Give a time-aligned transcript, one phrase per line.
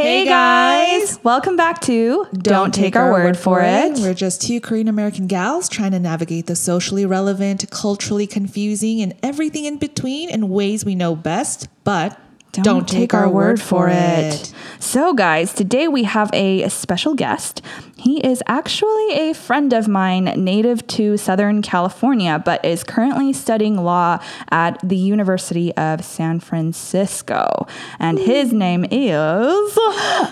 [0.00, 3.98] Hey guys, welcome back to Don't, Take, Our, Word, for it.
[3.98, 9.16] We're just two Korean American gals trying to navigate the socially relevant, culturally confusing, and
[9.24, 12.16] everything in between in ways we know best, but
[12.52, 14.52] don't, take, our, word for it.
[14.80, 17.62] So, guys, today we have a special guest.
[17.98, 23.76] He is actually a friend of mine, native to Southern California, but is currently studying
[23.76, 27.66] law at the University of San Francisco.
[27.98, 29.78] And his name is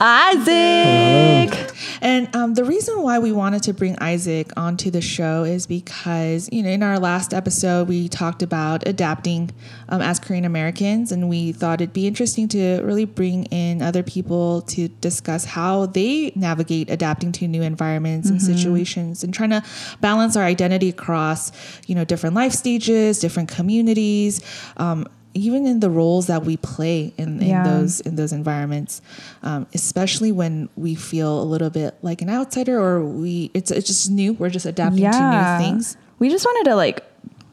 [0.01, 1.75] Isaac.
[2.01, 6.48] And um, the reason why we wanted to bring Isaac onto the show is because,
[6.53, 9.51] you know, in our last episode, we talked about adapting
[9.89, 14.03] um, as Korean Americans, and we thought it'd be interesting to really bring in other
[14.03, 19.63] people to discuss how they navigate adapting to new environments and situations and trying to
[20.01, 21.53] balance our identity across,
[21.87, 24.41] you know, different life stages, different communities.
[24.77, 27.63] Um, even in the roles that we play in, in Yeah.
[27.63, 29.03] those in those environments,
[29.43, 33.87] um, especially when we feel a little bit like an outsider or we it's it's
[33.87, 34.33] just new.
[34.33, 35.97] We're just adapting to new things.
[36.19, 37.05] We just wanted to like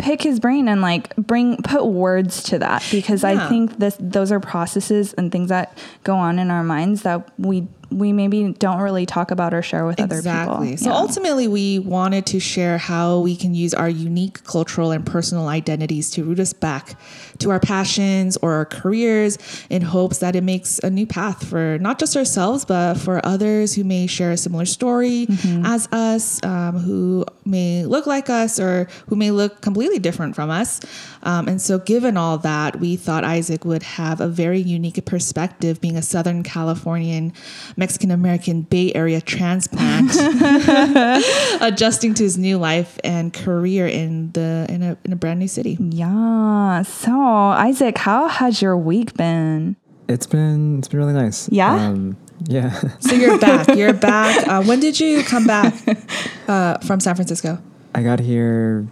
[0.03, 4.33] pick his brain and like bring put words to that because I think this those
[4.33, 8.79] are processes and things that go on in our minds that we we maybe don't
[8.81, 10.29] really talk about or share with other people.
[10.31, 10.77] Exactly.
[10.77, 10.95] So Yeah.
[10.97, 16.09] ultimately, we wanted to share how we can use our unique cultural and personal identities
[16.11, 16.95] to root us back
[17.39, 19.37] to our passions or our careers
[19.69, 23.73] in hopes that it makes a new path for not just ourselves, but for others
[23.75, 25.65] who may share a similar story Mm-hmm.
[25.65, 30.49] as us, um, who may look like us or who may look completely different from
[30.49, 30.79] us.
[31.23, 35.81] Um, and so, given all that, we thought Isaac would have a very unique perspective
[35.81, 37.33] being a Southern Californian
[37.77, 40.11] Mexican American Bay Area transplant
[41.61, 45.47] adjusting to his new life and career in the in a in a brand new
[45.47, 45.77] city.
[45.79, 46.81] Yeah.
[46.83, 49.75] So, Isaac, how has your week been?
[50.07, 51.49] It's been it's been really nice.
[51.49, 51.73] Yeah?
[51.73, 52.71] Um, yeah.
[52.99, 53.75] So you're back.
[53.75, 54.47] You're back.
[54.47, 55.73] Uh, when did you come back
[56.47, 57.59] uh, from San Francisco?
[57.95, 58.87] I got here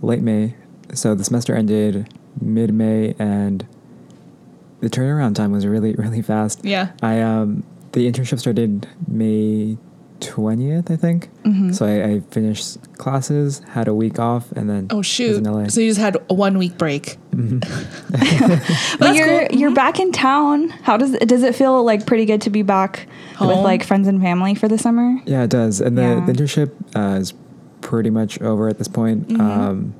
[0.00, 0.54] late May,
[0.92, 2.08] so the semester ended
[2.40, 3.66] mid May, and
[4.80, 6.64] the turnaround time was really really fast.
[6.64, 6.92] Yeah.
[7.02, 9.76] I um the internship started May
[10.20, 11.28] twentieth, I think.
[11.42, 11.72] Mm-hmm.
[11.72, 15.36] So I, I finished classes, had a week off, and then Oh I was shoot!
[15.36, 15.66] in LA.
[15.68, 17.16] So you just had a one week break.
[18.98, 19.58] But you're cool.
[19.58, 20.68] you're back in town.
[20.68, 23.06] How does does it feel like pretty good to be back
[23.40, 25.16] with like friends and family for the summer?
[25.26, 25.80] yeah, it does.
[25.80, 26.24] And the, Yeah.
[26.26, 27.34] the internship uh, is
[27.80, 29.28] pretty much over at this point.
[29.28, 29.40] Mm-hmm.
[29.40, 29.94] Um,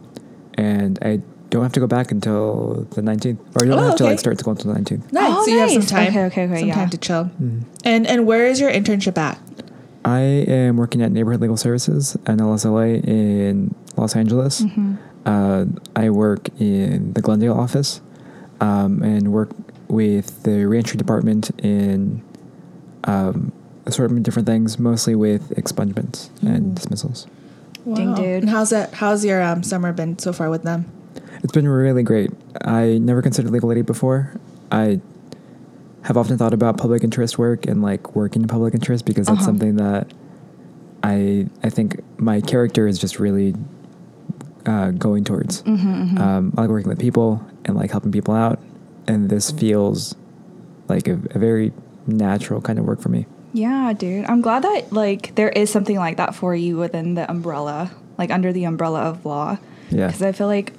[0.55, 1.21] and I
[1.51, 4.13] don't have to go back until the nineteenth, or you don't Oh, have to okay.
[4.13, 5.13] like start to go until the nineteenth.
[5.13, 5.33] Nice.
[5.35, 6.09] Oh, so you have some time.
[6.09, 6.75] Okay, okay, okay, Some yeah.
[6.75, 7.25] time to chill.
[7.25, 7.61] Mm-hmm.
[7.85, 9.39] And and where is your internship at?
[10.05, 14.63] I am working at Neighborhood Legal Services, NLSLA, in Los Angeles.
[14.63, 14.95] Mm-hmm.
[15.25, 18.01] Uh, I work in the Glendale office
[18.61, 19.51] um, and work
[19.89, 22.21] with the reentry department in
[23.05, 23.53] um,
[23.87, 27.27] assortment of different things, mostly with expungements and dismissals.
[27.85, 28.43] Ding, dude.
[28.43, 28.95] And how's that?
[28.95, 30.91] How's your um, summer been so far with them?
[31.43, 32.31] It's been really great.
[32.65, 34.35] I never considered legal aid before.
[34.71, 35.01] I
[36.03, 39.39] have often thought about public interest work and like working in public interest because that's
[39.39, 39.47] Uh-huh.
[39.47, 40.13] something that
[41.03, 43.55] I I think my character is just really
[44.67, 45.63] uh, going towards.
[45.65, 48.61] Mm-hmm, Um, I like working with people and like helping people out,
[49.09, 50.15] and this feels
[50.89, 51.73] like a, a very
[52.07, 53.27] natural kind of work for me.
[53.53, 54.25] Yeah, dude.
[54.27, 58.31] I'm glad that like there is something like that for you within the umbrella, like
[58.31, 59.59] under the umbrella of law.
[59.91, 60.07] Yeah.
[60.07, 60.73] Because I feel like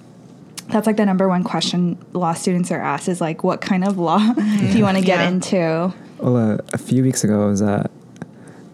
[0.69, 3.97] that's like the number one question law students are asked is like, what kind of
[4.00, 5.28] law do you want to get Yeah.
[5.28, 5.94] into?
[6.19, 7.91] Well, uh, a few weeks ago, I was at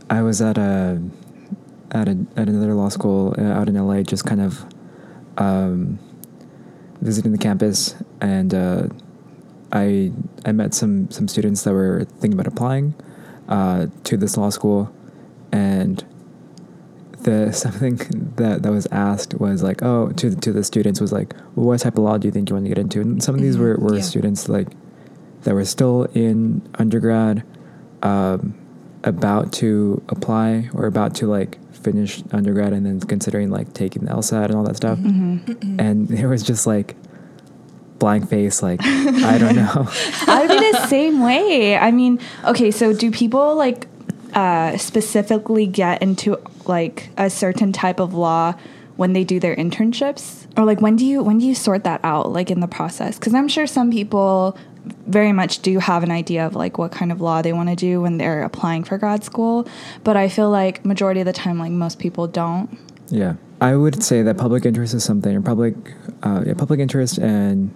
[0.09, 1.01] I was at a
[1.91, 4.63] at a, at another law school uh, out in LA, just kind of
[5.37, 5.97] um,
[7.01, 8.87] visiting the campus, and uh,
[9.73, 10.11] I
[10.45, 12.93] I met some some students that were thinking about applying
[13.49, 14.93] uh, to this law school,
[15.51, 16.05] and
[17.23, 17.97] the something
[18.37, 21.79] that that was asked was like, oh, to to the students was like, well, what
[21.81, 23.01] type of law do you think you want to get into?
[23.01, 24.01] And some of these were were yeah.
[24.01, 24.67] students like
[25.41, 27.43] that were still in undergrad,
[28.03, 28.53] um,
[29.03, 34.11] about to apply or about to like finish undergrad and then considering like taking the
[34.11, 34.99] LSAT and all that stuff.
[34.99, 36.95] And there was just like
[37.99, 39.87] blank face, like I don't know.
[40.27, 41.77] I would be the same way.
[41.77, 43.87] I mean, okay, so do people like
[44.33, 48.53] uh, specifically get into like a certain type of law
[48.95, 52.01] when they do their internships, or like when do you when do you sort that
[52.03, 53.17] out, like in the process?
[53.17, 54.57] Because I'm sure some people
[55.07, 57.75] very much do have an idea of like what kind of law they want to
[57.75, 59.67] do when they're applying for grad school,
[60.03, 62.77] but I feel like majority of the time, like most people don't.
[63.09, 65.75] Yeah, I would say that public interest is something, or public,
[66.23, 67.73] uh, yeah, public interest and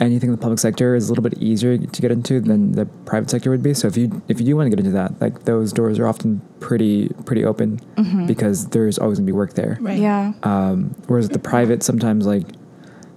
[0.00, 2.86] anything in the public sector is a little bit easier to get into than the
[3.06, 3.74] private sector would be.
[3.74, 6.06] So if you if you do want to get into that, like those doors are
[6.06, 7.80] often pretty pretty open
[8.26, 9.78] because there's always gonna be work there.
[9.80, 9.98] Right.
[9.98, 10.32] Yeah.
[10.42, 12.46] Um, whereas the private sometimes like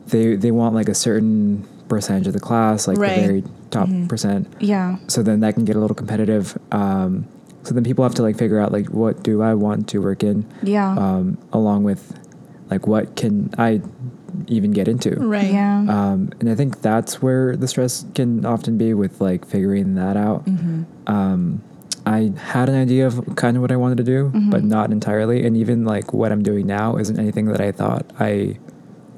[0.07, 3.15] they they want like a certain percentage of the class, like Right.
[3.15, 4.47] the very top percent.
[4.59, 4.97] Yeah.
[5.07, 6.57] So then that can get a little competitive.
[6.71, 7.27] Um,
[7.63, 10.23] so then people have to like figure out like what do I want to work
[10.23, 10.91] in, Yeah.
[10.95, 12.18] um, along with
[12.69, 13.81] like what can I
[14.47, 15.12] even get into.
[15.15, 15.51] Right.
[15.51, 15.79] Yeah.
[15.79, 20.18] Um, and I think that's where the stress can often be with like figuring that
[20.18, 20.45] out.
[20.45, 20.83] Mm-hmm.
[21.12, 21.62] Um,
[22.06, 25.45] I had an idea of kind of what I wanted to do, but not entirely.
[25.45, 28.57] And even like what I'm doing now isn't anything that I thought I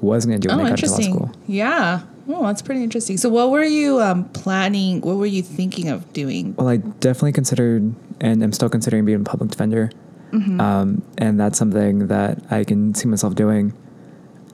[0.00, 1.32] was going to do when Oh, I got into law school.
[1.46, 2.00] Yeah.
[2.28, 3.16] Oh, that's pretty interesting.
[3.16, 5.00] So, what were you um, planning?
[5.02, 6.54] What were you thinking of doing?
[6.56, 9.90] Well, I definitely considered, and I'm still considering being a public defender.
[10.32, 13.72] Um, and that's something that I can see myself doing.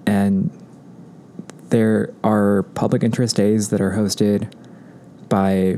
[0.06, 0.50] And
[1.70, 4.53] there are public interest days that are hosted
[5.29, 5.76] by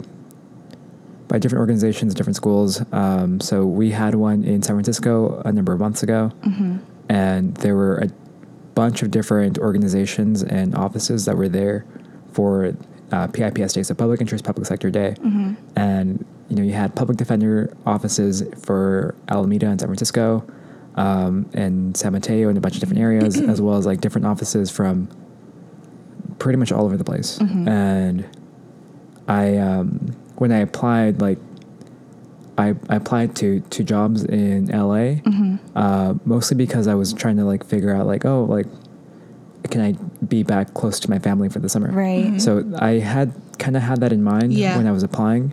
[1.29, 2.83] by different organizations, different schools.
[2.93, 6.33] Um, so we had one in San Francisco a number of months ago,
[7.11, 8.09] and there were a
[8.75, 11.85] bunch of different organizations and offices that were there
[12.33, 12.73] for
[13.13, 15.17] uh, PIPS Day, so Public Interest Public Sector Day,
[15.77, 20.45] and you know you had public defender offices for Alameda and San Francisco,
[20.99, 24.27] um, and San Mateo and a bunch of different areas, as well as like different
[24.27, 25.09] offices from
[26.39, 27.39] pretty much all over the place.
[27.41, 28.27] And
[29.27, 31.39] I, um, when I applied, like
[32.57, 35.21] I, I applied to to jobs in LA,
[35.77, 38.67] uh, mostly because I was trying to like figure out like oh like
[39.71, 39.93] can I
[40.25, 41.91] be back close to my family for the summer?
[41.93, 42.41] Right.
[42.41, 44.77] So I had kind of had that in mind Yeah.
[44.77, 45.53] when I was applying,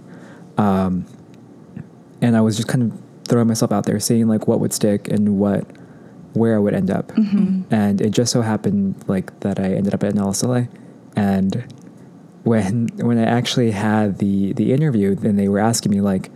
[0.57, 1.05] um,
[2.21, 5.07] and I was just kind of throwing myself out there, seeing like what would stick
[5.07, 5.65] and what
[6.33, 7.11] where I would end up.
[7.71, 10.67] And it just so happened like that I ended up at NLSLA,
[11.15, 11.63] and
[12.43, 16.29] when when I actually had the the interview, then they were asking me like,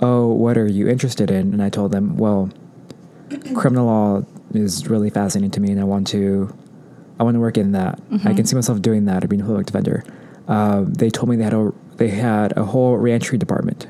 [0.00, 2.50] "Oh, what are you interested in?" And I told them, "Well,
[3.54, 4.22] criminal law
[4.54, 6.52] is really fascinating to me, and I want to
[7.20, 8.00] I want to work in that.
[8.24, 10.02] I can see myself doing that or being a public defender."
[10.48, 13.86] Uh, they told me they had a they had a whole reentry department,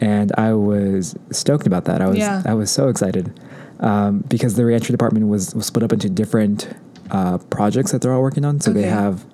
[0.00, 2.00] and I was stoked about that.
[2.00, 2.42] I was Yeah.
[2.44, 3.38] I was so excited
[3.80, 6.68] um, because the reentry department was, was split up into different
[7.10, 8.60] uh, projects that they're all working on.
[8.60, 9.24] So they have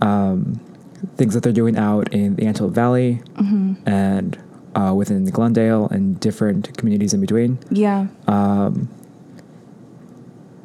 [0.00, 0.60] um,
[1.16, 3.22] things that they're doing out in the Antelope Valley
[3.86, 4.38] and
[4.74, 7.58] uh, within Glendale and different communities in between.
[7.70, 8.08] Yeah.
[8.26, 8.88] Um,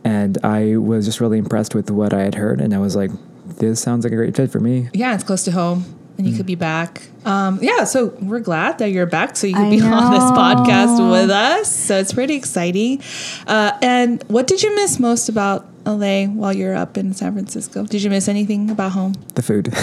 [0.03, 3.11] and I was just really impressed with what I had heard, and I was like,
[3.59, 5.85] "This sounds like a great fit for me." Yeah, it's close to home,
[6.21, 6.31] and Mm.
[6.31, 7.01] you could be back.
[7.25, 10.23] Um, yeah, so we're glad that you're back, so you can I be on this
[10.31, 11.73] podcast with us.
[11.75, 13.01] So it's pretty exciting.
[13.47, 17.85] Uh, and what did you miss most about LA while you're up in San Francisco?
[17.85, 19.13] Did you miss anything about home?
[19.35, 19.73] The food.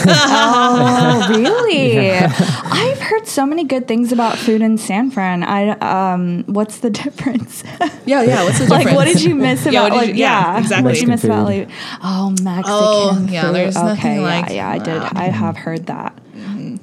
[0.50, 2.08] Oh, really?
[2.10, 5.42] I've heard so many good things about food in San Fran.
[5.42, 7.62] I um, what's the difference?
[8.06, 8.44] Yeah, yeah.
[8.44, 8.84] What's the difference?
[8.86, 9.82] like, what did you miss Yeah, about?
[9.82, 10.84] what did like, you- yeah, yeah, exactly.
[10.84, 11.46] What did you miss about?
[11.48, 11.68] food.
[11.68, 13.54] Like, oh, Mexican Oh, yeah, food.
[13.54, 14.70] there's nothing okay, like- yeah, yeah.
[14.70, 15.02] I did.
[15.02, 16.18] I have heard that.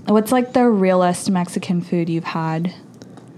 [0.08, 2.74] What's like the realest Mexican food you've had?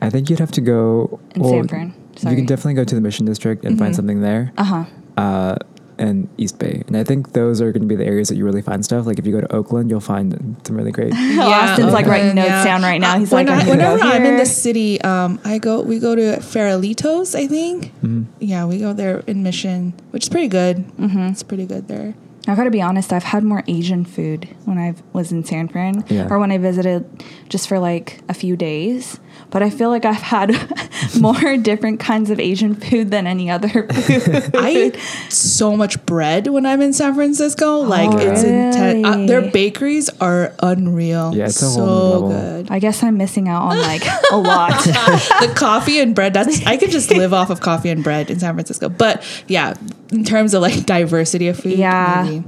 [0.02, 3.02] I think you'd have to go In San Fran, You can definitely go to the
[3.02, 4.52] Mission District and find something there.
[4.58, 4.86] Uh huh.
[5.18, 5.56] uh,
[6.00, 6.84] and East Bay.
[6.86, 9.08] And I think those are going to be the areas that you really find stuff.
[9.08, 11.12] Like if you go to Oakland, you'll find some really great.
[11.16, 13.18] Austin's like writing Oakland, notes down right now.
[13.18, 15.81] He's when like, I- I'm whenever I'm in the city, um, I go.
[15.81, 17.86] We go to Farolitos, I think.
[18.04, 18.24] Mm-hmm.
[18.40, 20.78] Yeah, we go there in Mission, which is pretty good.
[20.97, 21.19] Mm-hmm.
[21.30, 22.14] It's pretty good there.
[22.47, 26.04] I gotta be honest, I've had more Asian food when I was in San Fran
[26.09, 26.27] Yeah.
[26.30, 27.06] or when I visited
[27.49, 29.19] just for like a few days.
[29.50, 30.52] But I feel like I've had
[31.22, 34.56] more different kinds of Asian food than any other food.
[34.56, 34.98] I eat
[35.30, 37.78] so much bread when I'm in San Francisco.
[37.80, 39.06] Like Oh, it's intense.
[39.08, 41.34] Uh, their bakeries are unreal.
[41.34, 42.70] Yeah, it's a so whole good.
[42.70, 44.84] I guess I'm missing out on like a lot.
[44.84, 46.34] the coffee and bread.
[46.34, 48.90] That's I could just live off of coffee and bread in San Francisco.
[48.90, 49.76] But yeah,
[50.12, 52.24] in terms of like diversity of food, Yeah.
[52.26, 52.44] maybe,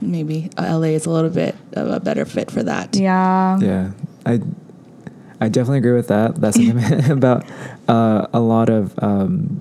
[0.00, 2.96] maybe uh, LA is a little bit of a better fit for that.
[2.96, 3.58] yeah.
[3.60, 3.90] Yeah,
[4.24, 4.40] I
[5.42, 6.36] I definitely agree with that.
[6.40, 7.44] That sentiment about
[7.88, 9.60] uh, a lot of um,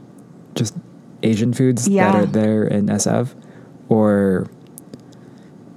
[0.56, 0.76] just
[1.24, 2.12] Asian foods Yeah.
[2.12, 3.34] that are there in SF
[3.90, 4.48] or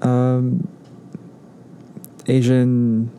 [0.03, 0.69] um,
[2.27, 3.11] Asian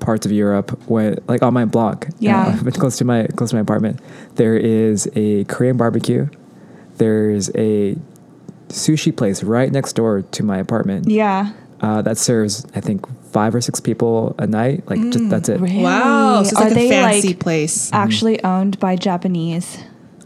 [0.00, 0.70] parts of Europe.
[0.88, 2.58] When like on my block, Yeah.
[2.66, 4.00] uh, close to my close to my apartment,
[4.36, 6.28] there is a Korean barbecue.
[6.96, 7.96] There's a
[8.68, 11.52] sushi place right next door to my apartment Yeah.
[11.80, 13.04] uh, that serves I think
[13.34, 14.88] five or six people a night.
[14.88, 15.60] Like just mm, that's it.
[15.60, 15.82] Really?
[15.82, 17.86] Wow, so it's Are like a they fancy like place.
[17.88, 17.96] Mm-hmm.
[17.96, 19.76] actually owned by Japanese?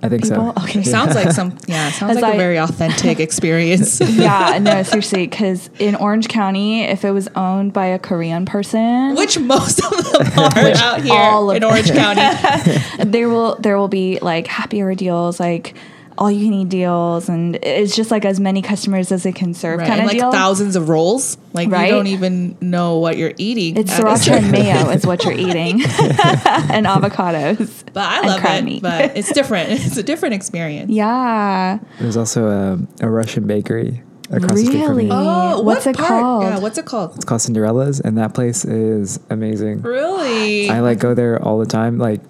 [0.00, 0.54] I think people?
[0.56, 0.62] so.
[0.62, 0.84] Okay.
[0.84, 1.58] Sounds like some.
[1.66, 4.00] Yeah, sounds As like a I- very authentic experience.
[4.08, 9.16] yeah, no, seriously, because in Orange County, if it was owned by a Korean person,
[9.16, 12.80] Which most of them are out here all of in Orange County.
[13.10, 15.74] there will there will be like happy hour deals, like
[16.18, 19.54] all you can eat deals, and it's just like as many customers as it can
[19.54, 20.32] serve Right, kind and of like deal.
[20.32, 21.38] thousands of rolls.
[21.52, 21.86] Like Right?
[21.86, 23.76] you don't even know what you're eating.
[23.76, 27.84] it's at a sriracha certain- and mayo is what you're eating, and avocados.
[27.92, 28.64] But I love it.
[28.64, 28.82] meat.
[28.82, 29.70] But it's different.
[29.70, 30.90] It's a different experience.
[30.90, 35.04] Yeah, There's also a, a Russian bakery across the street from Really?
[35.04, 35.10] me.
[35.12, 36.08] Oh, What's what it part?
[36.08, 36.42] called?
[36.42, 37.14] Yeah, what's it called?
[37.16, 39.82] It's called Cinderella's, and that place is amazing.
[39.82, 40.68] Really?
[40.68, 41.96] I like go there all the time.
[41.98, 42.20] Like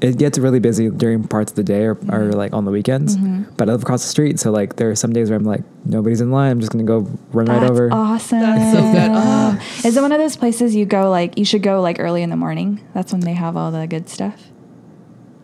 [0.00, 2.30] it gets really busy during parts of the day or, or Mm-hmm.
[2.36, 3.16] like on the weekends.
[3.56, 5.62] But I live across the street, so like there are some days where I'm like
[5.84, 6.50] nobody's in line.
[6.52, 7.88] I'm just gonna go run right over.
[7.92, 8.40] awesome.
[8.40, 9.10] That's so good.
[9.14, 9.86] Oh.
[9.88, 12.30] Is it one of those places you go like you should go like early in
[12.30, 12.86] the morning?
[12.94, 14.48] That's when they have all the good stuff.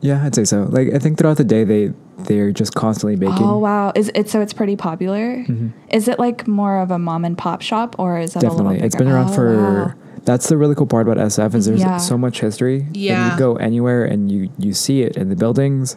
[0.00, 0.64] Yeah, I'd say so.
[0.64, 3.44] Like I think throughout the day they they're just constantly baking.
[3.46, 3.92] Oh wow!
[3.94, 4.40] Is it so?
[4.40, 5.36] It's pretty popular.
[5.38, 5.68] Mm-hmm.
[5.90, 8.74] Is it like more of a mom and pop shop, or is it a Definitely,
[8.74, 8.86] little?
[8.86, 9.56] it's been around Oh, for.
[9.56, 9.94] wow.
[10.24, 11.96] That's the really cool part about SF is there's Yeah.
[11.96, 12.82] so much history.
[12.82, 13.32] and Yeah.
[13.32, 15.96] you go anywhere and you you see it in the buildings,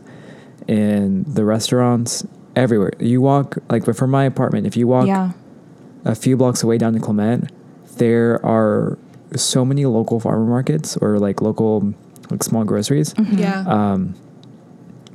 [0.67, 2.93] in the restaurants, everywhere.
[2.99, 5.31] You walk like, but from my apartment, if you walk Yeah.
[6.05, 7.51] a few blocks away down to Clement,
[7.97, 8.97] there are
[9.35, 11.93] so many local farmer markets or like local
[12.31, 13.37] like small groceries Mm-hmm.
[13.37, 13.63] yeah.
[13.67, 14.15] um,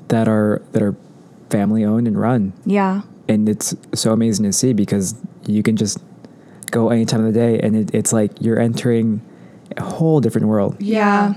[0.08, 0.94] that are that are
[1.50, 3.02] family owned and run, Yeah.
[3.28, 5.14] and it's so amazing to see because
[5.46, 5.98] you can just
[6.70, 9.20] go any time of the day, and it, it's like you're entering
[9.76, 10.76] a whole different world.
[10.80, 11.34] yeah.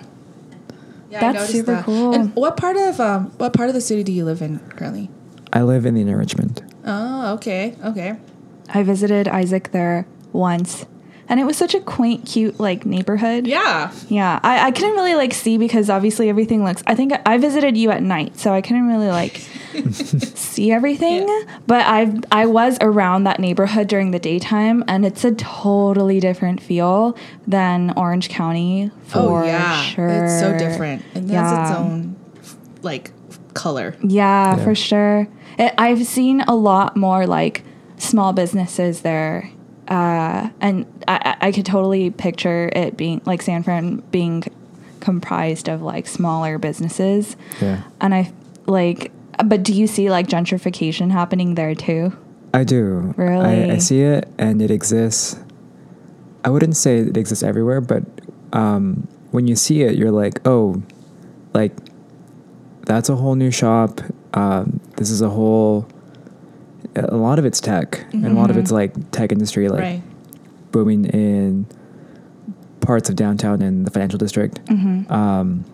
[1.10, 1.86] Yeah, That's super that.
[1.86, 2.16] cool.
[2.16, 5.12] And what part of um what part of the city do you live in currently?
[5.52, 6.64] I live in the inner Richmond.
[6.84, 7.76] Oh, okay.
[7.86, 8.16] Okay.
[8.70, 10.88] I visited Isaac there once,
[11.30, 13.48] and it was such a quaint, cute like neighborhood.
[13.48, 13.92] Yeah.
[14.10, 16.84] Yeah, I, I couldn't really like see because obviously everything looks.
[16.88, 19.38] I think I visited you at night, so I couldn't really like
[19.92, 21.28] see everything.
[21.28, 21.58] Yeah.
[21.66, 26.62] But I I was around that neighborhood during the daytime, and it's a totally different
[26.62, 29.82] feel than Orange County oh, for oh yeah.
[29.84, 30.10] sure.
[30.10, 31.04] It's so different.
[31.16, 32.16] And that's its own
[32.82, 33.12] like
[33.54, 33.96] color.
[34.04, 34.64] Yeah, Yeah.
[34.64, 35.28] for sure.
[35.58, 37.64] It, I've seen a lot more like
[37.98, 39.50] small businesses there.
[39.88, 44.44] Uh, and I, I could totally picture it being like San Fran being
[45.00, 47.36] comprised of like smaller businesses.
[47.62, 48.32] Yeah, And I
[48.66, 49.12] like,
[49.44, 52.16] but do you see like gentrification happening there too?
[52.54, 53.14] I do.
[53.18, 55.40] I, I see it, and it exists.
[56.46, 58.04] I wouldn't say it exists everywhere, but
[58.54, 60.84] um, when you see it, you're like, oh,
[61.54, 61.74] like
[62.86, 64.02] that's a whole new shop.
[64.34, 65.88] Um, this is a whole.
[66.96, 70.02] A lot of it's tech, and a lot of it's like tech industry, like right.
[70.72, 71.66] booming in
[72.82, 74.60] parts of downtown and the financial district.
[75.10, 75.66] Um,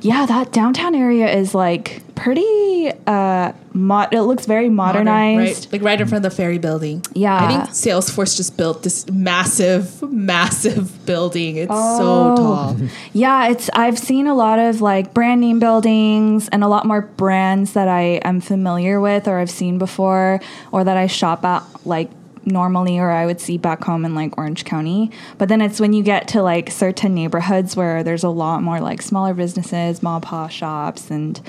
[0.00, 2.90] Yeah, that downtown area is like pretty.
[3.06, 5.66] Uh, mo- it looks very Modern, modernized.
[5.66, 5.72] right?
[5.72, 7.02] Like right in front of the ferry building.
[7.14, 7.36] Yeah.
[7.36, 11.56] I think Salesforce just built this massive, massive building.
[11.56, 12.36] It's Oh.
[12.36, 12.76] so tall.
[13.12, 17.02] Yeah, it's I've seen a lot of like brand name buildings and a lot more
[17.02, 20.40] brands that I am familiar with or I've seen before
[20.72, 22.10] or that I shop at like
[22.44, 25.10] normally or I would see back home in like Orange County.
[25.38, 28.80] But then it's when you get to like certain neighborhoods where there's a lot more
[28.80, 31.40] like smaller businesses, mom pa shops and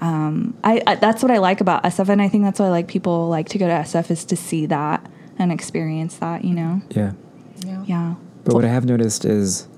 [0.00, 2.88] um, I, I that's what I like about SF and I think that's why like
[2.88, 5.06] people like to go to SF is to see that
[5.38, 6.82] and experience that, you know.
[6.90, 7.12] yeah.
[7.64, 7.84] Yeah.
[7.86, 8.14] Yeah.
[8.44, 9.68] But what I have noticed is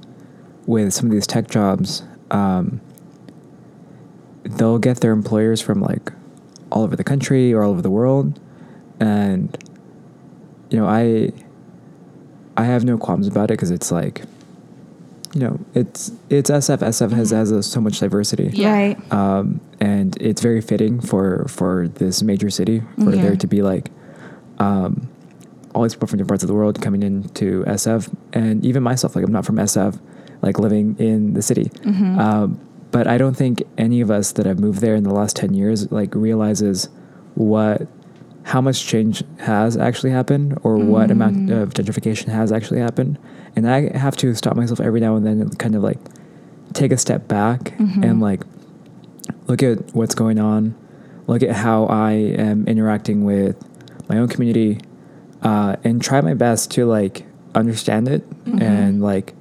[0.66, 2.80] with some of these tech jobs, um,
[4.44, 6.12] they'll get their employers from like
[6.70, 8.38] all over the country or all over the world,
[9.00, 9.56] and
[10.72, 11.30] you know, I
[12.56, 14.22] I have no qualms about it because it's like,
[15.34, 16.78] you know, it's it's SF.
[16.78, 18.72] SF has has a, so much diversity, Yeah.
[18.72, 19.12] Right.
[19.12, 23.22] um, and it's very fitting for for this major city for Yeah.
[23.22, 23.90] there to be like
[24.58, 25.08] um,
[25.74, 29.16] all these people from different parts of the world coming into SF, and even myself,
[29.16, 29.98] like I'm not from SF,
[30.42, 31.64] like living in the city.
[31.64, 32.18] Mm-hmm.
[32.18, 32.60] Um,
[32.90, 35.54] but I don't think any of us that have moved there in the last ten
[35.54, 36.88] years like realizes
[37.34, 37.88] what
[38.44, 41.62] how much change has actually happened or what amount Mm.
[41.62, 43.18] of gentrification has actually happened.
[43.54, 45.98] And I have to stop myself every now and then and kind of like
[46.72, 48.02] take a step back Mm-hmm.
[48.04, 48.42] and like
[49.46, 50.74] look at what's going on,
[51.26, 53.56] look at how I am interacting with
[54.08, 54.80] my own community,
[55.42, 58.62] uh, and try my best to like understand it Mm-hmm.
[58.62, 59.34] and like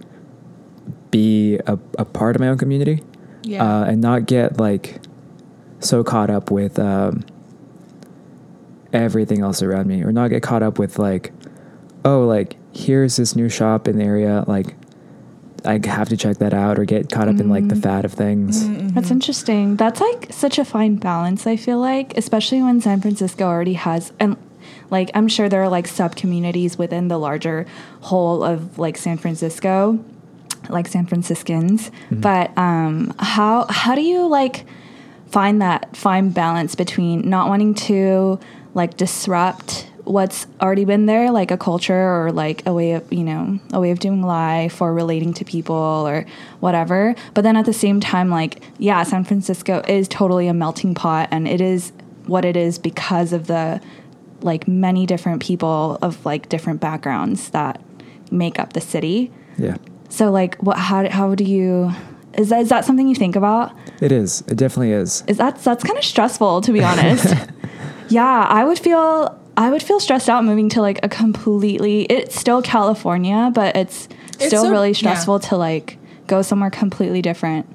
[1.10, 3.04] be a, a part of my own community
[3.44, 3.64] Yeah.
[3.64, 5.00] uh, and not get like
[5.80, 7.24] so caught up with um,
[8.94, 11.32] everything else around me or not get caught up with like
[12.04, 14.76] oh like here's this new shop in the area like
[15.64, 17.84] I have to check that out or get caught up in like the mm-hmm.
[17.84, 18.64] fad of things.
[18.64, 18.90] Mm-hmm.
[18.90, 19.76] That's interesting.
[19.76, 24.12] That's like such a fine balance, I feel like, especially when San Francisco already has
[24.20, 24.38] and
[24.90, 27.66] like I'm sure there are like sub communities within the larger
[28.02, 30.04] whole of like San Francisco,
[30.70, 31.90] like San Franciscans.
[31.90, 32.22] Mm-hmm.
[32.22, 34.66] But um how how do you like
[35.28, 38.40] find that fine balance between not wanting to
[38.74, 41.94] like disrupt what's already been there like a culture
[42.26, 45.46] or like a way of you know a way of doing life or relating to
[45.46, 46.26] people or
[46.60, 50.96] whatever but then at the same time like yeah san francisco is totally a melting
[50.96, 51.92] pot and it is
[52.26, 53.80] what it is because of the
[54.42, 57.80] like many different people of like different backgrounds that
[58.32, 59.78] make up the city Yeah.
[60.10, 61.92] so like what how, how do you
[62.34, 64.42] is that, is that something you think about It is.
[64.48, 65.24] It definitely is.
[65.28, 67.36] is that that's kind of stressful to be honest
[68.12, 72.40] yeah i would feel i would feel stressed out moving to like a completely it's
[72.40, 74.96] still california but it's It's still so- really yeah.
[75.02, 77.66] stressful to like go somewhere completely different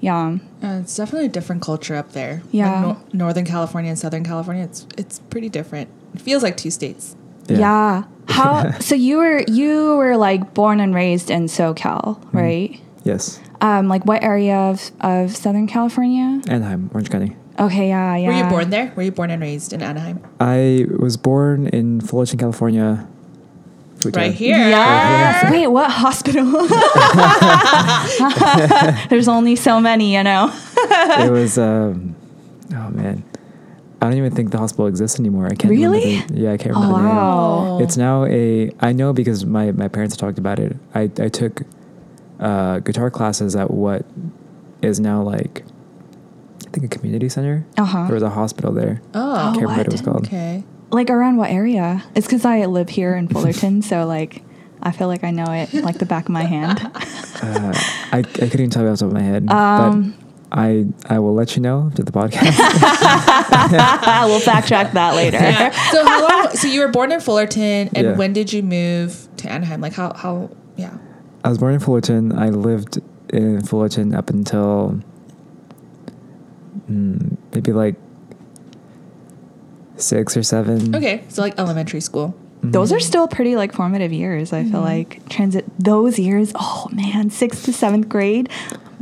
[0.00, 2.34] yeah Uh, it's definitely a different culture up there.
[2.46, 2.96] Like Yeah.
[3.12, 5.88] Northern California and Southern California, it's it's pretty different.
[6.14, 7.14] It feels like two states.
[7.48, 12.38] yeah, how so you were you were like born and raised in socal Mm-hmm.
[12.38, 12.70] right
[13.04, 13.40] Yes.
[13.60, 17.36] um like what area of of southern california Anaheim, Orange County.
[17.58, 18.92] Okay yeah yeah Were you born there?
[18.96, 20.20] Were you born and raised in Anaheim?
[20.40, 23.06] I was born in Fullerton, California.
[24.12, 24.58] Right here.
[24.58, 25.50] yeah.
[25.50, 26.44] Wait, what hospital?
[29.08, 30.50] There's only so many, you know.
[30.76, 32.14] it was um
[32.74, 33.22] oh man
[34.02, 36.00] i don't even think the hospital exists anymore i can't Really?
[36.16, 37.16] remember the, yeah i can't Oh remember the name.
[37.16, 37.78] wow.
[37.80, 41.62] it's now a i know because my my parents talked about it i i took
[42.40, 44.04] uh guitar classes at what
[44.82, 45.70] is now like i
[46.74, 48.04] think a community center Uh-huh.
[48.06, 50.64] there was a hospital there Oh, I can't remember what it was called okay.
[50.90, 52.04] Like around what area?
[52.14, 54.42] It's because I live here in Fullerton, so like
[54.82, 56.78] I feel like I know it like the back of my hand.
[57.42, 57.72] uh,
[58.12, 60.20] I, I couldn't even tell you off the top of my head Um, but
[60.56, 62.54] i i will let you know after the podcast
[64.28, 65.38] we'll fact check that later.
[65.38, 65.70] Yeah.
[65.90, 66.50] So how long?
[66.54, 68.16] So you were born in Fullerton, and Yeah.
[68.16, 69.80] when did you move to Anaheim?
[69.80, 70.50] Like how how?
[70.76, 70.96] Yeah.
[71.44, 72.32] I was born in Fullerton.
[72.38, 73.00] I lived
[73.30, 75.00] in Fullerton up until
[76.88, 77.96] maybe like
[79.96, 80.94] six or seven.
[80.94, 81.24] Okay.
[81.28, 82.34] So like elementary school.
[82.62, 84.50] Those are still pretty like formative years.
[84.54, 86.50] I feel like transit those years.
[86.54, 88.48] Oh man, sixth to seventh grade.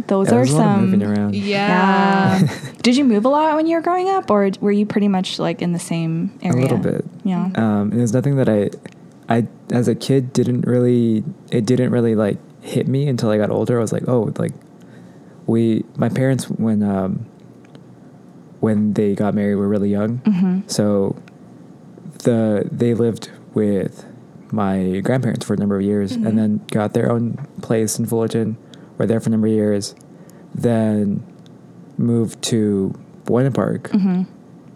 [0.09, 0.90] Those Yeah, are there's a lot of some.
[0.90, 1.37] moving around.
[1.37, 2.40] Yeah.
[2.42, 2.59] Yeah.
[2.83, 5.38] Did you move a lot when you were growing up, or were you pretty much
[5.38, 6.59] like in the same area?
[6.59, 7.05] A little bit.
[7.23, 7.45] Yeah.
[7.55, 8.71] Um, and there's nothing that I,
[9.29, 11.23] I as a kid didn't really.
[11.53, 13.79] It didn't really like hit me until I got older.
[13.79, 14.53] I was like, oh, like
[15.47, 17.27] we, my parents when um,
[18.62, 20.18] when they got married were really young.
[20.25, 21.16] hmm So
[22.25, 24.07] the they lived with
[24.53, 26.27] my grandparents for a number of years Mhm.
[26.27, 28.57] and then got their own place in Fullerton,
[28.98, 29.94] were there for a number of years,
[30.55, 31.22] then
[31.98, 32.94] moved to
[33.25, 34.22] Buena Park hmm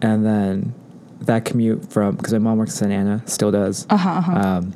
[0.01, 0.73] and then
[1.21, 3.87] that commute from because my mom works in Santa Ana, still does.
[3.89, 4.09] Uh huh.
[4.19, 4.31] Uh-huh.
[4.47, 4.73] Um,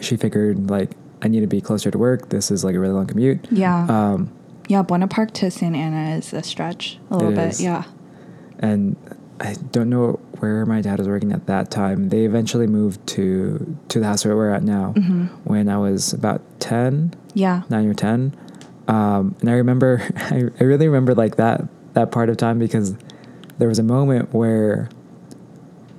[0.00, 0.90] she figured like
[1.22, 2.28] I need to be closer to work.
[2.28, 3.46] This is like a really long commute.
[3.50, 3.86] yeah.
[3.88, 4.28] Um,
[4.68, 4.82] yeah.
[4.82, 6.98] Buena Park to Santa Ana is a stretch.
[7.10, 7.48] A little bit.
[7.52, 7.62] is.
[7.62, 7.84] Yeah.
[8.68, 8.96] And
[9.40, 12.08] I don't know where my dad was working at that time.
[12.08, 13.28] They eventually moved to
[13.90, 14.92] to the house where we're at now.
[14.92, 17.62] hmm When I was about ten, Yeah.
[17.68, 18.34] nine or ten,
[18.88, 21.58] um, and I remember, I, I really remember like that
[21.94, 22.94] that part of time because
[23.58, 24.88] there was a moment where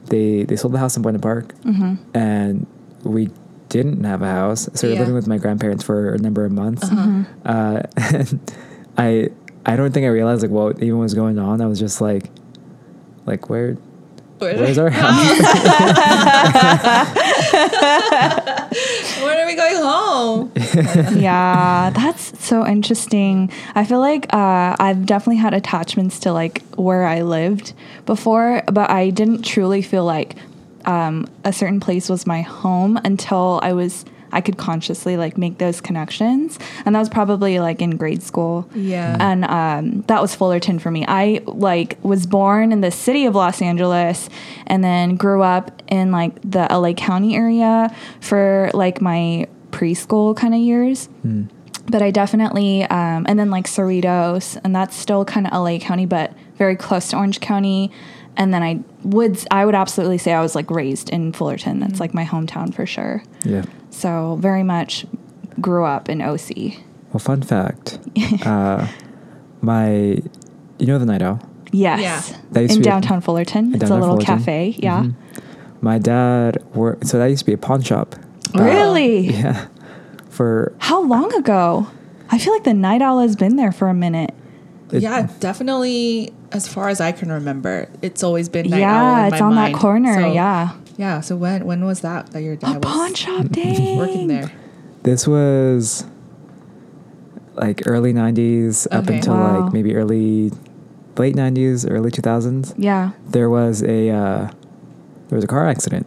[0.08, 2.66] they they sold the house in Buena Park, hmm and
[3.04, 3.30] we
[3.70, 6.52] didn't have a house, so we were living with my grandparents for a number of
[6.52, 6.84] months.
[6.84, 7.24] Uh-huh.
[7.46, 8.40] Uh, and
[8.98, 9.30] I
[9.66, 11.60] I don't think I realized like what even was going on.
[11.62, 12.30] I was just like,
[13.26, 13.78] like where
[14.40, 15.40] where's our house?
[19.24, 20.52] when are we going home?
[21.18, 23.52] yeah, that's so interesting.
[23.76, 27.74] I feel like uh, I've definitely had attachments to like where I lived
[28.06, 30.36] before, but I didn't truly feel like
[30.86, 35.58] um, a certain place was my home until I was I could consciously like make
[35.58, 38.70] those connections, and that was probably like in grade school.
[38.76, 39.18] Yeah.
[39.20, 41.06] and um, that was Fullerton for me.
[41.08, 44.30] I like was born in the city of Los Angeles,
[44.68, 50.54] and then grew up in like the LA County area for like my preschool kind
[50.54, 51.06] of years.
[51.22, 51.46] Hmm.
[51.88, 56.06] But I definitely, um, and then like Cerritos, and that's still kind of LA County,
[56.06, 57.92] but very close to Orange County.
[58.38, 61.80] And then I would, I would absolutely say I was like raised in Fullerton.
[61.80, 63.24] That's like my hometown for sure.
[63.44, 63.64] yeah.
[63.96, 65.06] So very much
[65.62, 66.74] grew up in OC.
[67.14, 67.98] Well, fun fact.
[68.46, 68.88] uh,
[69.62, 69.90] my,
[70.80, 71.40] you know the Night Owl.
[71.72, 72.02] Yes.
[72.32, 72.38] Yeah.
[72.52, 73.74] That used to In be a- downtown Fullerton.
[73.74, 74.26] in it's a little Fullerton.
[74.40, 74.76] cafe.
[74.78, 75.04] Yeah.
[75.04, 75.14] Mhm.
[75.82, 78.16] My dad worked, so that used to be a pawn shop.
[78.58, 79.28] Uh, Really?
[79.40, 79.68] Yeah.
[80.30, 81.88] for How long ago?
[82.30, 84.34] I feel like the night owl has been there for a minute.
[84.92, 86.34] It- yeah, definitely.
[86.52, 89.74] As far as I can remember, it's always been night owl yeah, it's on mind.
[89.76, 90.14] that corner.
[90.22, 90.72] So- yeah.
[90.98, 91.22] Yeah.
[91.22, 93.96] So when when was that that your A dad pawn was shop day.
[93.98, 94.52] working there?
[95.04, 96.04] this was
[97.56, 99.16] like early 90s up Okay.
[99.18, 99.62] until Wow.
[99.62, 100.52] like maybe early
[101.18, 103.12] late 90s early 2000s Yeah.
[103.28, 104.48] there was a uh,
[105.30, 106.06] there was a car accident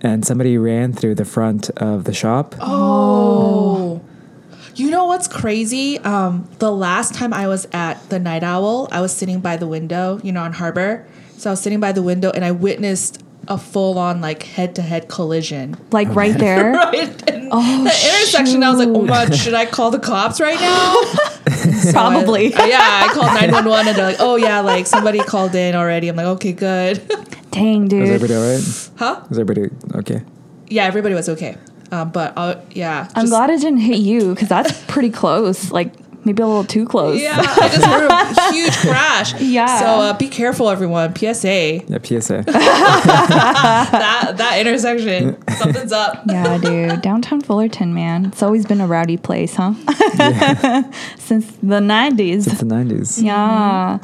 [0.00, 4.00] and somebody ran through the front of the shop Oh.
[4.76, 5.98] You know what's crazy?
[6.00, 9.68] Um, the last time I was at the Night Owl, I was sitting by the
[9.68, 11.06] window, you know, on Harbor.
[11.36, 14.74] So I was sitting by the window and I witnessed a full on like head
[14.76, 15.76] to head collision.
[15.92, 16.72] Like right there.
[16.74, 17.30] Right?
[17.30, 19.08] In Oh, the intersection, I was like, oh shoot.
[19.30, 20.94] my, should I call the cops right now?
[21.84, 22.54] So Probably.
[22.54, 26.08] I- yeah, I called 911 and they're like, oh yeah, like somebody called in already.
[26.08, 27.06] I'm like, okay, good.
[27.50, 28.08] Dang, was dude.
[28.08, 29.24] everybody all right huh?
[29.30, 30.22] Is everybody okay
[30.68, 31.56] Yeah, everybody was okay.
[31.92, 33.08] Um, but uh, yeah.
[33.14, 35.70] I'm just- glad it didn't hit you because that's pretty close.
[35.70, 35.92] Like
[36.24, 37.20] maybe a little too close.
[37.20, 39.40] Yeah, I just heard a huge crash.
[39.40, 39.78] Yeah.
[39.78, 41.14] So uh, be careful, everyone.
[41.14, 41.82] PSA.
[41.86, 46.22] yeah psa That that intersection, something's up.
[46.26, 47.02] Yeah, dude.
[47.02, 48.26] Downtown Fullerton, man.
[48.26, 49.74] It's always been a rowdy place, huh?
[51.18, 52.46] Since the 90s.
[52.46, 53.98] it's the 90s Yeah.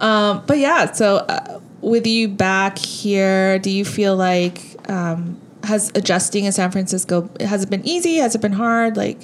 [0.00, 5.90] Um, but yeah, so uh, with you back here, do you feel like um, has
[5.94, 8.16] adjusting in San Francisco has it been easy?
[8.16, 8.96] Has it been hard?
[8.96, 9.18] Like,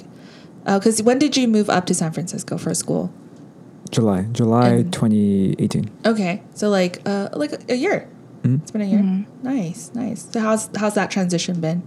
[0.75, 3.11] because when did you move up to San Francisco for school?
[3.89, 8.07] july july And- 2018 Okay, so like uh, like a year.
[8.43, 8.61] Mhm.
[8.61, 9.25] It's been a year.
[9.43, 10.27] Nice, nice.
[10.31, 11.83] So how's how's that transition been?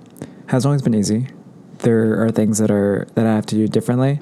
[0.46, 1.28] has always been easy
[1.80, 4.18] there are things that are that i have to do differently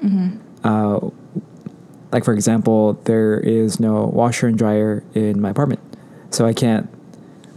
[0.63, 0.99] uh,
[2.11, 5.81] like for example there is no washer and dryer in my apartment
[6.29, 6.87] so i can't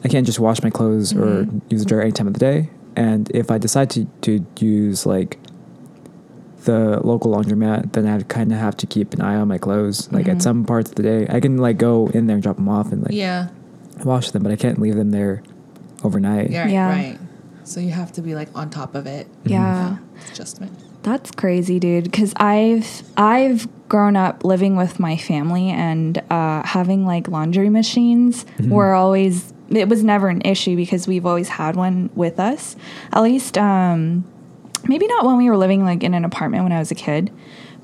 [0.05, 2.71] i can't just wash my clothes or use the dryer any time of the day
[2.97, 5.38] and if i decide to, to use like
[6.64, 10.11] the local laundromat then i kind of have to keep an eye on my clothes
[10.12, 12.57] like at some parts of the day i can like go in there and drop
[12.57, 13.48] them off and like Yeah.
[14.05, 15.42] wash them but i can't leave them there
[16.05, 16.88] overnight Yeah, right, Yeah.
[16.88, 17.18] right.
[17.64, 19.29] So you have to be like on top of it.
[19.44, 19.98] Yeah.
[20.33, 20.72] Adjustment.
[21.05, 22.03] That's crazy, dude.
[22.05, 28.44] Because I've I've grown up living with my family and uh, having like laundry machines
[28.59, 32.75] were always it was never an issue because we've always had one with us.
[33.12, 34.25] At least, um,
[34.88, 37.31] maybe not when we were living like in an apartment when I was a kid,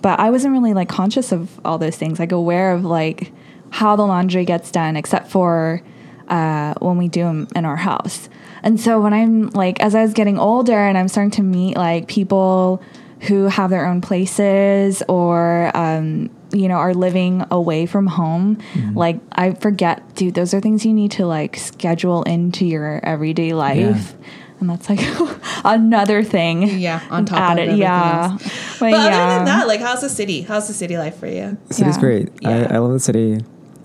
[0.02, 2.18] but I wasn't really like conscious of all those things.
[2.18, 3.32] Like aware of like
[3.70, 5.82] how the laundry gets done, except for
[6.28, 8.28] uh, when we do them in our house.
[8.62, 11.76] And so when I'm like, as I was getting older and I'm starting to meet
[11.76, 12.82] like people
[13.22, 18.58] who have their own places or, um, you know, are living away from home,
[18.94, 23.52] like I forget, dude, those are things you need to like schedule into your everyday
[23.54, 24.14] life.
[24.60, 25.00] And that's like
[25.64, 26.62] another thing.
[26.80, 27.62] Yeah, on top of added.
[27.62, 28.30] everything Yeah.
[28.32, 28.42] else.
[28.80, 30.42] But, But other than that, like, how's the city?
[30.42, 31.56] How's the city life for you?
[31.68, 32.00] The city's Yeah.
[32.00, 32.28] great.
[32.40, 32.68] Yeah.
[32.70, 33.38] I, I love the city.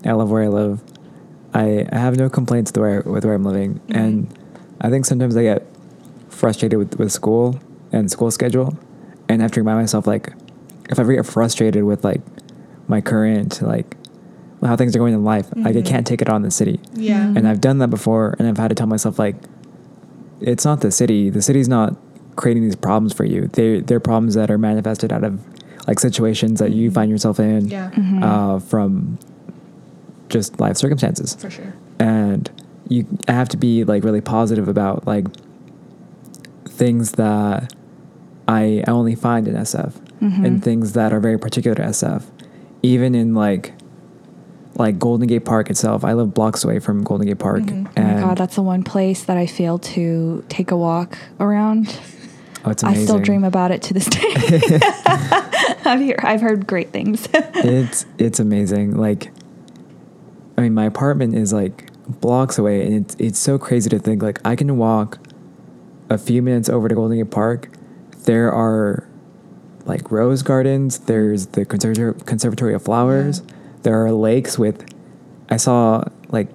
[0.04, 0.80] I love where I live.
[1.52, 3.74] I, I have no complaints with where, with where I'm living.
[3.88, 3.96] Mm-hmm.
[3.98, 4.38] And
[4.80, 5.64] I think sometimes I get
[6.28, 7.60] frustrated with, with school
[7.92, 8.76] and school schedule.
[9.28, 10.32] And I have to remind myself, like,
[10.90, 12.20] if I ever get frustrated with, like,
[12.88, 13.96] my current, like,
[14.62, 15.86] how things are going in life, like, I Mm-hmm.
[15.86, 16.80] can't take it on the city.
[16.94, 17.26] Yeah.
[17.34, 18.34] And I've done that before.
[18.38, 19.36] And I've had to tell myself, like,
[20.46, 21.30] it's not the city.
[21.30, 21.96] The city's not
[22.36, 23.48] creating these problems for you.
[23.48, 25.40] They, they're problems that are manifested out of,
[25.86, 28.22] like, situations that you find yourself in Mm-hmm.
[28.22, 29.18] Uh, from
[30.28, 31.34] just life circumstances.
[31.36, 31.74] for sure.
[31.98, 32.50] And
[32.88, 35.26] you have to be like really positive about like
[36.66, 37.72] things that
[38.48, 42.24] I I only find in SF and things that are very particular to SF.
[42.82, 43.74] Even in like
[44.76, 46.04] like Golden Gate Park itself.
[46.04, 47.62] I live blocks away from Golden Gate Park.
[47.62, 47.86] Mm-hmm.
[47.96, 51.18] Oh my And god, that's the one place that I fail to take a walk
[51.40, 51.98] around.
[52.64, 53.02] oh, it's amazing.
[53.02, 54.32] I still dream about it to this day.
[55.86, 57.28] I've, hear, I've heard great things.
[57.32, 58.96] it's it's amazing.
[58.96, 59.30] Like,
[60.56, 64.22] I mean, my apartment is like blocks away, and it's it's so crazy to think
[64.22, 65.18] like I can walk
[66.10, 67.68] a few minutes over to Golden Gate Park.
[68.24, 69.06] There are
[69.84, 71.00] like rose gardens.
[71.00, 73.42] There's the conservatory conservatory of flowers.
[73.84, 74.84] There are lakes with.
[75.48, 76.48] I saw like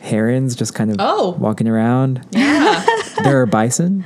[0.00, 1.36] herons just kind of Oh.
[1.38, 2.26] walking around.
[2.30, 2.84] Yeah.
[3.22, 4.04] there are bison.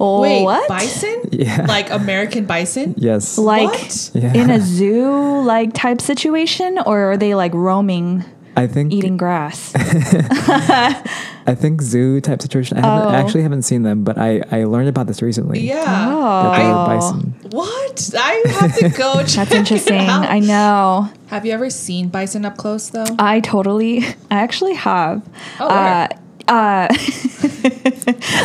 [0.00, 0.66] oh, Wait, what?
[0.68, 1.28] bison?
[1.30, 1.66] Yeah.
[1.68, 2.94] Like American bison?
[2.96, 3.36] Yes.
[3.36, 4.10] Like What?
[4.14, 4.32] Yeah.
[4.34, 8.24] in a zoo like type situation, or are they like roaming,
[8.56, 9.74] I think eating grass?
[11.46, 12.76] I think zoo type situation.
[12.78, 13.10] I haven't, Oh.
[13.10, 15.60] I actually haven't seen them, but I, I learned about this recently.
[15.60, 15.84] Yeah.
[15.84, 16.74] That there Oh.
[16.74, 17.34] are bison.
[17.50, 18.10] What?
[18.18, 19.94] I have to go check That's interesting.
[20.02, 20.28] It out.
[20.28, 21.08] I know.
[21.28, 23.06] Have you ever seen bison up close though?
[23.18, 25.22] I totally, I actually have.
[25.60, 25.78] Oh, where?
[25.78, 26.08] uh,
[26.48, 26.88] uh,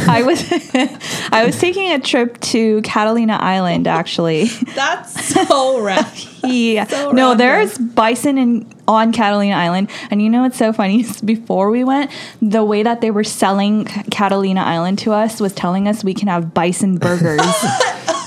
[0.07, 0.43] I was
[1.31, 4.45] I was taking a trip to Catalina Island actually.
[4.75, 6.11] That's so rad.
[6.43, 6.87] Yeah.
[6.87, 11.01] So no, there's bison in on Catalina Island, and you know what's so funny?
[11.01, 12.11] is Before we went,
[12.41, 16.27] the way that they were selling Catalina Island to us was telling us we can
[16.27, 17.41] have bison burgers.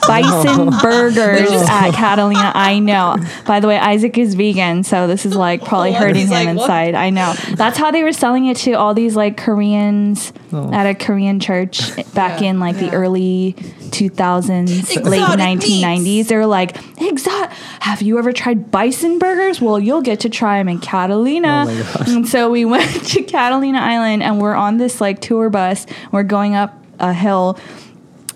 [0.06, 2.52] Bison burgers at Catalina.
[2.54, 3.16] I know.
[3.46, 6.62] By the way, Isaac is vegan, so this is like probably hurting him like, what?
[6.62, 6.94] inside.
[6.94, 7.34] I know.
[7.54, 10.72] That's how they were selling it to all these like Koreans Oh.
[10.72, 13.56] at a Korean church back Yeah, in like the early
[13.90, 16.02] 2000s, late 1990s.
[16.04, 16.28] meats.
[16.28, 19.60] They were like, "Exot, have you ever tried bison burgers?
[19.60, 23.78] Well, you'll get to try them in Catalina." Oh and so we went to Catalina
[23.78, 25.86] Island, and we're on this like tour bus.
[26.12, 27.58] We're going up a hill.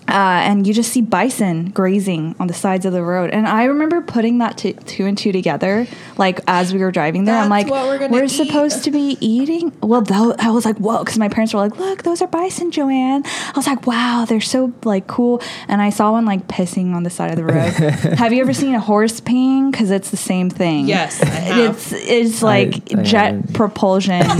[0.09, 3.29] Uh, and you just see bison grazing on the sides of the road.
[3.29, 7.25] And I remember putting that t- two and two together, like as we were driving
[7.25, 7.35] there.
[7.35, 9.71] I'm like, we're gonna eat." supposed to be eating.
[9.81, 12.71] Well, tho- I was like, whoa, because my parents were like, look, those are bison,
[12.71, 13.23] Joanne.
[13.25, 15.41] I was like, wow, they're so like cool.
[15.67, 17.73] And I saw one like pissing on the side of the road.
[18.17, 19.71] have you ever seen a horse peeing?
[19.71, 20.87] Because it's the same thing.
[20.87, 21.75] Yes, I have.
[21.75, 23.53] It's it's like I jet haven't.
[23.53, 24.21] propulsion.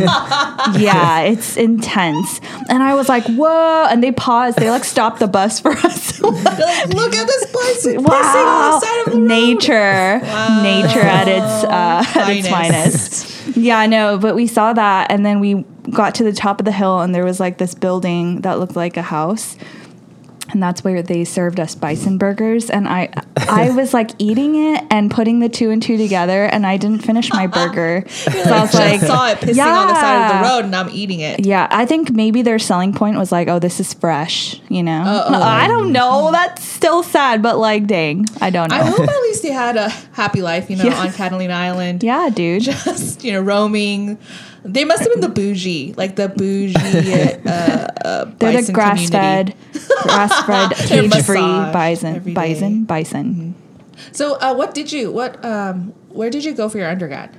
[0.78, 2.42] yeah, it's intense.
[2.70, 3.86] And I was like, whoa!
[3.90, 4.58] And they paused.
[4.58, 6.20] They like stopped the bus for us.
[6.30, 7.46] Like, look at this
[7.98, 9.28] on wow, the side of the road.
[9.28, 13.26] nature, nature at its uh, at its Finest.
[13.26, 13.58] finest.
[13.58, 16.72] Yeah, no, but we saw that, and then we got to the top of the
[16.72, 19.58] hill, and there was like this building that looked like a house.
[20.52, 24.84] And that's where they served us bison burgers, and I, I was like eating it
[24.90, 28.06] and putting the two and two together, and I didn't finish my burger.
[28.20, 30.76] So I was Just like, saw it pissing on the side of the road, and
[30.76, 31.46] I'm eating it.
[31.46, 35.02] Yeah, I think maybe their selling point was like, oh, this is fresh, you know?
[35.04, 35.34] Uh-oh.
[35.42, 36.30] I don't know.
[36.32, 38.76] That's still sad, but like, dang, I don't know.
[38.78, 41.00] I hope at least they had a happy life, you know, Yeah.
[41.02, 42.02] on Catalina Island.
[42.04, 42.64] yeah, dude.
[42.64, 44.18] Just, you know, roaming.
[44.64, 46.76] They must have been the bougie, like the bougie
[47.46, 49.56] uh, uh, They're the grass fed,
[50.04, 52.86] grass fed, cage free massaged bison, bison, day.
[52.86, 53.56] bison.
[54.12, 55.12] So, uh, what did you?
[55.12, 55.44] What?
[55.46, 57.36] Um, where did you go for your undergrad?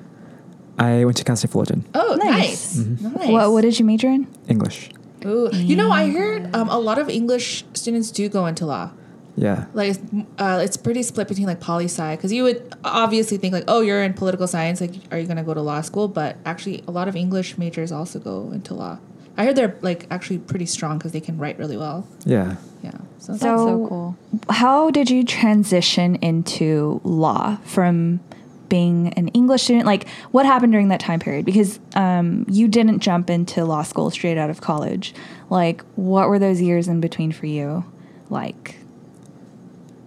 [0.78, 2.76] I went to Cal State Fullerton, Oh, Nice.
[2.76, 3.28] nice, nice.
[3.28, 4.26] What, what did you major in?
[4.48, 4.88] English.
[5.26, 5.50] Ooh.
[5.52, 8.90] You know, I heard um, a lot of English students do go into law.
[9.36, 9.66] Yeah.
[9.74, 10.00] Like, it's,
[10.38, 13.80] uh, it's pretty split between like poli sci because you would obviously think like, oh,
[13.80, 16.08] you're in political science, like, are you going to go to law school?
[16.08, 18.98] But actually, a lot of English majors also go into law.
[19.36, 22.06] I heard they're like actually pretty strong because they can write really well.
[22.26, 22.56] Yeah.
[22.82, 22.90] Yeah.
[23.18, 24.16] So, So- that's so cool.
[24.50, 28.20] How did you transition into law from
[28.68, 29.86] being an English student?
[29.86, 31.44] Like, what happened during that time period?
[31.46, 35.14] Because um, you didn't jump into law school straight out of college.
[35.48, 37.84] Like, what were those years in between for you?
[38.28, 38.76] Like,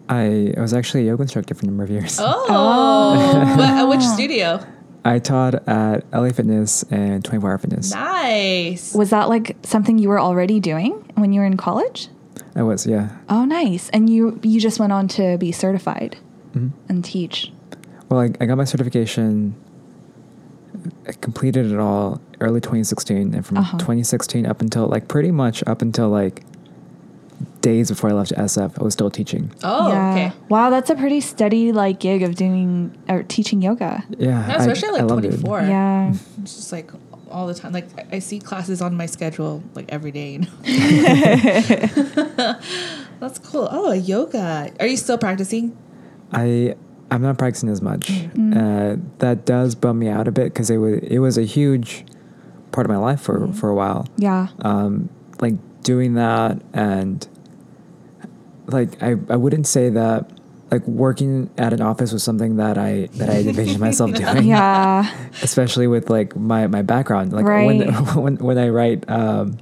[0.09, 2.17] I, I was actually a yoga instructor for a number of years.
[2.19, 4.65] Oh, What- uh, which studio?
[5.05, 7.91] I taught at LA Fitness and 24 Hour Fitness.
[7.93, 8.93] Nice.
[8.93, 12.07] was that like something you were already doing when you were in college?
[12.55, 13.09] I was, yeah.
[13.29, 13.89] Oh, nice.
[13.89, 16.17] And you you just went on to be certified
[16.55, 16.71] Mhm.
[16.87, 17.51] and teach.
[18.09, 19.55] Well, I, I got my certification,
[21.07, 23.33] I completed it all early 2016.
[23.33, 23.77] And from Uh-huh.
[23.79, 26.43] 2016 up until, like, pretty much up until, like,
[27.63, 29.51] days before I left SF, I was still teaching.
[29.63, 30.31] Oh, okay.
[30.49, 34.03] Wow, that's a pretty steady like gig of doing or teaching yoga.
[34.19, 34.47] Yeah.
[34.47, 35.29] Yeah, I- especially I at like loved it.
[35.41, 35.61] 24.
[35.61, 36.13] Yeah.
[36.43, 36.91] It's just like
[37.31, 37.71] all the time.
[37.73, 40.33] Like I I see classes on my schedule like every day.
[40.33, 40.47] You know?
[43.19, 43.67] That's cool.
[43.71, 44.71] Oh, yoga.
[44.79, 45.75] Are you still practicing?
[46.31, 46.75] I
[47.11, 48.07] I'm not practicing as much.
[48.07, 48.55] Mm.
[48.55, 52.05] Uh, that does bum me out a bit because it was it was a huge
[52.71, 53.53] part of my life for Mm-hmm.
[53.53, 54.07] for a while.
[54.17, 54.47] Yeah.
[54.61, 57.27] Um, like doing that and
[58.67, 60.29] like I I wouldn't say that
[60.71, 64.43] like working at an office was something that I that I envisioned myself doing.
[64.45, 65.09] Yeah.
[65.43, 67.33] Especially with like my my background.
[67.33, 68.15] Like when Right.
[68.15, 69.09] when when I write.
[69.09, 69.57] Um,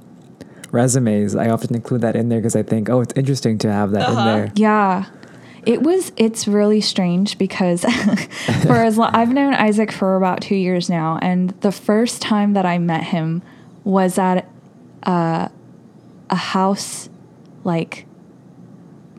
[0.70, 3.90] resumes i often include that in there because i think oh it's interesting to have
[3.90, 4.18] that Uh-huh.
[4.20, 5.04] in there Yeah.
[5.66, 7.82] It was it's really strange because
[8.62, 12.54] for as long I've known Isaac for about 2 years now and the first time
[12.54, 13.42] that I met him
[13.84, 14.48] was at
[15.02, 15.48] uh,
[16.30, 17.10] a house
[17.64, 18.06] like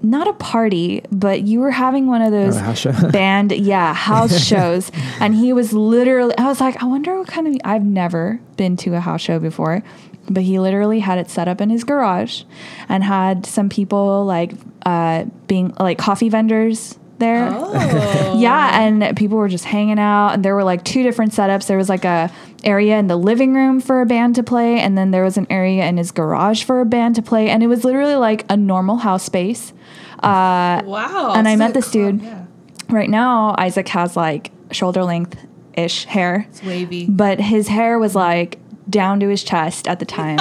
[0.03, 2.91] not a party, but you were having one of those Oh, a house show?
[3.11, 4.91] band, yeah, house shows.
[5.19, 8.75] And he was literally, I was like, I wonder what kind of, I've never been
[8.77, 9.81] to a house show before,
[10.29, 12.43] but he literally had it set up in his garage
[12.89, 14.51] and had some people like
[14.85, 17.49] uh, being like coffee vendors there.
[17.51, 18.09] Oh.
[18.43, 21.67] Yeah, and people were just hanging out, and there were like two different setups.
[21.67, 22.29] There was like a
[22.65, 25.47] area in the living room for a band to play, and then there was an
[25.49, 28.57] area in his garage for a band to play, and it was literally like a
[28.57, 29.71] normal house space.
[30.21, 31.33] Uh, Wow.
[31.35, 32.21] And I met this dude.
[32.21, 32.45] Yeah.
[32.89, 35.37] right now, Isaac has like shoulder length
[35.75, 37.05] ish hair, It's wavy.
[37.07, 40.39] but his hair was like down to his chest at the time.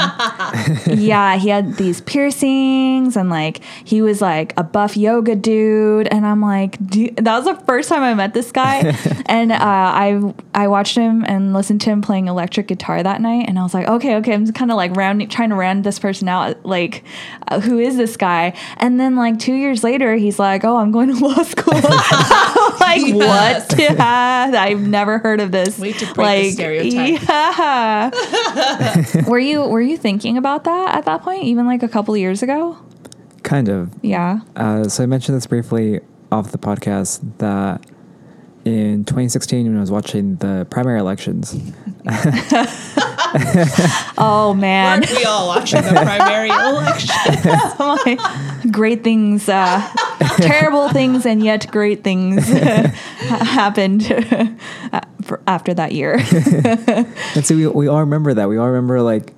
[0.86, 6.26] yeah, he had these piercings and like he was like a buff yoga dude, and
[6.26, 10.68] I'm like, that was the first time I met this guy, and uh, I I
[10.68, 13.88] watched him and listened to him playing electric guitar that night, and I was like,
[13.88, 17.04] okay, okay, I'm kind of like rounding, trying to round this person out, like,
[17.48, 18.54] uh, who is this guy?
[18.78, 21.74] And then like two years later, he's like, oh, I'm going to law school.
[22.94, 23.68] I'm like Yes.
[23.70, 23.78] what?
[23.78, 25.78] Yeah, I've never heard of this.
[25.78, 27.22] Way to break the stereotype.
[27.28, 28.10] Yeah.
[29.28, 32.20] were you were you thinking about that at that point, even like a couple of
[32.20, 32.78] years ago?
[33.42, 33.90] Kind of.
[34.02, 34.40] Yeah.
[34.56, 36.00] Uh, so I mentioned this briefly
[36.30, 37.84] off the podcast that
[38.64, 41.54] in 2016, when I was watching the primary elections,
[44.18, 45.02] Oh man.
[45.02, 47.14] Aren't we all watching the primary election?
[47.78, 49.80] My- great things, uh,
[50.36, 54.02] terrible things, and yet great things happened
[55.46, 56.18] after that year.
[57.34, 58.48] and so we, we all remember that.
[58.48, 59.32] We all remember like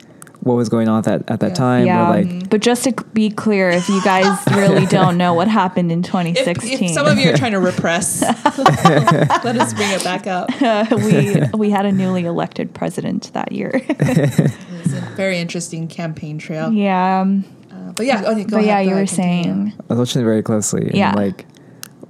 [0.45, 1.55] what was going on at that at that Yeah.
[1.55, 1.87] time.
[1.87, 5.91] yeah, like, but just to be clear, if you guys really don't know what happened
[5.91, 8.21] in 2016, if some of you are trying to repress,
[8.85, 10.51] let us bring it back up.
[10.93, 13.71] we we had a newly elected president that year.
[13.75, 16.71] It's a very interesting campaign trail.
[16.73, 17.25] yeah,
[17.73, 19.43] Uh, but yeah, okay, go but ahead, yeah, go you were ahead, continue.
[19.45, 20.83] saying I was watching it very closely.
[20.89, 21.15] And Yeah.
[21.15, 21.47] like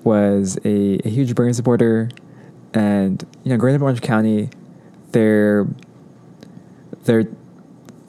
[0.02, 2.10] was a, a huge Bernie supporter,
[2.74, 4.50] and you know, growing up in Orange County,
[5.12, 5.66] there,
[7.04, 7.24] there,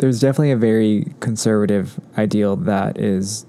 [0.05, 3.47] there's definitely a very conservative ideal that is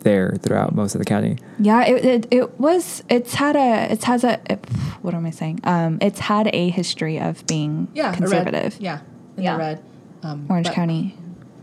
[0.00, 1.36] there throughout most of the county.
[1.58, 3.02] Yeah, it, it, it was.
[3.10, 3.92] It's had a.
[3.92, 4.40] It's has a.
[4.50, 4.64] It,
[5.02, 5.60] what am I saying?
[5.64, 8.76] Um, it's had a history of being Yeah, a red- conservative.
[8.80, 9.00] yeah,
[9.36, 9.52] in Yeah.
[9.52, 9.82] the red.
[10.22, 11.14] Um, Orange but- County,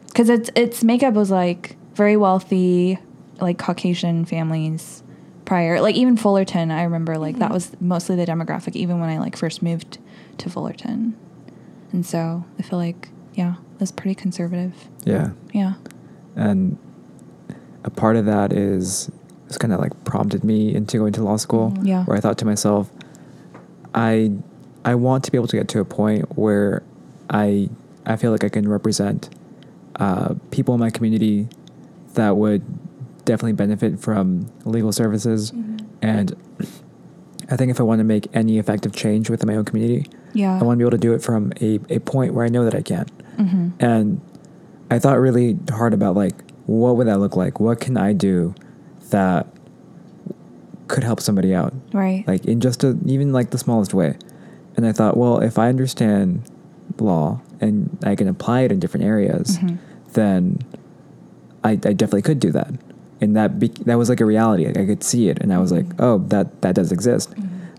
[0.08, 3.00] because its its makeup was like very wealthy,
[3.42, 5.02] like Caucasian families.
[5.46, 7.40] Prior, like even Fullerton, I remember like Mm-hmm.
[7.40, 8.76] that was mostly the demographic.
[8.76, 9.98] Even when I like first moved
[10.38, 11.16] to Fullerton,
[11.92, 14.74] and so I feel like yeah, was pretty conservative.
[15.06, 15.74] Yeah, Yeah.
[16.36, 16.78] and
[17.84, 19.10] a part of that is
[19.48, 21.72] it's kind of like prompted me into going to law school.
[21.72, 21.86] Mhm.
[21.88, 22.04] Yeah.
[22.06, 22.92] where I thought to myself,
[23.94, 24.32] I
[24.84, 26.84] I want to be able to get to a point where
[27.30, 27.70] I
[28.06, 29.30] I feel like I can represent
[30.00, 31.48] uh, people in my community
[32.16, 32.62] that would
[33.26, 35.52] definitely benefit from legal services,
[36.02, 36.36] and
[37.50, 40.60] I think if I want to make any effective change within my own community, Yeah.
[40.60, 42.64] I want to be able to do it from a, a point where I know
[42.66, 43.08] that I can.
[43.38, 44.22] hmm And
[44.92, 46.36] I thought really hard about like
[46.68, 47.60] what would that look like?
[47.60, 48.54] What can I do
[49.10, 49.48] that
[50.88, 51.74] could help somebody out?
[51.94, 52.28] Right.
[52.28, 54.18] Like in just a, even like the smallest way.
[54.78, 56.44] And I thought, well, if I understand
[57.00, 59.78] law and I can apply it in different areas, Mhm.
[60.14, 60.60] then
[61.64, 62.72] I, I definitely could do that.
[63.22, 64.68] And that be, that was like a reality.
[64.68, 67.34] I could see it, and I was like, oh, that that does exist.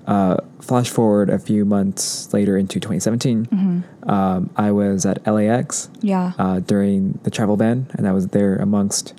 [0.07, 4.09] Uh, flash forward a few months later into 2017, Mhm.
[4.09, 6.33] um, I was at LAX Yeah.
[6.39, 9.15] uh, during the travel ban, and I was there amongst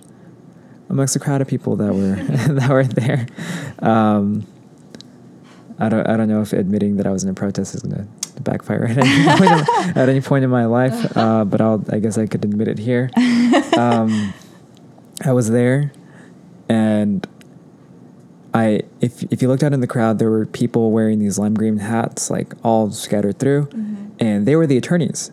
[0.89, 2.15] amongst a crowd of people that were
[2.55, 3.25] that were there.
[3.79, 4.43] Um,
[5.77, 8.07] I don't I don't know if admitting that I was in a protest is going
[8.35, 11.83] to backfire at any point in, at any point in my life, uh, but I'll
[11.91, 13.09] I guess I could admit it here.
[13.77, 14.33] Um,
[15.25, 15.91] I was there,
[16.69, 17.27] and
[18.57, 21.53] I if if you looked out in the crowd, there were people wearing these lime
[21.53, 23.69] green hats, like all scattered through,
[24.19, 25.29] and they were the attorneys.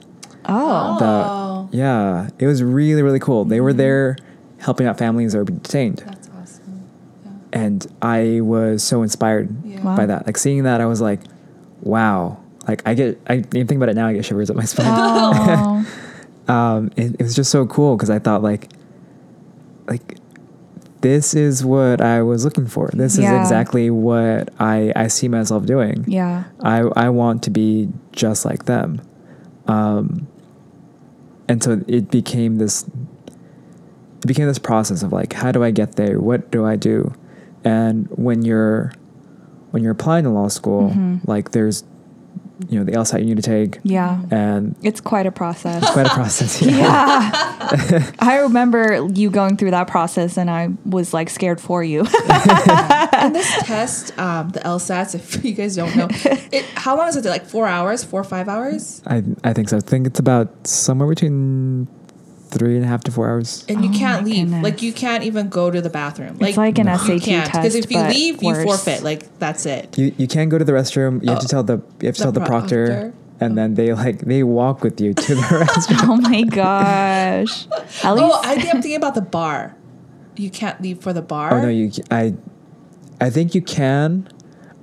[0.46, 1.68] oh.
[1.70, 3.44] The, yeah, it was really really cool.
[3.44, 4.16] They were there
[4.58, 6.88] helping out families that were detained, That's awesome.
[7.24, 7.60] Yeah.
[7.64, 9.82] and I was so inspired Yeah.
[9.82, 9.96] Wow.
[9.96, 10.26] by that.
[10.26, 11.20] Like seeing that, I was like,
[11.82, 12.38] wow.
[12.68, 14.06] Like I get, I even think about it now.
[14.06, 14.86] I get shivers up my spine.
[14.88, 15.86] Oh.
[16.52, 18.70] um, it, it was just so cool because I thought like,
[19.86, 20.16] like
[21.04, 22.88] this is what I was looking for.
[22.94, 23.34] This Yeah.
[23.36, 26.04] is exactly what I I see myself doing.
[26.08, 26.44] yeah.
[26.62, 29.00] I I want to be just like them.
[29.68, 30.26] Um,
[31.48, 32.84] and so it became this
[34.22, 36.18] it became this process of like how do I get there?
[36.20, 37.12] What do I do?
[37.64, 38.92] And when you're
[39.72, 41.20] when you're applying to law school, Mhm.
[41.26, 41.84] like there's
[42.68, 44.22] you know the LSAT you need to take Yeah.
[44.30, 45.82] and It's quite a process.
[45.82, 46.62] it's quite a process.
[46.62, 46.70] Yeah.
[46.78, 48.10] yeah.
[48.20, 52.00] I remember you going through that process and I was like scared for you.
[52.30, 56.08] and this test, um, the LSATs, if you guys don't know,
[56.52, 57.24] it how long is it?
[57.24, 59.76] Like four hours, four or five hours, I I think so.
[59.78, 61.88] I think it's about somewhere between
[62.58, 63.64] three and a half to four hours.
[63.68, 64.46] and you Oh can't leave.
[64.46, 64.62] goodness.
[64.62, 66.36] Like you can't even go to the bathroom.
[66.40, 69.02] It's like an you SAT can't, test, if you but leave, you forfeit.
[69.02, 69.96] Like that's it.
[69.98, 71.22] You you can't go to the restroom.
[71.22, 73.14] You have to Oh, tell the you have to the tell the proctor, proctor?
[73.40, 76.08] and then they like they walk with you to the restroom.
[76.08, 77.66] oh my gosh.
[78.04, 79.76] At least Oh, I think I'm thinking about the bar.
[80.36, 81.52] You can't leave for the bar.
[81.54, 82.34] Oh no, you I
[83.20, 84.28] I think you can.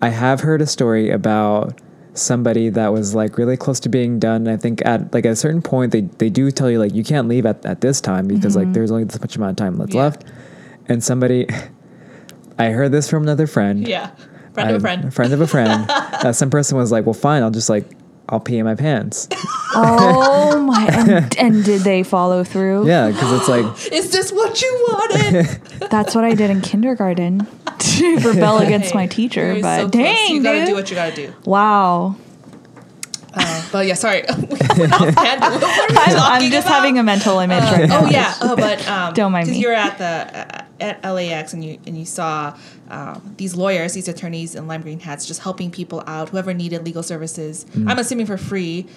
[0.01, 1.79] I have heard a story about
[2.13, 4.47] somebody that was like really close to being done.
[4.47, 7.03] I think at like at a certain point they they do tell you like you
[7.03, 8.73] can't leave at, at this time because like mm-hmm.
[8.73, 10.01] there's only this much amount of time left Yeah.
[10.03, 10.23] left.
[10.87, 11.47] And somebody
[12.59, 13.87] I heard this from another friend.
[13.87, 14.11] Yeah.
[14.53, 15.13] Friend of a I- friend.
[15.13, 15.87] friend of a friend.
[15.87, 17.85] that uh, some person was like, Well fine, I'll just like
[18.31, 19.27] I'll pee in my pants.
[19.75, 20.87] Oh my!
[20.91, 22.87] And, and did they follow through?
[22.87, 25.45] Yeah, because it's like Is this what you wanted?
[25.91, 27.45] That's what I did in kindergarten
[27.79, 29.53] to rebel against my teacher.
[29.53, 30.03] you're But so close.
[30.03, 30.67] dang, you gotta dude.
[30.69, 31.33] do what you gotta do.
[31.45, 32.15] wow.
[33.33, 34.23] Uh, but yeah, sorry.
[34.27, 34.45] We
[34.79, 35.41] went off tangent.
[35.41, 36.75] What were we I'm, I'm just about?
[36.75, 38.01] having a mental image right now.
[38.03, 39.61] Oh yeah, oh, but um, Don't mind 'cause me.
[39.61, 42.57] You're at the uh, at LAX and you and you saw
[42.91, 46.83] um, these lawyers, these attorneys in lime green hats, just helping people out, whoever needed
[46.83, 47.65] legal services.
[47.71, 47.89] Mm.
[47.89, 48.87] I'm assuming for free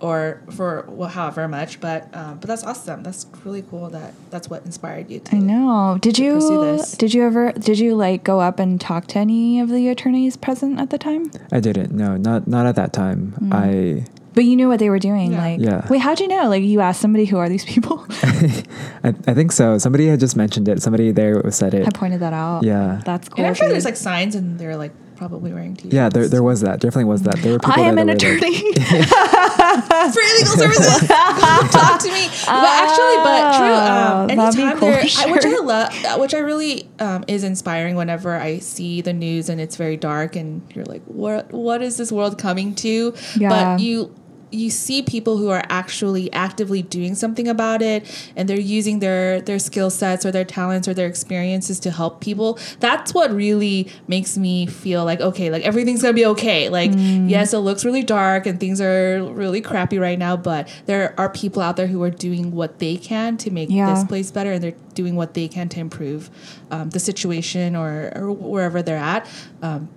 [0.00, 3.02] or for well, however much, but um, but that's awesome.
[3.02, 3.88] That's really cool.
[3.90, 5.36] That that's what inspired you to.
[5.36, 5.98] I know.
[6.00, 6.92] Did you pursue this.
[6.92, 10.36] did you ever did you like go up and talk to any of the attorneys
[10.36, 11.30] present at the time?
[11.52, 11.92] I didn't.
[11.92, 13.34] No, not not at that time.
[13.52, 15.32] I But you knew what they were doing.
[15.32, 15.38] Yeah.
[15.38, 15.86] Like, Yeah.
[15.88, 16.48] wait, how'd you know?
[16.48, 18.04] Like, you asked somebody, who are these people?
[18.10, 19.78] I, I think so.
[19.78, 20.82] Somebody had just mentioned it.
[20.82, 21.86] Somebody there said it.
[21.86, 22.62] I pointed that out.
[22.64, 23.00] Yeah.
[23.04, 23.38] that's cool.
[23.38, 25.94] And I'm sure there's like signs and they're like probably wearing t-shirts.
[25.94, 26.80] Yeah, there, there was that.
[26.80, 27.36] Definitely was that.
[27.38, 28.72] There were people I am there an that were, like- attorney.
[30.12, 31.08] free legal services.
[31.08, 32.26] Come talk to me.
[32.46, 33.74] But actually, but true.
[33.74, 37.94] Um, Oh, anytime cool, there, I, which I love, which I really um, is inspiring.
[37.96, 41.96] Whenever I see the news and it's very dark, and you're like, what What is
[41.96, 43.14] this world coming to?
[43.36, 43.48] Yeah.
[43.48, 44.14] But you
[44.50, 48.04] you see people who are actually actively doing something about it
[48.36, 52.20] and they're using their their skill sets or their talents or their experiences to help
[52.20, 56.90] people that's what really makes me feel like okay like everything's gonna be okay like
[56.92, 57.28] Mm.
[57.28, 61.28] yes it looks really dark and things are really crappy right now but there are
[61.28, 63.92] people out there who are doing what they can to make Yeah.
[63.94, 66.30] this place better and they're doing what they can to improve
[66.70, 69.26] um, the situation or, or wherever they're at
[69.62, 69.88] um,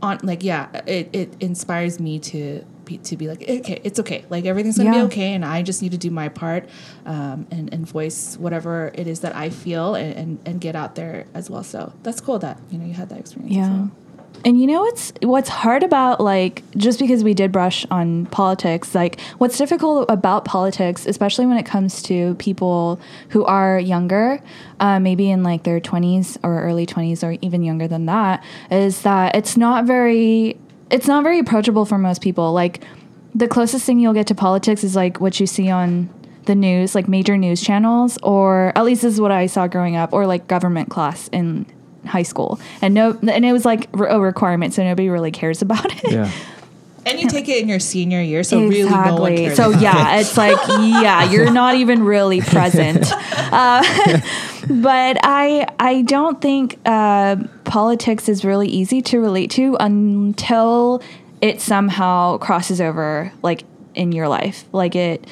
[0.00, 4.24] on like yeah it, it inspires me to be to be like okay it's okay
[4.30, 5.02] like everything's gonna Yeah.
[5.02, 6.62] be okay and i just need to do my part
[7.06, 10.94] um, and, and voice whatever it is that i feel and, and, and get out
[10.94, 13.86] there as well so that's cool that you know you had that experience Yeah.
[14.44, 18.94] And you know what's what's hard about like just because we did brush on politics,
[18.94, 24.40] like what's difficult about politics, especially when it comes to people who are younger,
[24.78, 29.02] uh, maybe in like their twenties or early twenties or even younger than that, is
[29.02, 30.56] that it's not very
[30.90, 32.52] it's not very approachable for most people.
[32.52, 32.82] Like
[33.34, 36.10] the closest thing you'll get to politics is like what you see on
[36.44, 39.96] the news, like major news channels, or at least this is what I saw growing
[39.96, 41.66] up, or like government class in
[42.06, 42.58] high school.
[42.80, 46.12] And no, and it was like a requirement, so nobody really cares about it.
[46.12, 46.32] Yeah.
[47.08, 50.18] And you take it in your senior year so really no one cares So yeah,
[50.18, 53.06] it's like yeah, you're not even really present.
[53.50, 53.82] Uh,
[54.68, 61.02] but I I don't think uh, politics is really easy to relate to until
[61.40, 65.26] it somehow crosses over like in your life, like it.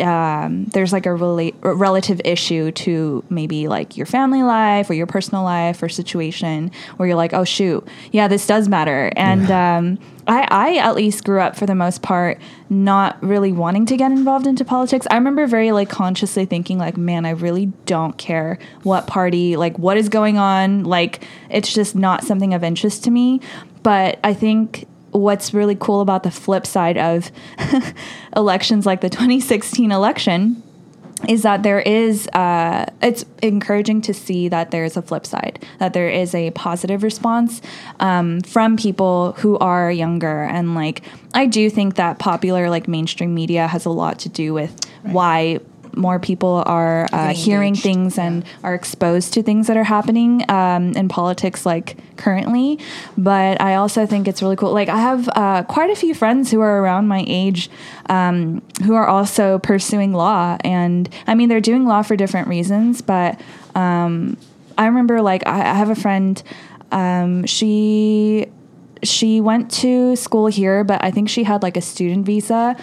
[0.00, 5.06] Um, there's like a a relative issue to maybe like your family life or your
[5.06, 9.12] personal life or situation where you're like, oh shoot, yeah, this does matter.
[9.16, 12.38] And um, I, I at least grew up for the most part
[12.68, 15.06] not really wanting to get involved into politics.
[15.10, 19.78] I remember very like consciously thinking like, man, I really don't care what party, like
[19.78, 20.84] what is going on.
[20.84, 23.40] Like it's just not something of interest to me.
[23.82, 27.30] But I think what's really cool about the flip side of
[28.36, 30.62] elections like the 2016 election
[31.26, 35.92] is that there is uh, it's encouraging to see that there's a flip side that
[35.92, 37.60] there is a positive response
[37.98, 40.44] um, from people who are younger.
[40.44, 41.02] And like
[41.34, 45.58] i do think that popular like mainstream media has a lot to do with why
[45.96, 50.44] more people are uh, hearing engaged, things and are exposed to things that are happening
[50.50, 52.78] um, in politics like currently.
[53.16, 54.72] But i also think it's really cool.
[54.72, 57.70] Like i have uh, quite a few friends who are around my age
[58.08, 60.56] um, who are also pursuing law.
[60.62, 63.40] And i mean they're doing law for different reasons but
[63.74, 64.36] um,
[64.76, 66.42] i remember like i, I have a friend
[66.92, 68.46] um, she
[69.02, 72.76] she went to school here but i think she had like a student visa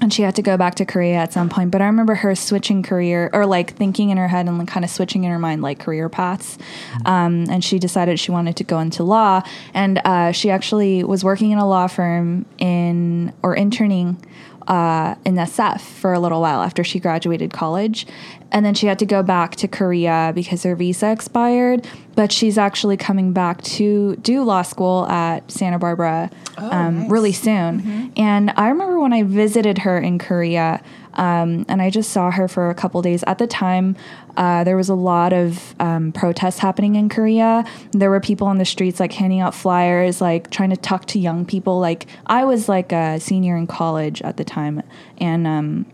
[0.00, 1.70] and she had to go back to Korea at some point.
[1.70, 4.84] But I remember her switching career or like thinking in her head and like kind
[4.84, 6.58] of switching in her mind like career paths.
[7.04, 9.42] Um, and she decided she wanted to go into law.
[9.72, 14.22] And uh, she actually was working in a law firm in or interning
[14.68, 18.06] uh, in SF for a little while after she graduated college.
[18.52, 21.86] And then she had to go back to Korea because her visa expired.
[22.14, 27.10] But she's actually coming back to do law school at Santa Barbara um, nice.
[27.10, 28.12] really soon.
[28.16, 30.80] And I remember when I visited her in Korea,
[31.18, 33.24] Um, and I just saw her for a couple days.
[33.26, 33.96] At the time,
[34.36, 37.64] uh, there was a lot of um, protests happening in Korea.
[37.92, 41.18] There were people on the streets like handing out flyers, like trying to talk to
[41.18, 41.80] young people.
[41.80, 44.82] Like I was like a senior in college at the time,
[45.18, 45.86] and um,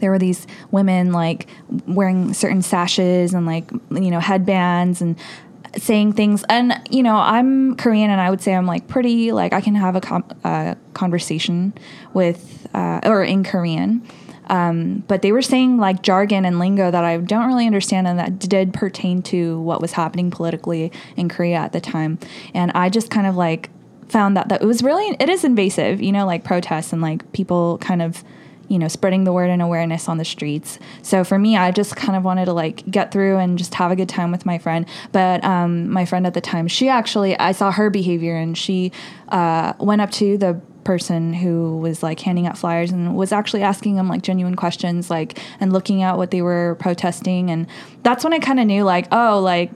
[0.00, 1.46] there were these women like
[1.86, 5.16] wearing certain sashes and like you know headbands and
[5.76, 9.52] saying things and you know i'm korean and i would say i'm like pretty like
[9.52, 11.74] i can have a com- uh, conversation
[12.14, 14.02] with uh, or in korean
[14.48, 18.18] um, but they were saying like jargon and lingo that i don't really understand and
[18.18, 22.18] that did pertain to what was happening politically in korea at the time
[22.54, 23.70] and i just kind of like
[24.08, 27.30] found that that it was really it is invasive you know like protests and like
[27.32, 28.24] people kind of
[28.68, 30.78] you know, spreading the word and awareness on the streets.
[31.02, 33.90] So for me, I just kind of wanted to like get through and just have
[33.90, 34.86] a good time with my friend.
[35.10, 38.92] But um, my friend at the time, she actually, I saw her behavior and she
[39.28, 43.62] uh, went up to the person who was like handing out flyers and was actually
[43.62, 47.50] asking them like genuine questions, like, and looking at what they were protesting.
[47.50, 47.66] And
[48.02, 49.70] that's when I kind of knew, like, oh, like,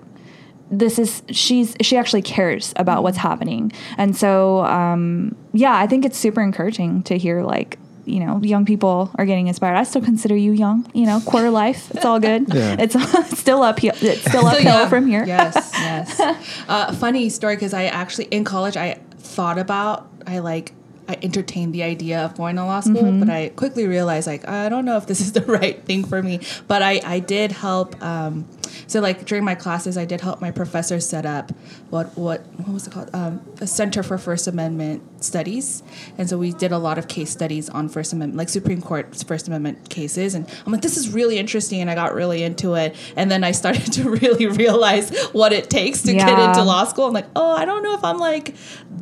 [0.70, 6.02] this is she's she actually cares about what's happening and so um, yeah i think
[6.02, 9.76] it's super encouraging to hear like you know, young people are getting inspired.
[9.76, 10.90] I still consider you young.
[10.94, 11.90] You know, quarter life.
[11.92, 12.52] It's all good.
[12.62, 12.76] Yeah.
[12.78, 12.94] It's
[13.38, 13.82] still up.
[13.82, 14.88] It's still uphill yeah.
[14.88, 15.24] from here.
[15.24, 16.20] Yes, yes.
[16.68, 20.72] uh, funny story because I actually in college I thought about I like
[21.12, 23.20] I entertained the idea of going to law school, Mm-hmm.
[23.20, 26.20] but I quickly realized like I don't know if this is the right thing for
[26.22, 26.40] me.
[26.70, 27.88] But I I did help.
[28.02, 28.46] Um,
[28.86, 31.52] so like during my classes, I did help my professor set up
[31.90, 33.10] what what what was it called?
[33.14, 35.82] Um, a Center for First Amendment Studies,
[36.18, 39.22] and so we did a lot of case studies on First Amendment, like Supreme Court's
[39.22, 40.34] First Amendment cases.
[40.34, 42.94] And I'm like, this is really interesting, and I got really into it.
[43.16, 47.06] And then I started to really realize what it takes to get into law school.
[47.06, 48.54] I'm like, oh, I don't know if I'm like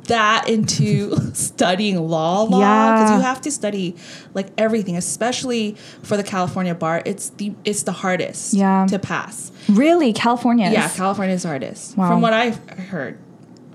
[0.04, 3.16] that into studying law law because Yeah.
[3.16, 3.96] you have to study
[4.34, 7.02] like everything, especially for the California bar.
[7.04, 8.86] It's the it's the hardest Yeah.
[8.88, 9.52] to pass.
[9.70, 10.70] Really, California.
[10.70, 11.96] Yeah, California's is hardest.
[11.96, 12.08] Wow.
[12.08, 13.18] From what I've heard,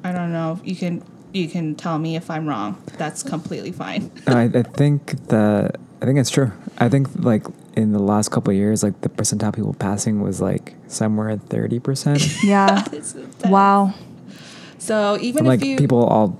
[0.03, 0.59] I don't know.
[0.63, 2.81] You can you can tell me if I'm wrong.
[2.97, 4.11] That's completely fine.
[4.27, 6.51] I, I think that I think it's true.
[6.77, 10.41] I think like in the last couple of years, like the percentile people passing was
[10.41, 12.43] like somewhere at thirty percent.
[12.43, 12.83] Yeah.
[13.45, 13.93] Wow.
[14.79, 16.39] So even like if you people all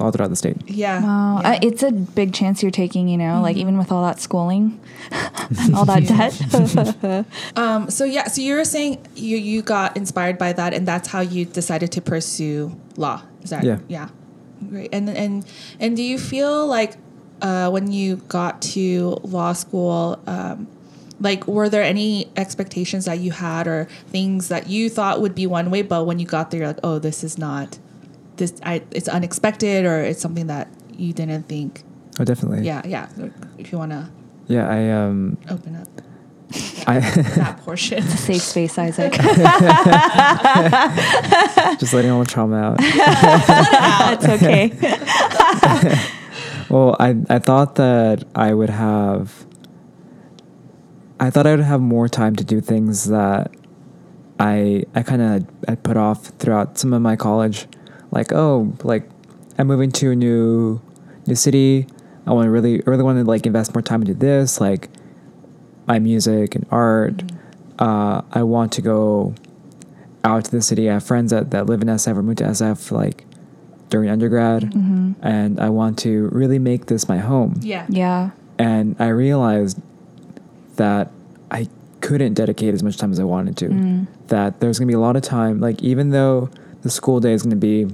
[0.00, 0.56] all throughout the state.
[0.66, 1.40] yeah Wow.
[1.42, 1.50] yeah.
[1.52, 4.80] Uh, it's a big chance you're taking, you know, like even with all that schooling,
[5.60, 7.26] and all that debt.
[7.56, 11.08] Um, so yeah, so you were saying you you got inspired by that, and that's
[11.08, 13.22] how you decided to pursue law.
[13.42, 13.78] Is that Yeah.
[13.88, 14.08] Yeah,
[14.68, 14.90] great.
[14.92, 15.44] And and
[15.80, 16.96] and do you feel like
[17.42, 20.66] uh, when you got to law school, um,
[21.20, 25.46] like were there any expectations that you had, or things that you thought would be
[25.46, 27.78] one way, but when you got there, you're like, oh, this is not
[28.36, 28.54] this.
[28.62, 31.82] I it's unexpected, or it's something that you didn't think.
[32.18, 32.66] Oh, definitely.
[32.66, 33.08] Yeah, yeah.
[33.58, 34.08] If you want to
[34.46, 34.68] Yeah.
[34.68, 35.36] I um.
[35.50, 35.88] open up
[36.86, 38.02] I that portion.
[38.02, 39.12] Safe space, Isaac.
[41.80, 42.78] just letting all the trauma out.
[42.78, 46.10] That's okay.
[46.68, 49.46] Well, I I thought that I would have.
[51.20, 53.52] I thought I would have more time to do things that
[54.40, 57.68] I I kind of I put off throughout some of my college,
[58.16, 59.04] like oh like
[59.58, 60.80] I'm moving to a new
[61.26, 61.86] new city.
[62.26, 64.88] I want to really really want to like invest more time into this like
[65.86, 67.22] my music and art.
[67.78, 69.34] Uh, I want to go
[70.24, 70.90] out to the city.
[70.90, 73.24] I have friends that, that live in SF or moved to SF like
[73.90, 75.12] during undergrad, Mm-hmm.
[75.22, 77.54] and I want to really make this my home.
[77.60, 77.86] Yeah.
[77.88, 78.30] Yeah.
[78.58, 79.78] And I realized
[80.76, 81.10] that
[81.52, 81.68] I
[82.00, 83.68] couldn't dedicate as much time as I wanted to.
[83.68, 84.06] Mm.
[84.28, 86.50] That there's gonna be a lot of time, like even though
[86.82, 87.86] the school day is gonna be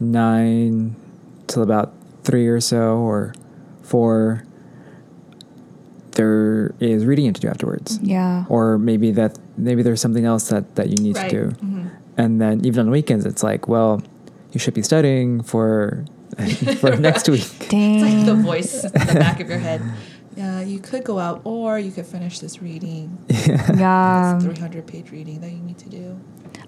[0.00, 0.94] nine
[1.46, 1.92] till about
[2.24, 3.34] three or so or
[3.82, 4.44] four,
[6.12, 8.44] there is reading you to do afterwards Yeah.
[8.48, 11.30] or maybe that maybe there's something else that that you need Right.
[11.30, 11.90] to do Mhm.
[12.16, 14.02] and then even on weekends it's like well
[14.52, 16.04] you should be studying for
[16.80, 19.80] for next week It's like the voice in the back of your head.
[20.36, 23.18] Yeah, you could go out, or you could finish this reading.
[23.28, 23.74] Yeah.
[23.76, 24.38] yeah.
[24.38, 26.14] 300 page reading that you need to do.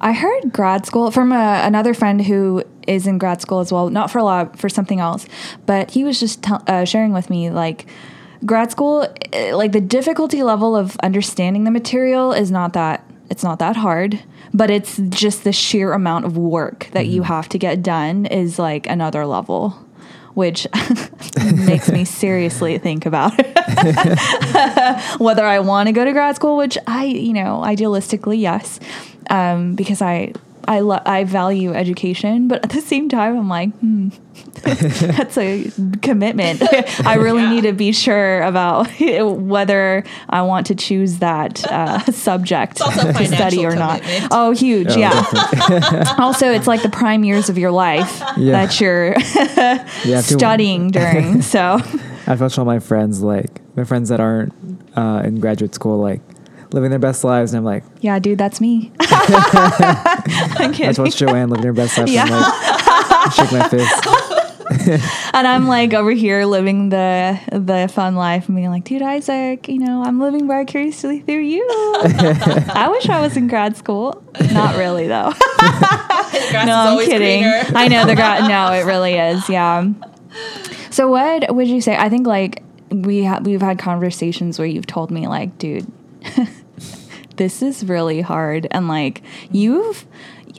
[0.01, 3.91] I heard grad school from a, another friend who is in grad school as well,
[3.91, 5.27] not for law, for something else.
[5.67, 7.87] But he was just tell uh, sharing with me like
[8.45, 13.45] grad school, eh, like the difficulty level of understanding the material is not that it's
[13.45, 14.21] not that hard,
[14.53, 18.59] but it's just the sheer amount of work that you have to get done is
[18.59, 19.87] like another level.
[20.35, 20.67] Which
[21.67, 23.33] makes me seriously think about
[25.19, 28.79] whether I want to go to grad school, which I, you know, idealistically, yes,
[29.31, 30.33] um, because I
[30.69, 34.09] I lo- I value education, but at the same time, I'm like, hmm,
[34.63, 35.71] that's a
[36.03, 36.63] commitment.
[37.07, 37.51] I really Yeah.
[37.51, 43.13] need to be sure about whether I want to choose that uh, subject to study
[43.15, 44.03] financial or not.
[44.03, 44.29] commitment.
[44.33, 46.15] Oh, huge, Oh, yeah.
[46.19, 48.53] also, it's like the prime years of your life Yeah.
[48.67, 49.15] that you're
[50.05, 51.41] You studying during.
[51.43, 51.81] So,
[52.27, 54.53] I've watched all my friends, like my friends that aren't
[54.97, 56.21] uh, in graduate school, like
[56.73, 58.93] living their best lives, and I'm like, yeah, dude, that's me.
[59.01, 60.87] I'm I kidding.
[60.87, 62.09] just watched Joanne living her best life.
[62.09, 62.25] Yeah.
[62.27, 64.07] And I'm like, shake my fist.
[65.35, 69.69] and I'm like over here living the the fun life and being like, dude, Isaac,
[69.69, 71.67] you know, I'm living vicariously through you.
[71.69, 74.23] I wish I was in grad school.
[74.53, 75.33] Not really though.
[76.53, 77.43] No, I'm kidding.
[77.43, 77.63] greener.
[77.75, 78.49] I know the grad.
[78.49, 79.49] No, it really is.
[79.49, 79.89] Yeah.
[80.91, 81.97] So what would you say?
[81.97, 85.91] I think like we ha- we've had conversations where you've told me like, dude,
[87.41, 90.05] this is really hard, and like you've.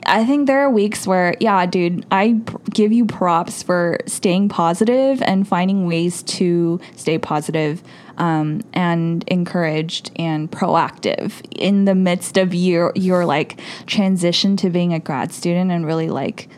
[0.04, 4.48] I think there are weeks where, yeah, dude, I p- give you props for staying
[4.48, 7.84] positive and finding ways to stay positive,
[8.18, 14.92] um, and encouraged and proactive in the midst of your your like transition to being
[14.92, 16.48] a grad student and really like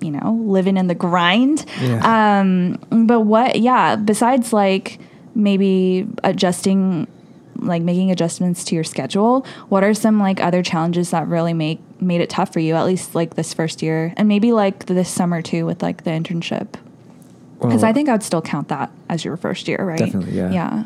[0.00, 2.02] you know living in the grind Yeah.
[2.40, 4.98] um but what yeah besides like
[5.34, 7.06] maybe adjusting
[7.66, 11.80] like making adjustments to your schedule what are some like other challenges that really make
[12.00, 14.12] made it tough for you at least like this first year?
[14.16, 16.72] And maybe like this summer too with like the internship.
[17.60, 19.98] Because Well, i think i would still count that as your first year right?
[19.98, 20.50] Definitely, yeah.
[20.50, 20.84] yeah.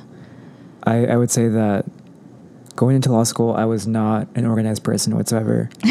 [0.83, 1.85] I, I would say that
[2.77, 5.68] going into law school, I was not an organized person whatsoever.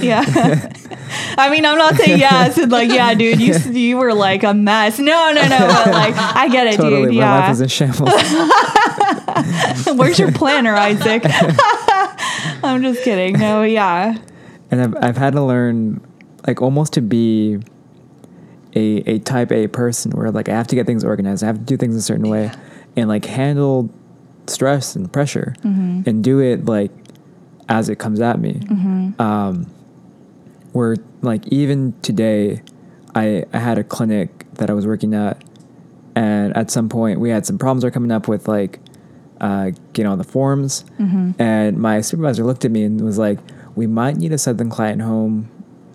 [0.00, 0.22] yeah
[1.36, 4.54] i mean i'm not saying yes and like yeah dude you you were like a
[4.54, 7.60] mess no no no but like i get it totally, dude my life yeah was
[7.60, 8.10] in shambles.
[9.94, 11.22] Where's your planner, Isaac?
[12.62, 13.38] I'm just kidding.
[13.38, 14.16] No, yeah.
[14.70, 16.00] and I've, I've had to learn
[16.46, 17.58] like almost to be
[18.74, 21.42] a, a type A person where like I have to get things organized.
[21.42, 22.56] I have to do things a certain way Yeah.
[22.96, 23.90] and like handle
[24.46, 26.90] stress and pressure and do it like
[27.68, 28.60] as it comes at me.
[29.18, 29.66] Um,
[30.72, 32.62] where like even today,
[33.14, 35.42] I, I had a clinic that I was working at
[36.14, 38.80] and at some point we had some problems are coming up with like
[39.40, 40.84] uh, getting on the forms
[41.38, 43.38] and my supervisor looked at me and was like
[43.74, 45.50] we might need to send the client home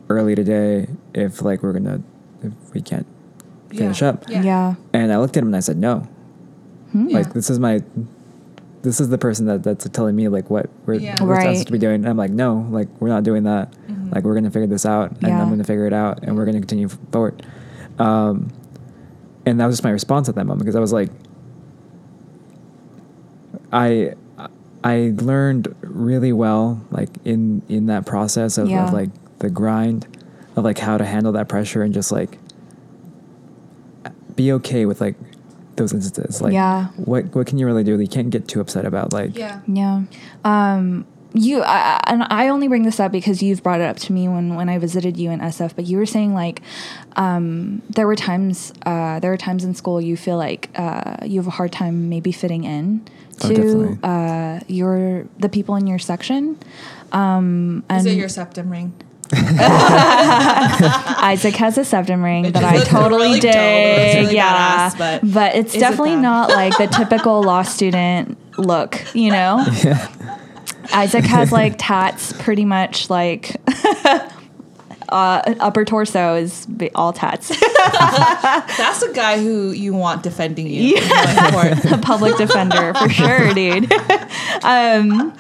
[0.10, 2.02] early today if like we're gonna
[2.44, 3.08] if we can't
[3.70, 4.10] finish Yeah.
[4.10, 4.42] up Yeah.
[4.44, 4.76] Yeah.
[4.94, 6.08] and i looked at him and i said no
[6.92, 7.10] hmm?
[7.10, 7.18] Yeah.
[7.20, 7.82] like this is my
[8.84, 11.16] this is the person that that's telling me like what we're, Yeah.
[11.22, 11.42] we're Right.
[11.42, 14.12] supposed to be doing and i'm like no like we're not doing that mm-hmm.
[14.14, 15.42] like we're gonna figure this out and Yeah.
[15.42, 16.52] i'm gonna figure it out and we're mm-hmm.
[16.52, 17.46] gonna continue forward
[18.00, 18.52] um,
[19.46, 21.10] and that was just my response at that moment because i was like
[23.74, 24.14] i
[24.84, 28.88] i learned really well like in in that process of, Yeah.
[28.88, 29.10] of like
[29.40, 30.08] the grind
[30.58, 32.38] of like how to handle that pressure and just like
[34.36, 35.16] be okay with like
[35.76, 36.88] those instances like Yeah.
[36.98, 39.62] what what can you really do you can't get too upset about like Yeah.
[39.68, 40.04] Yeah.
[40.44, 43.98] Um, you I, I- and I only bring this up because you've brought it up
[43.98, 45.76] to me when when I visited you in SF.
[45.76, 46.62] But you were saying like
[47.16, 51.40] um, there were times uh, there were times in school you feel like uh, you
[51.40, 53.02] have a hard time maybe fitting in
[53.44, 54.00] Oh, to definitely.
[54.04, 56.58] uh, your the people in your section.
[57.12, 58.94] Um, and Is it your septum ring?
[61.22, 63.54] Isaac has a septum ring It that I totally really dig.
[63.54, 63.62] dope.
[63.62, 67.42] It looks really yeah, badass, but but it's is it definitely not like the typical
[67.44, 69.04] law student look.
[69.14, 70.38] You know, yeah
[70.94, 73.56] Isaac has like tats, pretty much like.
[75.10, 77.50] Uh, upper torso is all tats.
[77.88, 80.98] That's a guy who you want defending you.
[80.98, 81.04] in
[81.54, 81.86] one court.
[81.92, 83.92] a public defender for sure, dude.
[84.64, 85.34] um,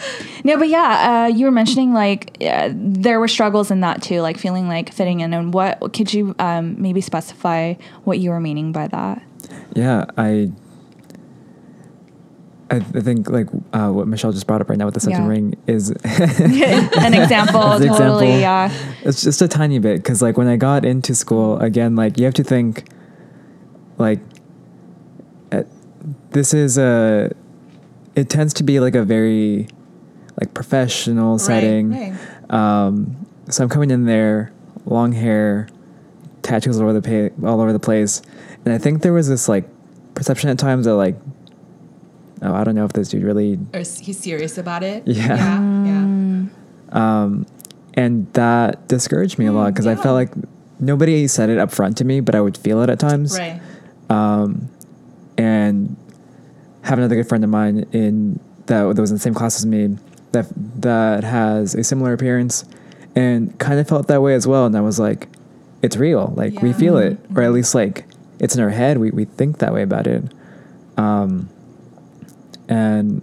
[0.43, 4.21] no, but yeah, uh, you were mentioning like uh, there were struggles in that too,
[4.21, 5.33] like feeling like fitting in.
[5.33, 9.21] And what could you um, maybe specify what you were meaning by that?
[9.75, 10.51] yeah i
[12.69, 15.23] I, I think like uh, what Michelle just brought up right now with the septum
[15.23, 15.29] Yeah.
[15.29, 17.87] ring is An example, totally.
[17.87, 18.23] example.
[18.23, 18.71] Yeah,
[19.03, 22.25] it's just a tiny bit because like when I got into school again, like you
[22.25, 22.85] have to think
[23.97, 24.19] like
[25.51, 25.63] uh,
[26.31, 27.31] this is a
[28.15, 29.67] it tends to be like a very
[30.39, 31.91] like professional setting.
[31.91, 32.51] Right.
[32.51, 34.51] Um, so I'm coming in there,
[34.85, 35.69] long hair,
[36.41, 38.21] tattoos all over the pa- all over the place,
[38.65, 39.67] and I think there was this like
[40.15, 41.15] perception at times that like,
[42.41, 45.03] oh, I don't know if this dude really Or is he serious about it?
[45.07, 45.35] Yeah.
[45.35, 45.85] Yeah.
[45.85, 46.45] yeah.
[46.91, 47.45] um,
[47.93, 50.31] and that discouraged me a lot because I felt like
[50.79, 53.37] nobody said it up front to me, but I would feel it at times.
[53.37, 53.59] Right.
[54.09, 54.69] Um,
[55.37, 55.95] and
[56.83, 59.65] have another good friend of mine in that that was in the same class as
[59.65, 59.97] me
[60.31, 60.45] that
[60.81, 62.65] that has a similar appearance
[63.15, 65.27] and kind of felt that way as well and I was like
[65.81, 68.05] it's real like we feel it or at least like
[68.39, 70.23] it's in our head we we think that way about it
[70.97, 71.49] um
[72.69, 73.21] and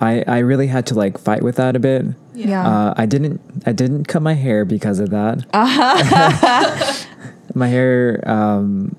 [0.00, 2.04] I I really had to like fight with that a bit
[2.34, 2.66] Yeah.
[2.66, 7.04] uh, I didn't I didn't cut my hair because of that Uh-huh.
[7.54, 8.94] my hair um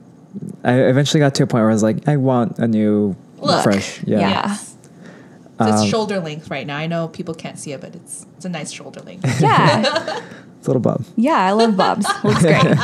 [0.63, 3.63] I eventually got to a point where I was like I want a new Look.
[3.63, 4.53] fresh yeah Yeah.
[4.55, 6.77] So it's Um, shoulder length right now.
[6.77, 9.25] I know people can't see it, but it's it's a nice shoulder length.
[9.41, 9.81] Yeah.
[10.59, 11.03] it's a little bob.
[11.15, 12.05] Yeah, I love Bob's.
[12.23, 12.61] Looks great.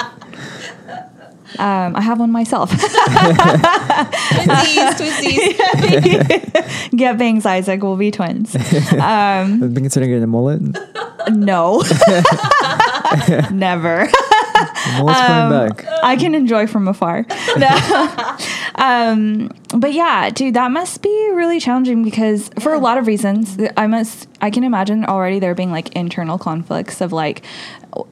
[1.59, 2.71] Um, I have one myself.
[4.31, 6.89] twinsies, twinsies.
[6.95, 7.81] Get bangs, Isaac.
[7.83, 8.55] We'll be twins.
[8.55, 8.61] Um,
[9.01, 10.61] I've been considering getting a mullet
[11.31, 11.81] no.
[13.51, 14.07] Never.
[14.07, 17.25] the mullet's Um, coming back I can enjoy from afar.
[17.57, 18.27] No.
[18.75, 23.57] um, but yeah, dude, that must be really challenging because for a lot of reasons,
[23.77, 27.41] I must, I can imagine already there being like internal conflicts of like,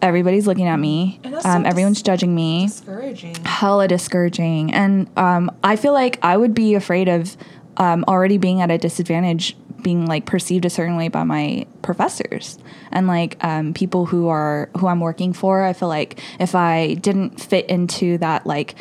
[0.01, 2.67] everybody's looking at me, um, everyone's dis- judging me.
[2.67, 3.35] Discouraging.
[3.45, 7.35] hella discouraging and um, i feel like i would be afraid of
[7.77, 12.59] um, already being at a disadvantage being like perceived a certain way by my professors
[12.91, 16.93] and like um, people who are who i'm working for i feel like if i
[16.95, 18.75] didn't fit into that like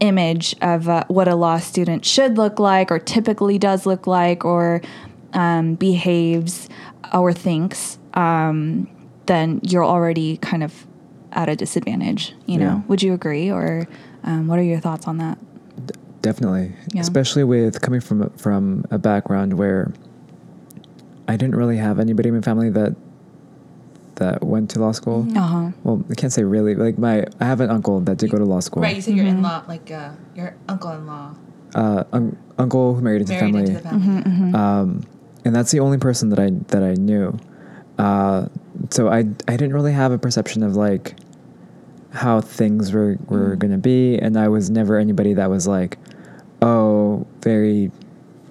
[0.00, 4.44] image of uh, what a law student should look like or typically does look like
[4.44, 4.80] or
[5.34, 6.68] um, behaves
[7.12, 8.88] or thinks um,
[9.28, 10.86] then you're already kind of
[11.32, 12.64] at a disadvantage you know?
[12.80, 12.80] Yeah.
[12.88, 13.50] would you agree?
[13.50, 13.86] Or
[14.24, 15.38] um, what are your thoughts on that?
[16.22, 16.72] Definitely.
[16.92, 17.02] Yeah.
[17.02, 19.92] especially with coming from from a background where
[21.28, 22.96] I didn't really have anybody in my family that
[24.16, 25.26] that went to law school.
[25.36, 25.70] Uh-huh.
[25.84, 28.44] Well I can't say really like my I have an uncle that did go to
[28.44, 28.82] law school.
[28.82, 29.36] Right, you said your Mm-hmm.
[29.44, 31.34] in-law, like uh, your uncle-in-law,
[31.76, 33.60] uh, un- uncle who married into married family.
[33.70, 34.22] into the family.
[34.22, 34.88] Mm-hmm, um,
[35.44, 37.38] and that's the only person that I that I knew.
[37.98, 38.48] Uh,
[38.90, 41.14] so I I didn't really have a perception of like
[42.10, 43.58] how things were were Mm.
[43.58, 45.98] gonna be, and I was never anybody that was like,
[46.62, 47.90] oh, very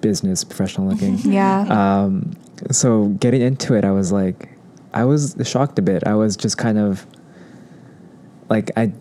[0.00, 1.18] business professional looking.
[1.24, 2.30] yeah um,
[2.70, 4.48] so getting into it, I was like,
[4.94, 6.06] I was shocked a bit.
[6.06, 7.04] I was just kind of
[8.48, 8.92] like I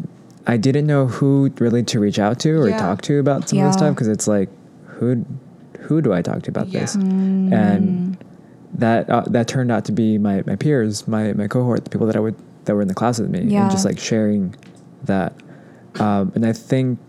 [0.46, 2.78] I didn't know who really to reach out to or Yeah.
[2.78, 4.50] talk to about some of this stuff because it's like
[4.86, 5.26] who
[5.82, 6.82] who do I talk to about Yeah.
[6.82, 6.96] this?
[6.98, 7.54] Mm.
[7.54, 8.18] And
[8.76, 12.08] that uh, that turned out to be my, my peers, my, my cohort, the people
[12.08, 13.64] that I would that were in the class with me, Yeah.
[13.64, 14.54] and just like sharing
[15.06, 15.34] that.
[16.00, 17.00] Um, and I think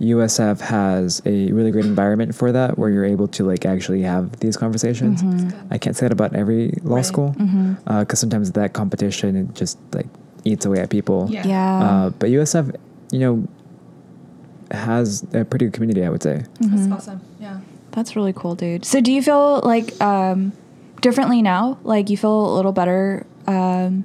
[0.00, 4.40] USF has a really great environment for that, where you're able to like actually have
[4.40, 5.22] these conversations.
[5.22, 5.72] Mm-hmm.
[5.72, 7.04] I can't say that about every law Right.
[7.04, 7.34] school,
[7.86, 10.06] because sometimes that competition it just like
[10.44, 11.28] eats away at people.
[11.30, 11.46] Yeah.
[11.46, 12.74] yeah Uh, but USF,
[13.10, 13.48] you know,
[14.70, 16.04] has a pretty good community.
[16.04, 16.44] I would say.
[16.60, 16.76] Mm-hmm.
[16.90, 17.20] That's awesome.
[17.96, 18.02] Yeah.
[18.02, 18.84] that's really cool dude.
[18.84, 20.52] So do you feel like um,
[21.00, 21.78] differently now?
[21.82, 24.04] Like you feel a little better um,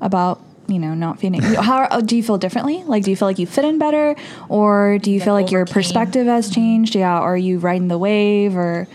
[0.00, 2.84] about you know not feeling how uh, do you feel differently?
[2.84, 4.14] Like do you feel like you fit in better?
[4.48, 6.94] Or do you Like feel like your perspective has changed?
[6.94, 8.56] Yeah or are you riding the wave?
[8.56, 8.86] Or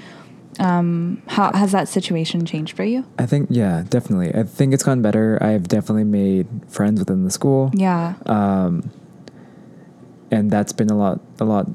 [0.59, 3.05] um, how has that situation changed for you?
[3.19, 4.33] I think yeah, definitely.
[4.33, 5.38] I think it's gone better.
[5.41, 7.69] I've definitely made friends within the school.
[7.73, 8.15] yeah.
[8.25, 8.89] Um,
[10.31, 11.67] and that's been a lot a lot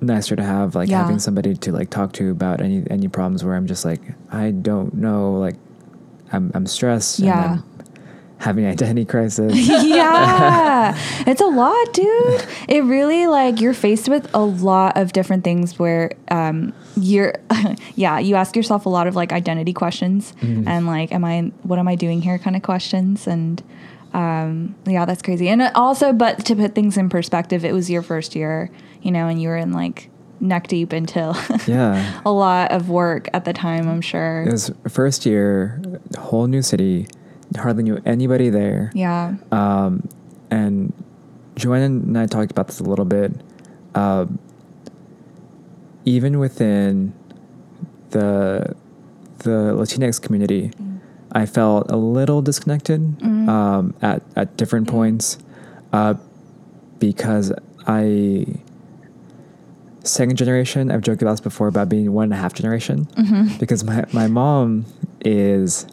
[0.00, 1.02] nicer to have like Yeah.
[1.02, 4.00] having somebody to like talk to about any any problems where I'm just like
[4.32, 5.56] I don't know like
[6.32, 7.52] I'm I'm stressed Yeah.
[7.54, 7.64] and I'm
[8.38, 9.52] having an identity crisis.
[9.68, 10.94] yeah
[11.26, 15.78] it's a lot dude it really like you're faced with a lot of different things
[15.78, 17.34] where um you're
[17.94, 21.78] yeah you ask yourself a lot of like identity questions and like am i what
[21.78, 23.62] am i doing here kind of questions and
[24.12, 28.02] um yeah that's crazy and also but to put things in perspective it was your
[28.02, 28.70] first year
[29.02, 31.36] you know and you were in like neck deep until
[31.66, 32.20] yeah.
[32.24, 35.80] a lot of work at the time i'm sure It was first year,
[36.18, 37.06] whole new city,
[37.56, 38.90] hardly knew anybody there.
[38.94, 40.08] yeah Um,
[40.50, 40.92] and
[41.56, 43.32] Joanna and I talked about this a little bit.
[43.94, 44.26] Uh,
[46.04, 47.12] even within
[48.10, 48.74] the
[49.38, 50.70] the Latinx community,
[51.32, 55.38] I felt a little disconnected um, at at different points
[55.92, 56.14] uh,
[56.98, 57.52] because
[57.86, 58.46] I
[60.04, 60.90] second generation.
[60.90, 63.06] I've joked about this before about being one and a half generation
[63.58, 64.86] because my my mom
[65.24, 65.86] is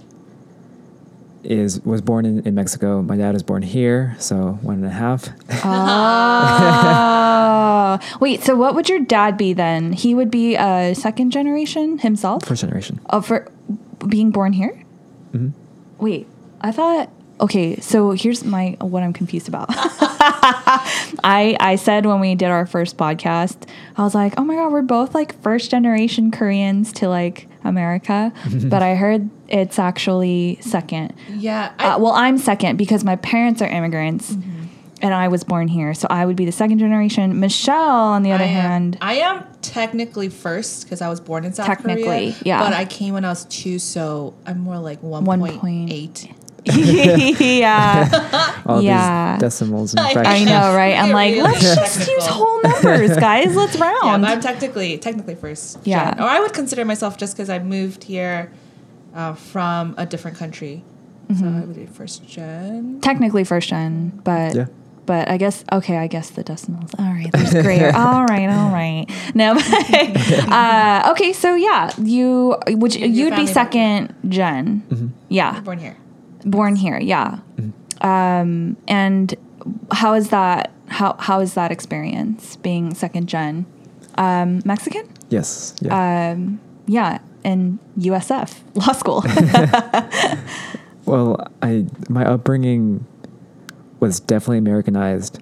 [1.44, 3.02] is was born in, in Mexico.
[3.02, 5.30] My dad was born here, so one and a half.
[5.64, 5.70] Oh,
[8.20, 8.44] wait.
[8.44, 9.94] So, what would your dad be then?
[9.94, 12.46] He would be a second generation himself.
[12.46, 13.00] First generation.
[13.10, 13.50] Oh, for
[14.08, 14.84] being born here.
[15.38, 15.52] Mhm.
[16.00, 16.28] Wait,
[16.62, 17.10] I thought
[17.40, 19.68] okay, so here's my what I'm confused about.
[21.24, 23.56] I I said when we did our first podcast,
[23.96, 28.32] I was like, "Oh my god, we're both like first generation Koreans to like America."
[28.66, 31.14] but I heard it's actually second.
[31.34, 31.72] Yeah.
[31.80, 34.36] I, Uh, well, I'm second because my parents are immigrants.
[35.02, 37.40] And I was born here, so I would be the second generation.
[37.40, 37.76] Michelle,
[38.16, 41.54] on the other I am, hand, I am technically first because I was born in
[41.54, 42.36] South Technically, Korea.
[42.44, 42.60] yeah.
[42.64, 46.34] But I came when I was two, so I'm more like One 1.8.
[47.40, 49.34] yeah, All Yeah.
[49.36, 50.50] these decimals and I- fractions.
[50.50, 50.96] I know, right?
[50.98, 52.14] I'm like, really let's just technical.
[52.16, 53.56] use whole numbers, guys.
[53.56, 54.22] Let's Yeah, round.
[54.24, 55.80] but I'm technically technically first.
[55.86, 56.16] Yeah.
[56.16, 56.24] gen.
[56.24, 58.52] Or I would consider myself just because I moved here
[59.16, 60.84] uh, from a different country.
[61.30, 61.58] So Mm-hmm.
[61.58, 63.00] I would be first gen.
[63.02, 64.66] Technically first gen, but Yeah.
[65.08, 65.98] But I guess okay.
[65.98, 66.92] I guess the decimals.
[67.00, 67.92] All right, there's grayer.
[67.96, 69.08] all right, all right.
[69.34, 71.34] No, but, uh, okay.
[71.34, 74.84] So yeah, you would Your you'd be family second gen.
[74.90, 75.08] Mm-hmm.
[75.30, 75.98] Yeah, Born here.
[76.46, 77.00] born here.
[77.00, 77.40] Yeah.
[78.02, 79.34] Um, and
[79.92, 80.72] how is that?
[80.90, 83.66] How how is that experience being second gen?
[84.20, 85.08] Um, Mexican.
[85.30, 85.74] Yes.
[85.82, 86.32] Yeah.
[86.34, 89.24] Um, yeah, in USF law school.
[91.06, 93.06] Well, I my upbringing
[94.00, 95.40] was definitely Americanized,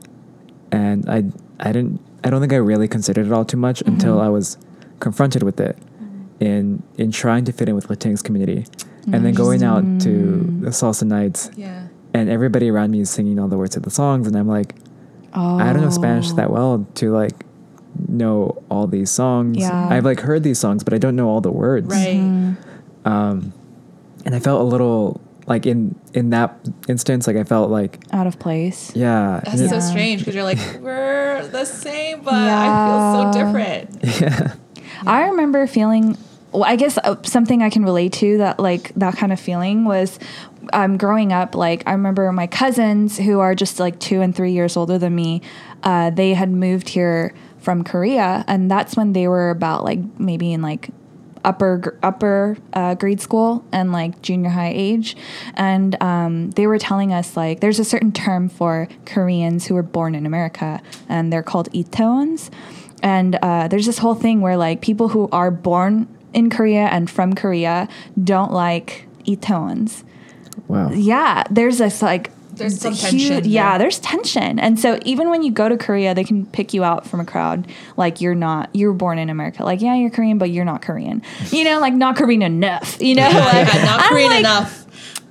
[0.72, 1.24] and I
[1.60, 4.26] I didn't I don't think I really considered it all too much until mm-hmm.
[4.26, 4.58] I was
[5.00, 6.44] confronted with it mm-hmm.
[6.44, 8.66] in in trying to fit in with Latinx community,
[9.12, 10.62] and then going out to mm.
[10.62, 11.88] the salsa nights, Yeah.
[12.14, 14.76] and everybody around me is singing all the words of the songs, and I'm like,
[15.34, 17.46] I don't know Spanish that well to like
[18.08, 19.58] know all these songs.
[19.58, 19.88] Yeah.
[19.90, 22.18] I've like heard these songs, but I don't know all the words Right.
[22.18, 23.08] Mm-hmm.
[23.08, 23.54] um,
[24.26, 28.28] and I felt a little like in in that instance, like I felt like out
[28.28, 28.92] of place.
[28.96, 29.82] yeah, That's and so Yeah.
[29.82, 34.04] strange because you're like, we're the same, but I feel so different.
[34.22, 34.54] yeah,
[35.06, 36.18] I remember feeling.
[36.52, 39.84] Well, I guess uh, something I can relate to that like that kind of feeling
[39.84, 40.18] was
[40.72, 41.54] um, growing up.
[41.54, 45.14] Like I remember my cousins who are just like two and three years older than
[45.14, 45.42] me.
[45.84, 50.54] Uh, they had moved here from Korea, and that's when they were about like maybe
[50.54, 50.90] in like
[51.46, 55.16] upper upper uh, grade school and like junior high age,
[55.54, 59.84] and um, they were telling us like there's a certain term for Koreans who were
[59.84, 62.50] born in America, and they're called Itaewons.
[63.02, 67.10] And uh, there's this whole thing where like people who are born in Korea and
[67.10, 67.88] from Korea
[68.22, 70.04] don't like Itaewons.
[70.68, 73.80] wow, Yeah, there's this like There's some tension Yeah, there.
[73.86, 77.06] there's tension, and so even when you go to Korea, they can pick you out
[77.08, 77.68] from a crowd.
[77.98, 79.64] Like you're not, you were born in America.
[79.64, 81.22] Like yeah, you're Korean, but you're not Korean.
[81.52, 83.02] You know, like not Korean enough.
[83.02, 84.82] You know, like, Yeah, not I'm Korean like- enough.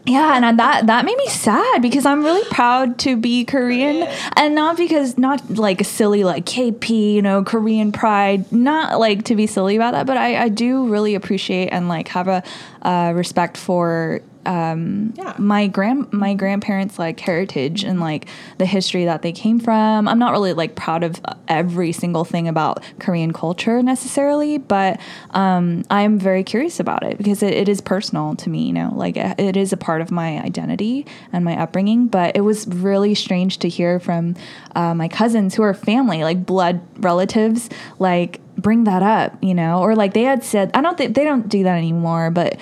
[0.07, 4.07] yeah, and that that made me sad because I'm really proud to be Korean,
[4.37, 8.53] and not because not like silly like KP, you know, Korean pride.
[8.53, 12.09] Not like to be silly about that, but I I do really appreciate and like
[12.09, 12.43] have a
[12.83, 15.35] uh, respect for um, Yeah.
[15.39, 18.27] my grand my grandparents like heritage and like
[18.59, 20.09] the history that they came from.
[20.09, 25.85] I'm not really like proud of every single thing about Korean culture necessarily, but um,
[25.91, 28.65] I'm very curious about it because it, it is personal to me.
[28.67, 32.07] You know, like it, it is a part of my identity and my upbringing.
[32.09, 34.35] But it was really strange to hear from
[34.75, 39.37] uh, my cousins who are family, like blood relatives, like bring that up.
[39.43, 42.31] You know, or like they had said, I don't think they don't do that anymore,
[42.31, 42.59] but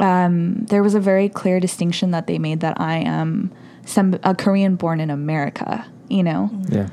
[0.00, 3.52] um, there was a very clear distinction that they made that I am
[3.84, 6.50] some a Korean born in America, you know.
[6.68, 6.88] yeah.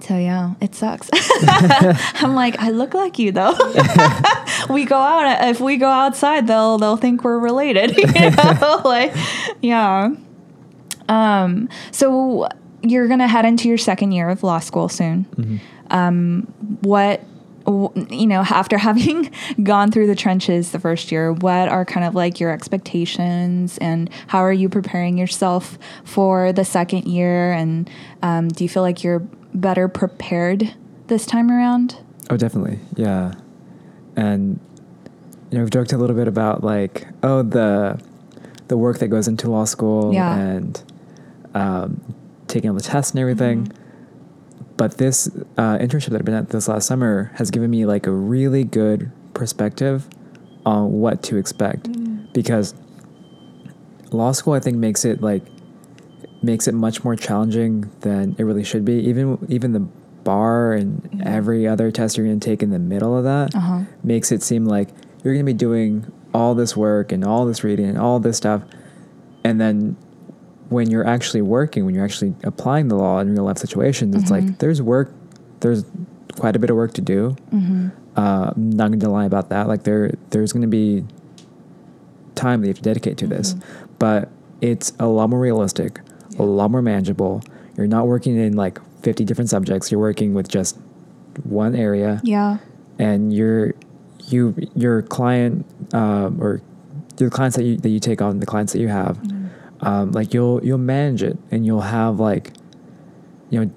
[0.00, 1.08] So yeah, it sucks.
[2.22, 3.54] I'm like, I look like you though.
[4.68, 7.96] we go out if we go outside, they'll they'll think we're related.
[7.96, 9.14] You know, like
[9.60, 10.10] yeah.
[11.08, 11.68] Um.
[11.92, 12.48] So
[12.82, 15.60] you're gonna head into your second year of law school soon.
[15.90, 16.52] Um.
[16.80, 17.31] What w-
[17.66, 19.30] you know after having
[19.62, 24.10] gone through the trenches the first year what are kind of like your expectations and
[24.28, 27.88] how are you preparing yourself for the second year and
[28.22, 29.20] um, do you feel like you're
[29.54, 30.74] better prepared
[31.08, 31.96] this time around
[32.30, 33.34] Oh, definitely, yeah.
[34.16, 34.58] And
[35.50, 38.00] you know, we've joked a little bit about like, oh, the
[38.68, 40.34] the work that goes into law school Yeah.
[40.34, 40.82] and
[41.52, 42.14] um,
[42.48, 43.70] taking all the tests and everything.
[44.82, 48.08] But this uh, internship that I've been at this last summer has given me like
[48.08, 50.08] a really good perspective
[50.66, 51.88] on what to expect
[52.32, 52.74] because
[54.10, 55.44] law school I think makes it like
[56.42, 58.94] makes it much more challenging than it really should be.
[58.94, 59.86] Even even the
[60.24, 63.82] bar and every other test you're going to take in the middle of that Uh-huh.
[64.02, 64.88] makes it seem like
[65.22, 68.36] you're going to be doing all this work and all this reading and all this
[68.36, 68.62] stuff,
[69.44, 69.96] and then
[70.72, 74.30] when you're actually working, when you're actually applying the law in real life situations, it's
[74.30, 75.12] like there's work,
[75.60, 75.84] there's
[76.36, 77.36] quite a bit of work to do.
[78.16, 79.68] Uh, I'm not going to lie about that.
[79.68, 81.04] Like there, there's going to be
[82.34, 83.54] time that you have to dedicate to this,
[83.98, 84.28] but
[84.60, 86.00] it's a lot more realistic,
[86.38, 87.42] a lot more manageable.
[87.76, 89.90] You're not working in like 50 different subjects.
[89.90, 90.78] You're working with just
[91.44, 92.58] one area, Yeah.
[92.98, 93.74] and your
[94.28, 96.60] you your client um, or
[97.16, 99.18] the clients that you that you take on, the clients that you have,
[99.82, 102.52] um, like you'll you'll manage it, and you'll have like
[103.50, 103.70] you know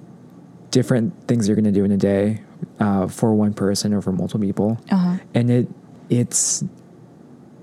[0.70, 2.40] different things you're gonna do in a day
[2.80, 5.16] uh, for one person or for multiple people Uh huh.
[5.34, 5.68] and it
[6.10, 6.64] it's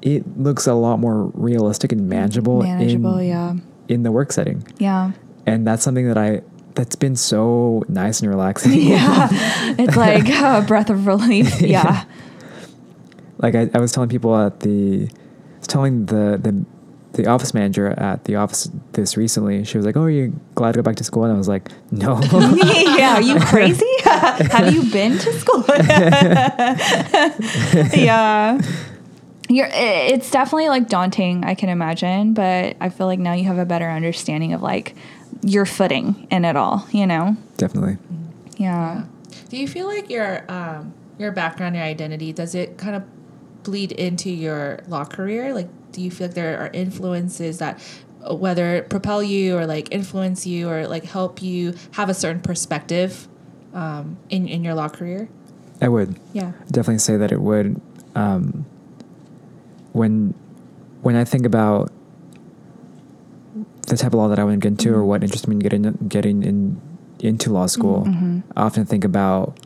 [0.01, 3.17] it looks a lot more realistic and manageable, Manageable.
[3.19, 3.53] in, yeah.
[3.87, 5.11] in the work setting Yeah.
[5.45, 6.41] and that's something that i
[6.75, 9.29] that's been so nice and relaxing Yeah.
[9.77, 11.61] it's like a breath of relief.
[11.61, 12.03] Yeah.
[13.37, 16.65] like I, I was telling people at the I was telling the the
[17.13, 20.73] the office manager at the office this recently she was like oh are you glad
[20.73, 22.19] to go back to school and i was like no
[23.03, 23.85] yeah, are you crazy?
[24.03, 25.63] Have you been to school?
[27.97, 28.61] yeah.
[29.49, 33.57] You're, it's definitely like daunting, I can imagine, but I feel like now you have
[33.57, 34.95] a better understanding of like
[35.41, 37.35] your footing in it all, you know?
[37.57, 37.97] definitely
[38.57, 39.03] Yeah.
[39.49, 43.03] Do you feel like your um, your background, your identity, does it kind of
[43.63, 45.53] bleed into your law career?
[45.53, 47.79] Like, do you feel like there are influences that,
[48.29, 52.41] uh, whether propel you or like influence you or like help you have a certain
[52.41, 53.27] perspective
[53.73, 55.29] um, in in your law career?
[55.81, 56.15] i would.
[56.33, 56.51] Yeah.
[56.67, 57.79] definitely say that it would.
[58.15, 58.65] Um,
[59.93, 60.33] when
[61.01, 61.91] when I think about
[63.87, 65.59] the type of law that I want to get into or what interests me in
[65.59, 66.81] getting getting in
[67.19, 68.07] into law school,
[68.55, 69.59] I often think about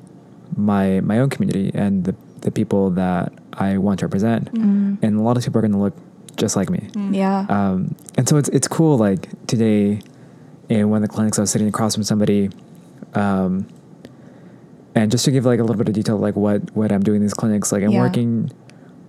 [0.56, 5.22] my my own community and the the people that I want to represent, and a
[5.22, 5.96] lot of people are going to look
[6.38, 6.90] just like me.
[7.12, 7.46] Yeah.
[7.50, 8.98] Um, and so it's it's cool.
[8.98, 10.02] Like today,
[10.70, 12.50] in one of the clinics, I was sitting across from somebody,
[13.14, 13.68] um,
[14.96, 17.18] and just to give like a little bit of detail, like what what I'm doing
[17.18, 18.02] in these clinics, like I'm Yeah.
[18.02, 18.52] working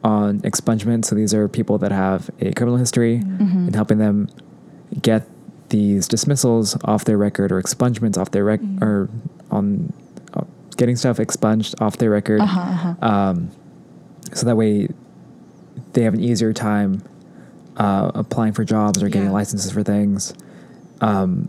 [0.05, 1.05] on expungement.
[1.05, 4.29] So these are people that have a criminal history, and helping them
[5.03, 5.27] get
[5.69, 9.11] these dismissals off their record or expungements off their rec or
[9.51, 9.93] on
[10.33, 10.43] uh,
[10.79, 13.07] getting stuff expunged off their record uh-huh, uh-huh.
[13.07, 13.51] um,
[14.33, 14.89] so that way
[15.93, 17.03] they have an easier time
[17.79, 19.33] uh, applying for jobs or getting Yeah.
[19.35, 20.35] licenses for things.
[21.01, 21.49] Um,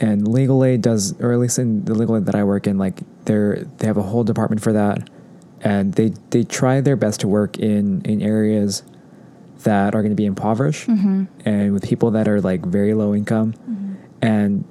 [0.00, 2.76] and legal aid does, or at least in the legal aid that I work in,
[2.78, 5.08] like they're they have a whole department for that,
[5.62, 8.82] and they they try their best to work in in areas
[9.62, 10.86] that are going to be impoverished
[11.46, 13.54] and with people that are like very low income,
[14.20, 14.64] and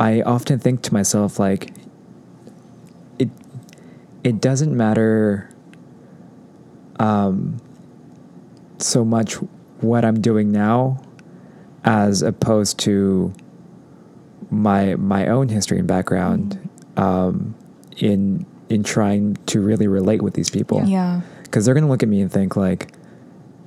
[0.00, 1.72] I often think to myself like
[3.20, 3.30] it
[4.24, 5.48] it doesn't matter
[6.98, 7.60] um,
[8.78, 9.36] so much
[9.82, 11.02] what I'm doing now
[11.84, 13.32] as opposed to
[14.50, 17.54] my my own history and background um,
[17.96, 21.20] in in trying to really relate with these people Yeah.
[21.44, 22.92] because they're gonna look at me and think like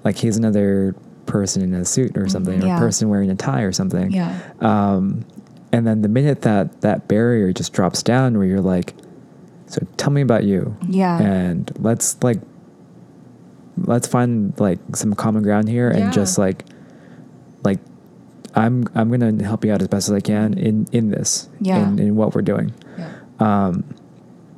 [0.03, 0.95] like he's another
[1.25, 2.77] person in a suit or something or Yeah.
[2.77, 4.37] a person wearing a tie or something Yeah.
[4.61, 5.25] um,
[5.71, 8.93] and then the minute that that barrier just drops down where you're like
[9.67, 11.19] so tell me about you Yeah.
[11.19, 12.39] and let's like
[13.77, 16.05] let's find like some common ground here Yeah.
[16.05, 16.63] and just like
[17.63, 17.79] like
[18.55, 21.87] i'm i'm gonna help you out as best as i can in in this Yeah.
[21.87, 23.09] in, in what we're doing Yeah.
[23.39, 23.83] um,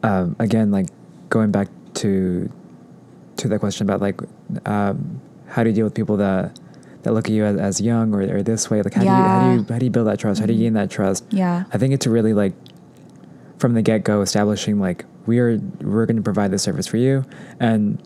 [0.03, 0.87] um, again, like
[1.29, 2.49] going back to
[3.37, 4.21] to that question about like
[4.65, 6.57] um, how do you deal with people that
[7.03, 8.81] that look at you as, as young or, or this way?
[8.83, 10.39] Like how do you how do you how do you build that trust?
[10.39, 11.25] How do you gain that trust?
[11.31, 11.63] Yeah.
[11.73, 12.53] I think it's really like
[13.57, 16.97] from the get go establishing like we are we're going to provide this service for
[16.97, 17.25] you,
[17.59, 17.97] and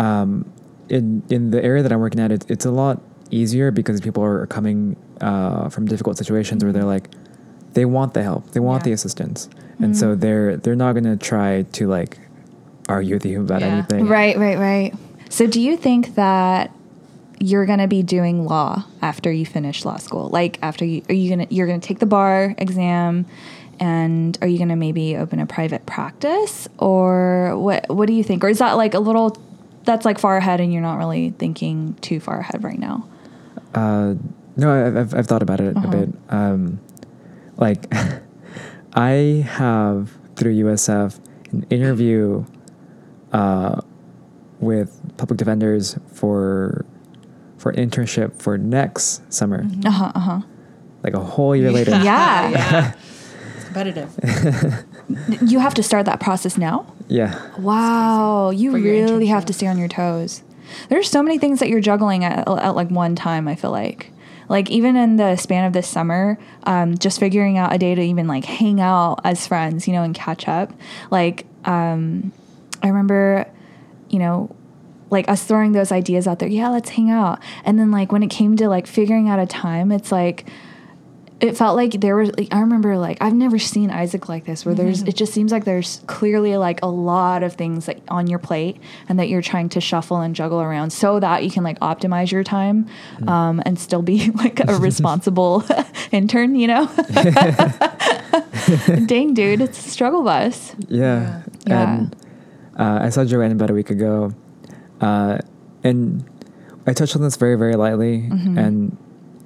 [0.00, 0.50] um,
[0.88, 4.22] in in the area that I'm working at, it, it's a lot easier because people
[4.24, 7.08] are coming uh, from difficult situations where they're like
[7.74, 8.86] they want the help, they want Yeah.
[8.88, 9.48] the assistance,
[9.78, 12.18] and so they're they're not going to try to like
[12.88, 13.68] argue with you about Yeah.
[13.68, 14.06] anything.
[14.08, 14.94] Right, right, right.
[15.28, 16.72] So do you think that
[17.38, 20.28] you're going to be doing law after you finish law school?
[20.28, 23.26] Like after you are you going to you're going to take the bar exam
[23.78, 28.24] and are you going to maybe open a private practice or what what do you
[28.24, 28.42] think?
[28.42, 29.30] Or is that like a little
[29.90, 33.08] that's like far ahead and you're not really thinking too far ahead right now?
[33.74, 34.14] Uh,
[34.56, 35.88] no, I've, I've, I've thought about it Uh-huh.
[35.88, 36.08] a bit.
[36.28, 36.80] Um,
[37.56, 37.86] like,
[38.94, 41.18] I have through USF
[41.52, 42.44] an interview
[43.32, 43.80] uh,
[44.60, 46.84] with public defenders for
[47.58, 50.40] for internship for next summer, Uh-huh, uh-huh.
[51.02, 51.90] like a whole year later.
[52.02, 52.48] Yeah.
[52.50, 52.92] yeah.
[53.70, 54.84] It's competitive.
[55.42, 56.86] You have to start that process now?
[57.08, 57.40] Yeah.
[57.58, 60.42] Wow, you For really have to stay on your toes.
[60.88, 63.48] There's so many things that you're juggling at, at like one time.
[63.48, 64.12] I feel like,
[64.48, 68.00] like even in the span of this summer, um, just figuring out a day to
[68.00, 70.72] even like hang out as friends, you know, and catch up.
[71.10, 72.32] Like, um,
[72.82, 73.50] I remember,
[74.10, 74.54] you know,
[75.10, 76.48] like us throwing those ideas out there.
[76.48, 77.40] Yeah, let's hang out.
[77.64, 80.46] And then like when it came to like figuring out a time, it's like
[81.40, 84.66] it felt like there was like, I remember like I've never seen Isaac like this
[84.66, 88.26] where there's it just seems like there's clearly like a lot of things like on
[88.26, 88.76] your plate
[89.08, 92.30] and that you're trying to shuffle and juggle around so that you can like optimize
[92.30, 92.86] your time
[93.26, 95.64] um, and still be like a responsible
[96.12, 96.86] intern, you know?
[99.06, 100.74] Dang dude, it's a struggle bus.
[100.88, 101.42] Yeah.
[101.66, 101.94] Yeah.
[101.94, 102.16] And
[102.78, 104.32] uh, I saw Joanne about a week ago,
[105.00, 105.38] uh,
[105.84, 106.24] and
[106.86, 108.58] I touched on this very, very lightly, Mm-hmm.
[108.58, 108.96] and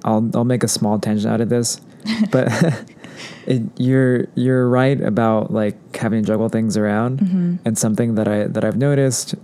[0.05, 1.81] I'll I'll make a small tangent out of this,
[2.31, 2.47] but
[3.45, 7.55] it, you're you're right about like having to juggle things around, Mm-hmm.
[7.65, 9.35] and something that I that I've noticed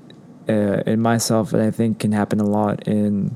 [0.48, 3.36] uh, in myself, and I think can happen a lot in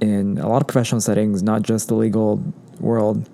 [0.00, 2.40] in a lot of professional settings, not just the legal
[2.80, 3.28] world,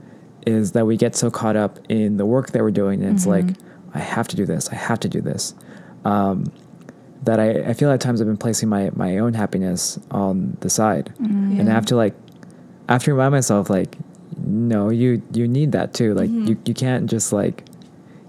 [0.46, 3.26] is that we get so caught up in the work that we're doing, and it's
[3.26, 3.44] like,
[3.92, 5.54] I have to do this, I have to do this.
[6.04, 6.44] Um,
[7.24, 10.68] that I, I feel at times I've been placing my, my own happiness on the
[10.68, 11.12] side.
[11.58, 12.14] And I have to like,
[12.88, 13.96] I have to remind myself, like,
[14.36, 16.14] no, you, you need that too.
[16.14, 17.64] Like, you, you can't just like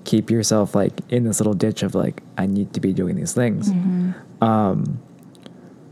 [0.06, 3.34] keep yourself like in this little ditch of like, I need to be doing these
[3.34, 3.70] things.
[4.42, 5.00] Um,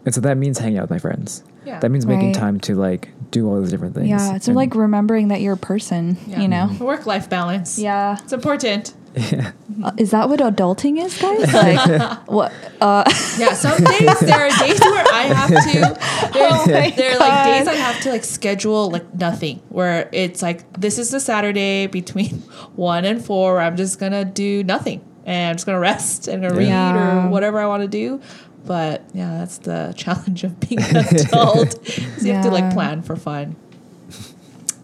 [0.05, 1.43] and so that means hanging out with my friends.
[1.65, 1.79] Yeah.
[1.79, 2.35] That means making Right.
[2.35, 4.09] time to like do all those different things.
[4.09, 6.41] Yeah, it's And- like remembering that you're a person, Yeah.
[6.41, 6.69] you know?
[6.79, 7.79] Work life balance.
[7.79, 8.17] Yeah.
[8.21, 8.93] It's important.
[9.15, 9.51] Yeah.
[9.83, 11.51] Uh, is that what adulting is, guys?
[11.53, 12.51] Like, what?
[12.81, 13.03] Uh,
[13.37, 15.99] Yeah, some days there are days where I have to.
[16.33, 19.61] There, Oh my there are like days I have to like schedule like nothing.
[19.69, 22.39] Where it's like this is the Saturday between
[22.75, 23.53] one and four.
[23.53, 27.29] Where I'm just gonna do nothing and I'm just gonna rest and gonna read or
[27.29, 28.21] whatever I want to do.
[28.65, 31.75] But yeah, that's the challenge of being an adult.
[31.83, 33.55] 'Cause You have to like plan for fun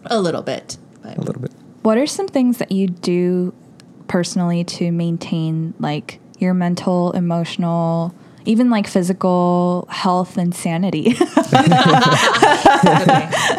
[0.06, 0.76] a little bit.
[1.02, 1.52] But A little bit.
[1.82, 3.54] what are some things that you do
[4.10, 8.12] personally to maintain like your mental, emotional,
[8.44, 11.12] even like physical health and sanity?
[11.12, 11.26] Good way.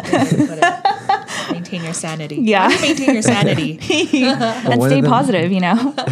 [0.04, 1.52] Good way to put it.
[1.52, 2.36] Maintain your sanity.
[2.36, 2.68] Yeah.
[2.68, 3.78] You maintain your sanity.
[4.12, 5.94] and one stay them- positive, you know?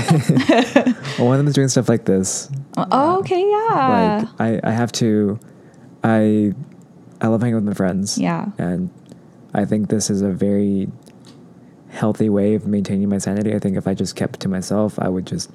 [1.18, 2.48] Well, one of them is doing stuff like this.
[2.78, 4.24] oh, okay, yeah.
[4.40, 5.38] like I, I have to
[6.02, 6.54] I
[7.20, 8.16] I love hanging with my friends.
[8.16, 8.46] Yeah.
[8.56, 8.88] And
[9.52, 10.88] I think this is a very
[11.90, 13.54] healthy way of maintaining my sanity.
[13.54, 15.50] I think if I just kept to myself, I would just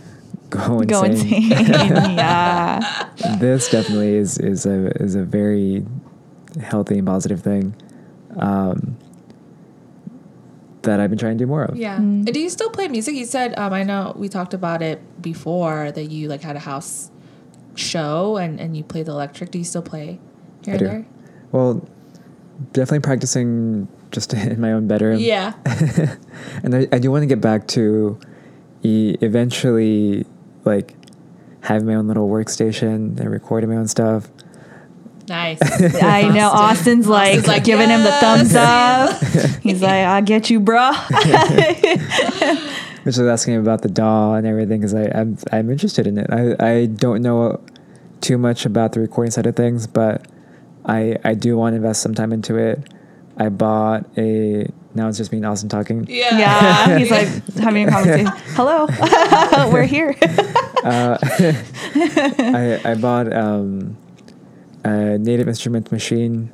[0.50, 0.86] go insane.
[0.86, 1.50] Go insane.
[1.50, 3.10] yeah.
[3.38, 5.86] this definitely is is a is a very
[6.60, 7.74] healthy and positive thing.
[8.36, 8.96] Um,
[10.82, 11.76] that I've been trying to do more of.
[11.76, 11.98] Yeah.
[11.98, 12.30] Mm.
[12.30, 13.14] Do you still play music?
[13.14, 16.60] You said um, I know we talked about it before that you like had a
[16.60, 17.10] house
[17.74, 19.50] show and and you played the electric.
[19.50, 20.20] Do you still play
[20.64, 20.86] here I and do.
[20.86, 21.06] there?
[21.52, 21.88] Well,
[22.72, 25.18] definitely practicing just in my own bedroom.
[25.20, 25.54] Yeah.
[26.62, 28.18] and I, I do want to get back to
[28.82, 30.24] e- eventually
[30.64, 30.94] like
[31.60, 34.28] having my own little workstation and recording my own stuff.
[35.28, 35.58] Nice.
[36.02, 39.22] I know Austin's like, Austin's like, giving him the thumbs up.
[39.62, 40.92] He's like, I'll get you, bro.
[43.04, 46.26] Which is asking about the DAW and everything because I'm I'm interested in it.
[46.30, 47.60] I, I don't know
[48.20, 50.26] too much about the recording side of things, but
[50.84, 52.86] I I do want to invest some time into it.
[53.36, 56.06] I bought a now it's just me and Austin talking.
[56.08, 56.38] Yeah.
[56.38, 56.98] yeah.
[56.98, 57.26] He's like
[57.56, 58.32] having a conversation.
[58.54, 58.86] Hello.
[59.72, 60.16] We're here.
[60.84, 63.96] Uh, I I bought um,
[64.84, 66.52] a native instrument machine.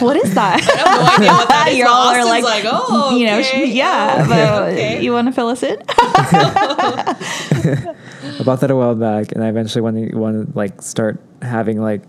[0.00, 0.62] what is that?
[0.62, 1.76] I have no idea what that is.
[1.76, 3.66] You're all are like, like, oh, you know, okay.
[3.66, 4.24] yeah.
[4.24, 5.02] Oh, But okay.
[5.02, 5.82] you want to fill us in?
[5.90, 7.14] I
[8.42, 11.78] bought that a while back, and I eventually want to want to like start having
[11.80, 12.02] like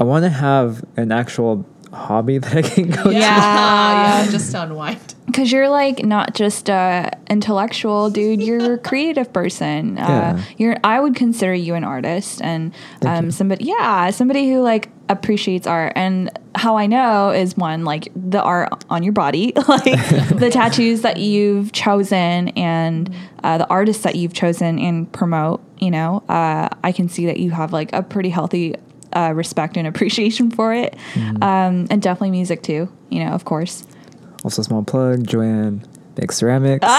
[0.00, 3.10] I want to have an actual hobby that I can go yeah.
[3.10, 3.10] to.
[3.18, 4.24] Yeah.
[4.24, 5.14] yeah, just unwind.
[5.26, 9.98] Because you're like not just a intellectual dude, you're a creative person.
[9.98, 12.72] Uh, You're I would consider you an artist and
[13.04, 15.92] um, somebody yeah, somebody who like appreciates art.
[15.96, 21.02] And how I know is one, like the art on your body, like the tattoos
[21.02, 26.68] that you've chosen and uh, the artists that you've chosen and promote, you know, uh,
[26.82, 28.74] I can see that you have like a pretty healthy
[29.12, 30.96] uh, respect and appreciation for it.
[31.14, 31.42] Mm-hmm.
[31.42, 33.86] Um, and definitely music too, you know, of course.
[34.44, 35.82] Also, small plug: Joanne
[36.16, 36.86] makes ceramics.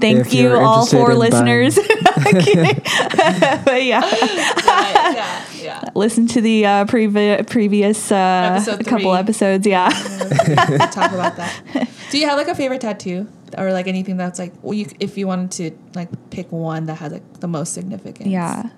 [0.00, 1.78] Thank If you, all four listeners.
[2.18, 5.84] But yeah, yeah, yeah, yeah.
[5.94, 9.66] listen to the uh, previ- previous uh, Episode couple episodes.
[9.66, 9.88] Yeah.
[9.88, 11.88] Talk about that.
[12.10, 15.16] Do you have like a favorite tattoo or like anything that's like, well, you, if
[15.16, 18.28] you wanted to like pick one that has like the most significance?
[18.28, 18.70] Yeah.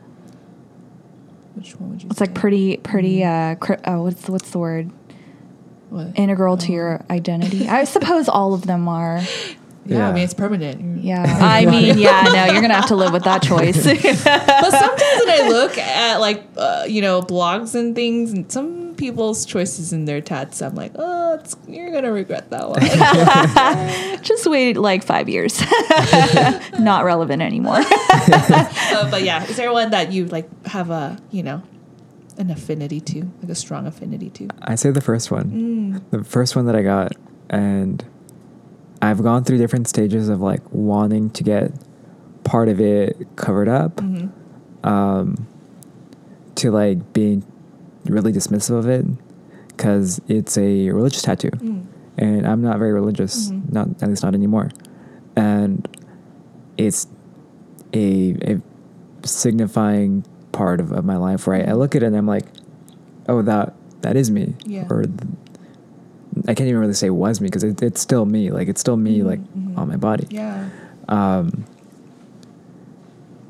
[1.61, 2.09] Which one would you?
[2.11, 2.41] It's like say?
[2.41, 3.23] pretty, pretty.
[3.23, 4.91] Uh, cri- oh, what's what's the word?
[5.91, 6.19] What?
[6.19, 7.69] Integral to your identity.
[7.69, 9.19] I suppose all of them are.
[9.85, 10.09] Yeah, Yeah.
[10.09, 11.03] I mean it's permanent.
[11.05, 11.23] Yeah.
[11.41, 13.85] I mean, yeah, no, you're going to have to live with that choice.
[13.85, 18.90] but sometimes when I look at like uh, you know blogs and things, and some
[19.01, 24.23] people's choices in their tats, I'm like, oh, it's, you're gonna regret that one.
[24.23, 25.59] Just wait like five years.
[26.79, 27.79] Not relevant anymore.
[27.81, 31.63] uh, but yeah, is there one that you like have a you know
[32.37, 34.49] an affinity to, like a strong affinity to?
[34.63, 36.05] I say the first one.
[36.11, 37.17] The first one that I got,
[37.49, 38.05] and
[39.01, 41.73] I've gone through different stages of like wanting to get
[42.45, 43.99] part of it covered up,
[44.85, 45.47] um,
[46.57, 47.47] to like being
[48.05, 49.07] really dismissive of it
[49.69, 51.87] because it's a religious tattoo, mm.
[52.19, 53.73] and I'm not very religious, mm-hmm.
[53.73, 54.71] not at least not anymore,
[55.37, 55.87] and
[56.77, 57.07] it's
[57.93, 58.61] a, a
[59.27, 62.47] signifying part of, of my life where I, I look at it and I'm like,
[63.29, 64.55] oh that that is me.
[64.65, 64.87] Yeah.
[64.91, 65.05] or
[66.49, 68.51] I can't even really say was me because it, it's still me.
[68.51, 69.79] Like it's still me mm-hmm, like mm-hmm.
[69.79, 70.27] on my body.
[70.31, 70.69] Yeah.
[71.09, 71.65] um,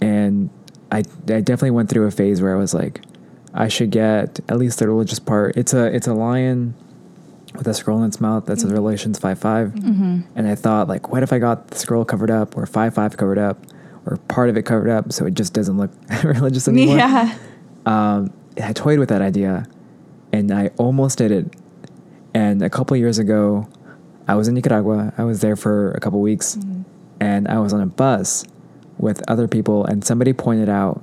[0.00, 0.50] and
[0.90, 3.02] I, I definitely went through a phase where I was like
[3.54, 6.74] I should get at least the religious part it's a it's a lion
[7.54, 8.74] with a scroll in its mouth that says mm-hmm.
[8.74, 10.20] Revelations 5 5 mm-hmm.
[10.36, 13.16] and I thought like what if I got the scroll covered up or 5 5
[13.16, 13.58] covered up
[14.06, 15.90] or part of it covered up so it just doesn't look
[16.24, 17.36] religious anymore yeah.
[17.86, 18.32] um,
[18.62, 19.66] I toyed with that idea,
[20.32, 21.54] and I almost did it.
[22.34, 23.68] And a couple years ago,
[24.28, 25.12] I was in Nicaragua.
[25.18, 26.82] I was there for a couple weeks, mm-hmm.
[27.20, 28.44] and I was on a bus
[28.98, 31.02] with other people, and somebody pointed out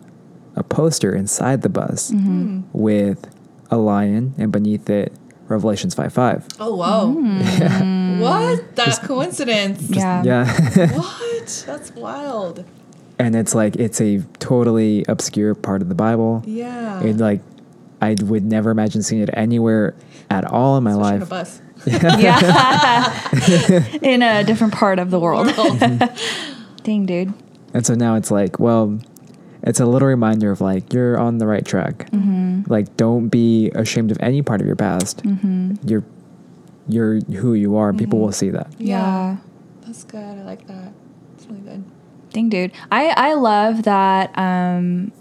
[0.57, 2.61] a poster inside the bus mm-hmm.
[2.73, 3.29] with
[3.71, 5.13] a lion, and beneath it,
[5.47, 6.45] Revelations five five.
[6.59, 7.05] Oh wow.
[7.07, 8.19] Mm.
[8.19, 8.75] What?
[8.75, 9.81] That coincidence.
[9.89, 10.23] Yeah.
[10.23, 11.63] Yeah, What?
[11.65, 12.65] That's wild.
[13.19, 16.43] and it's like it's a totally obscure part of the Bible.
[16.45, 17.01] Yeah.
[17.01, 17.41] It like
[18.01, 19.95] I would never imagine seeing it anywhere
[20.29, 21.29] at all in my Especially on a life.
[21.29, 21.61] bus.
[22.19, 23.99] Yeah.
[24.01, 25.47] In a different part of the world.
[26.83, 27.33] Dang, dude.
[27.73, 28.99] And so now it's like, well,
[29.67, 32.09] it's a little reminder of like you're on the right track.
[32.67, 35.21] Like, don't be ashamed of any part of your past.
[35.85, 36.03] You're
[36.87, 37.93] you're who you are.
[37.93, 38.73] People will see that.
[38.79, 39.37] Yeah.
[39.85, 40.39] That's good.
[40.39, 40.91] I like that.
[41.35, 41.83] It's really good.
[42.33, 42.73] Dang, dude.
[42.91, 45.13] I, I love that um,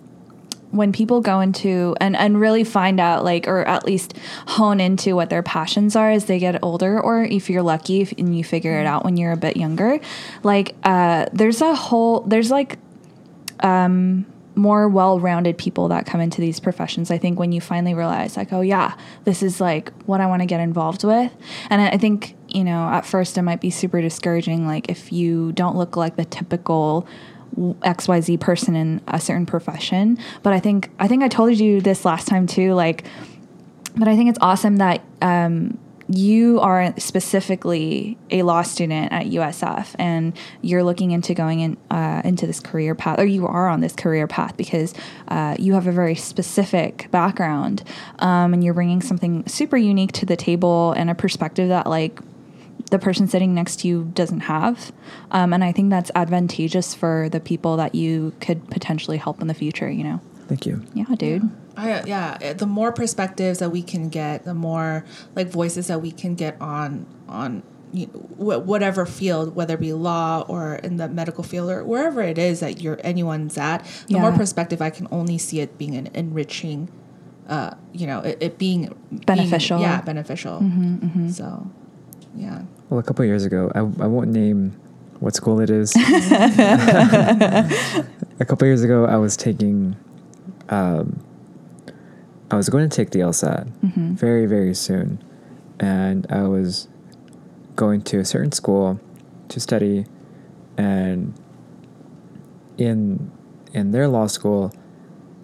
[0.72, 4.14] when people go into and, and really find out, like, or at least
[4.48, 8.12] hone into what their passions are as they get older, or if you're lucky if,
[8.18, 10.00] and you figure it out when you're a bit younger,
[10.42, 12.76] like, uh, there's a whole, there's like,
[13.60, 14.26] um,
[14.56, 18.52] more well-rounded people that come into these professions i think when you finally realize like
[18.52, 21.32] oh yeah this is like what i want to get involved with.
[21.70, 25.52] And i think you know at first it might be super discouraging like if you
[25.52, 27.06] don't look like the typical
[27.56, 30.18] xyz person in a certain profession.
[30.42, 33.04] But i think i think i told you this last time too like
[33.96, 35.78] but I think it's awesome that um,
[36.08, 42.22] you are specifically a law student at USF and you're looking into going in uh,
[42.24, 44.94] into this career path, or you are on this career path because
[45.28, 47.82] uh, you have a very specific background
[48.20, 52.20] um, and you're bringing something super unique to the table and a perspective that like
[52.90, 54.92] the person sitting next to you doesn't have.
[55.32, 59.48] Um, and I think that's advantageous for the people that you could potentially help in
[59.48, 59.90] the future.
[59.90, 60.20] You know?
[60.46, 60.84] Thank you.
[60.94, 61.50] Yeah, dude.
[61.76, 65.04] I, yeah, the more perspectives that we can get, the more
[65.34, 67.62] like voices that we can get on on
[67.92, 68.12] you know,
[68.58, 72.38] wh- whatever field, whether it be law or in the medical field or wherever it
[72.38, 73.84] is that you're anyone's at.
[74.08, 76.88] The more perspective, I can only see it being an enriching.
[77.48, 79.80] Uh, you know, it, it being being- Beneficial.
[79.80, 80.58] yeah, beneficial.
[81.30, 81.70] So,
[82.34, 82.62] yeah.
[82.90, 84.72] Well, a couple of years ago, I, I won't name
[85.20, 85.94] what school it is.
[85.96, 87.64] a
[88.40, 89.96] couple of years ago, I was taking,
[90.68, 91.22] um,
[92.50, 94.14] I was going to take the LSAT mm-hmm.
[94.14, 95.22] very, very soon.
[95.80, 96.88] And I was
[97.74, 99.00] going to a certain school
[99.48, 100.06] to study.
[100.76, 101.34] And
[102.78, 103.30] in,
[103.72, 104.72] in their law school,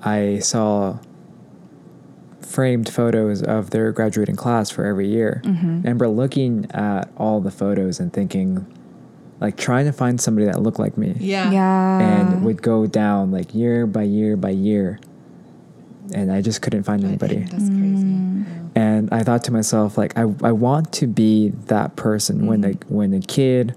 [0.00, 0.98] I saw
[2.40, 5.42] framed photos of their graduating class for every year.
[5.44, 5.66] Mm-hmm.
[5.66, 8.66] I remember looking at all the photos and thinking,
[9.40, 11.50] like trying to find somebody that looked like me, Yeah.
[11.50, 12.00] Yeah.
[12.00, 15.00] and would go down like year by year by year,
[16.14, 17.38] and I just couldn't find anybody.
[17.38, 18.06] That's crazy.
[18.06, 18.44] Yeah.
[18.74, 22.74] And I thought to myself, like, I, I want to be that person when mm.
[22.74, 23.74] a when a kid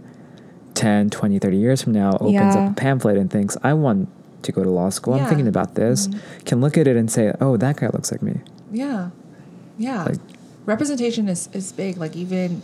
[0.75, 2.65] 10, 20, 30 years from now opens Yeah.
[2.65, 4.09] up a pamphlet and thinks, I want
[4.43, 5.15] to go to law school.
[5.15, 6.07] I'm thinking about this.
[6.07, 6.39] Mm-hmm.
[6.45, 8.41] Can look at it and say, oh, that guy looks like me.
[8.71, 9.09] Yeah,
[9.77, 10.03] yeah.
[10.03, 10.19] Like-
[10.65, 11.97] Representation is, is big.
[11.97, 12.61] Like even,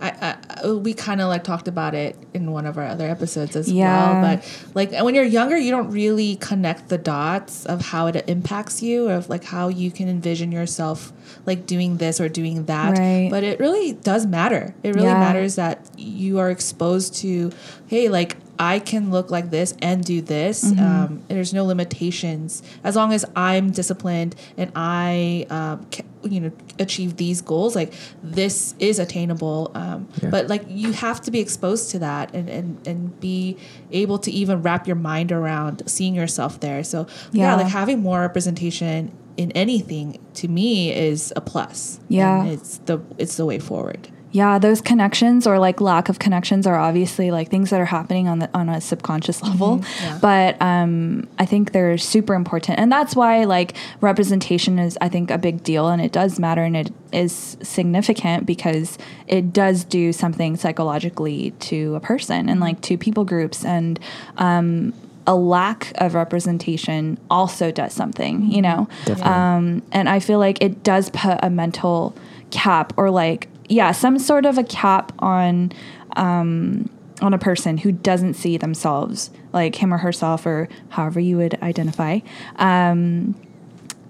[0.00, 3.08] I, I uh, we kind of like talked about it in one of our other
[3.08, 4.12] episodes as Yeah.
[4.22, 4.36] well.
[4.36, 8.82] But like when you're younger, you don't really connect the dots of how it impacts
[8.82, 11.12] you, or of like how you can envision yourself
[11.46, 12.98] like doing this or doing that.
[12.98, 13.28] Right.
[13.30, 14.74] But it really does matter.
[14.82, 15.20] It really Yeah.
[15.20, 17.52] matters that you are exposed to,
[17.86, 20.62] hey, like I can look like this and do this.
[20.64, 20.80] Mm-hmm.
[20.80, 26.40] Um, and there's no limitations as long as I'm disciplined and I, um, ca- you
[26.42, 27.74] know, achieve these goals.
[27.74, 29.70] Like this is attainable.
[29.74, 30.28] Um, Yeah.
[30.30, 33.56] But like you have to be exposed to that and, and and be
[33.92, 36.84] able to even wrap your mind around seeing yourself there.
[36.84, 37.54] So yeah, Yeah.
[37.56, 41.98] like having more representation in anything to me is a plus.
[42.08, 42.44] Yeah.
[42.44, 44.08] It's the it's the way forward.
[44.32, 48.28] Yeah those connections or like lack of connections are obviously like things that are happening
[48.28, 50.18] on the on a subconscious level yeah.
[50.20, 55.30] but um i think they're super important and that's why like representation is i think
[55.30, 60.12] a big deal and it does matter and it is significant because it does do
[60.12, 63.98] something psychologically to a person and like to people groups and
[64.38, 64.92] um
[65.26, 68.88] a lack of representation also does something, you know?
[69.04, 69.32] Definitely.
[69.32, 72.16] Um, and I feel like it does put a mental
[72.50, 75.72] cap or like, yeah, some sort of a cap on
[76.16, 76.90] um,
[77.22, 81.54] on a person who doesn't see themselves, like him or herself, or however you would
[81.62, 82.18] identify,
[82.56, 83.34] um,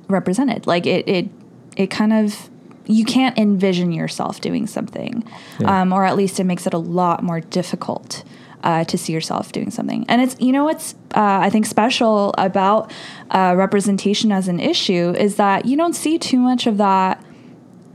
[0.09, 0.67] represented.
[0.67, 1.29] Like it, it,
[1.77, 2.49] it kind of
[2.87, 5.25] you can't envision yourself doing something,
[5.59, 5.83] Yeah.
[5.83, 8.25] um, or at least it makes it a lot more difficult
[8.65, 10.05] uh, to see yourself doing something.
[10.09, 12.93] And it's you know what's uh, I think special about
[13.31, 17.23] uh, representation as an issue is that you don't see too much of that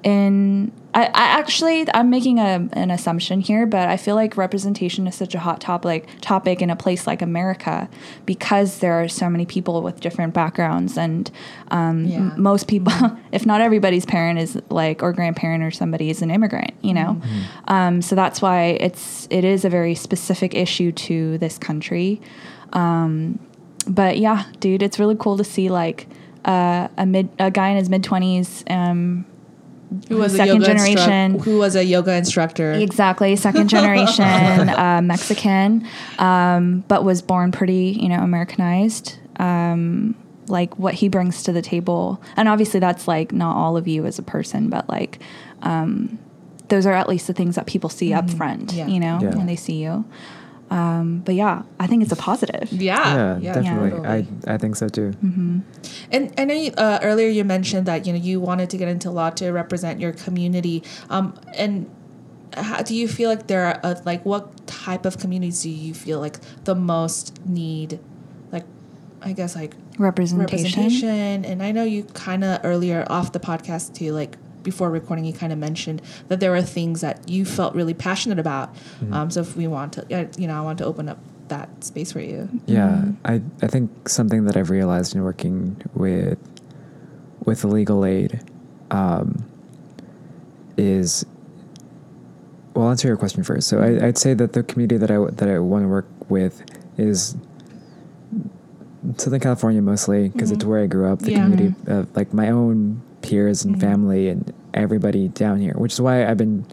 [0.04, 5.06] in I, I actually I'm making a, an assumption here, but I feel like representation
[5.08, 7.90] is such a hot topic topic in a place like America
[8.26, 11.30] because there are so many people with different backgrounds and
[11.70, 12.18] um, Yeah.
[12.18, 12.94] m- most people,
[13.34, 17.22] if not everybody's parent is like or grandparent or somebody is an immigrant, you know.
[17.68, 22.22] Um, so that's why it's it is a very specific issue to this country.
[22.74, 23.40] Um,
[23.88, 26.08] but yeah, dude, it's really cool to see like
[26.46, 28.64] uh, a mid a guy in his mid twenties.
[28.70, 29.26] Um,
[30.10, 31.40] Who was Second a yoga instruc- generation.
[31.40, 32.74] who was a yoga instructor?
[32.74, 34.24] Exactly, second generation
[34.70, 35.88] uh, Mexican,
[36.20, 39.18] um, but was born pretty, you know, Americanized.
[39.38, 40.16] Um,
[40.48, 44.06] like what he brings to the table, and obviously that's like not all of you
[44.06, 45.20] as a person, but like
[45.64, 46.20] um,
[46.68, 48.88] those are at least the things that people see up front, Yeah.
[48.88, 49.36] you know, Yeah.
[49.36, 50.06] when they see you.
[50.72, 52.72] Um, but yeah, I think it's a positive.
[52.72, 53.92] Yeah, yeah, definitely.
[53.92, 54.08] totally.
[54.08, 55.14] I I think so too.
[56.12, 58.88] And I know you, uh, earlier you mentioned that you know you wanted to get
[58.88, 60.84] into law to represent your community.
[61.10, 61.90] Um, and
[62.56, 65.94] how do you feel like there are uh, like what type of communities do you
[65.94, 68.00] feel like the most need,
[68.52, 68.66] like
[69.22, 70.60] I guess like Representation.
[70.60, 71.46] representation?
[71.46, 75.32] And I know you kind of earlier off the podcast too, like before recording, you
[75.32, 78.76] kind of mentioned that there were things that you felt really passionate about.
[78.76, 79.14] Mm-hmm.
[79.14, 82.12] Um, so if we want to, you know, I want to open up that space
[82.12, 82.50] for you.
[82.66, 83.12] Yeah, mm-hmm.
[83.24, 86.40] I, I think something that I've realized in working with
[87.46, 88.42] with legal aid
[88.92, 89.46] um,
[90.76, 91.26] is
[92.74, 93.70] well, I'll answer your question first.
[93.70, 94.06] So I, mm-hmm.
[94.06, 96.64] I'd say that the community that I that I want to work with
[96.98, 97.38] is
[99.18, 101.20] Southern California mostly because it's where I grew up.
[101.20, 101.44] The Yeah.
[101.44, 103.80] community of like my own peers and Mhm.
[103.82, 106.66] family and everybody down here, which is why I've been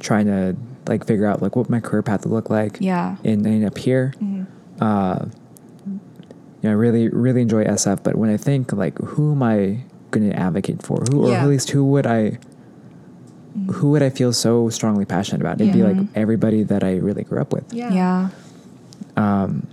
[0.00, 0.56] trying to
[0.86, 3.16] like figure out like what my career path would look like Yeah.
[3.24, 4.46] in, in up here Mhm.
[4.80, 5.24] uh,
[5.86, 6.00] you
[6.64, 8.02] know, I really, really enjoy SF.
[8.02, 9.78] But when I think like, who am I
[10.10, 11.04] going to advocate for?
[11.10, 11.42] Who, or Yeah.
[11.42, 12.38] at least who would I,
[13.74, 15.60] who would I feel so strongly passionate about?
[15.60, 17.64] It'd be like everybody that I really grew up with.
[17.72, 17.92] Yeah.
[17.92, 18.28] Yeah.
[19.16, 19.66] Um,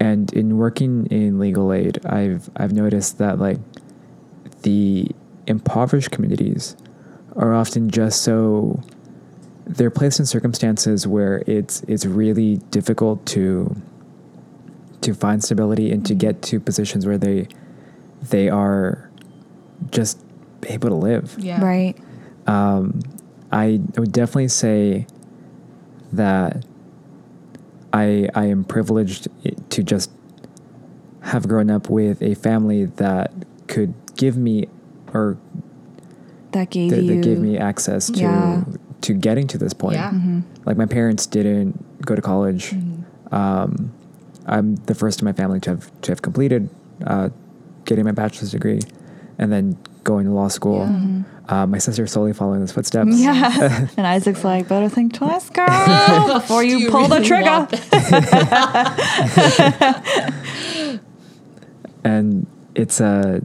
[0.00, 3.58] and in working in legal aid, I've I've noticed that like
[4.62, 5.08] the
[5.46, 6.76] impoverished communities
[7.36, 8.82] are often just so
[9.66, 13.74] they're placed in circumstances where it's it's really difficult to
[15.02, 17.46] to find stability and to get to positions where they
[18.22, 19.10] they are
[19.90, 20.18] just
[20.66, 21.62] able to live Yeah.
[21.64, 21.96] Right.
[22.46, 23.00] um,
[23.52, 25.06] I would definitely say
[26.12, 26.64] that
[27.92, 29.28] I I am privileged
[29.70, 30.10] to just
[31.20, 33.32] have grown up with a family that
[33.68, 34.66] could give me
[35.14, 35.38] or
[36.52, 37.14] That gave that, you.
[37.14, 38.64] that gave me access to Yeah.
[39.00, 39.94] to getting to this point.
[39.96, 40.10] Yeah.
[40.10, 40.42] Mhm.
[40.66, 42.72] Like my parents didn't go to college.
[42.72, 43.04] Mhm.
[43.32, 43.92] Um,
[44.46, 46.68] I'm the first in my family to have to have completed
[47.06, 47.28] uh,
[47.84, 48.80] getting my bachelor's degree,
[49.38, 50.80] and then going to law school.
[50.80, 50.88] Yeah.
[50.98, 51.24] Mhm.
[51.48, 53.18] Uh, my sister's slowly following those footsteps.
[53.20, 53.86] Yeah.
[53.96, 55.66] and Isaac's like, better think twice, girl,
[56.34, 57.66] before you, you pull the trigger.
[62.04, 63.40] and it's uh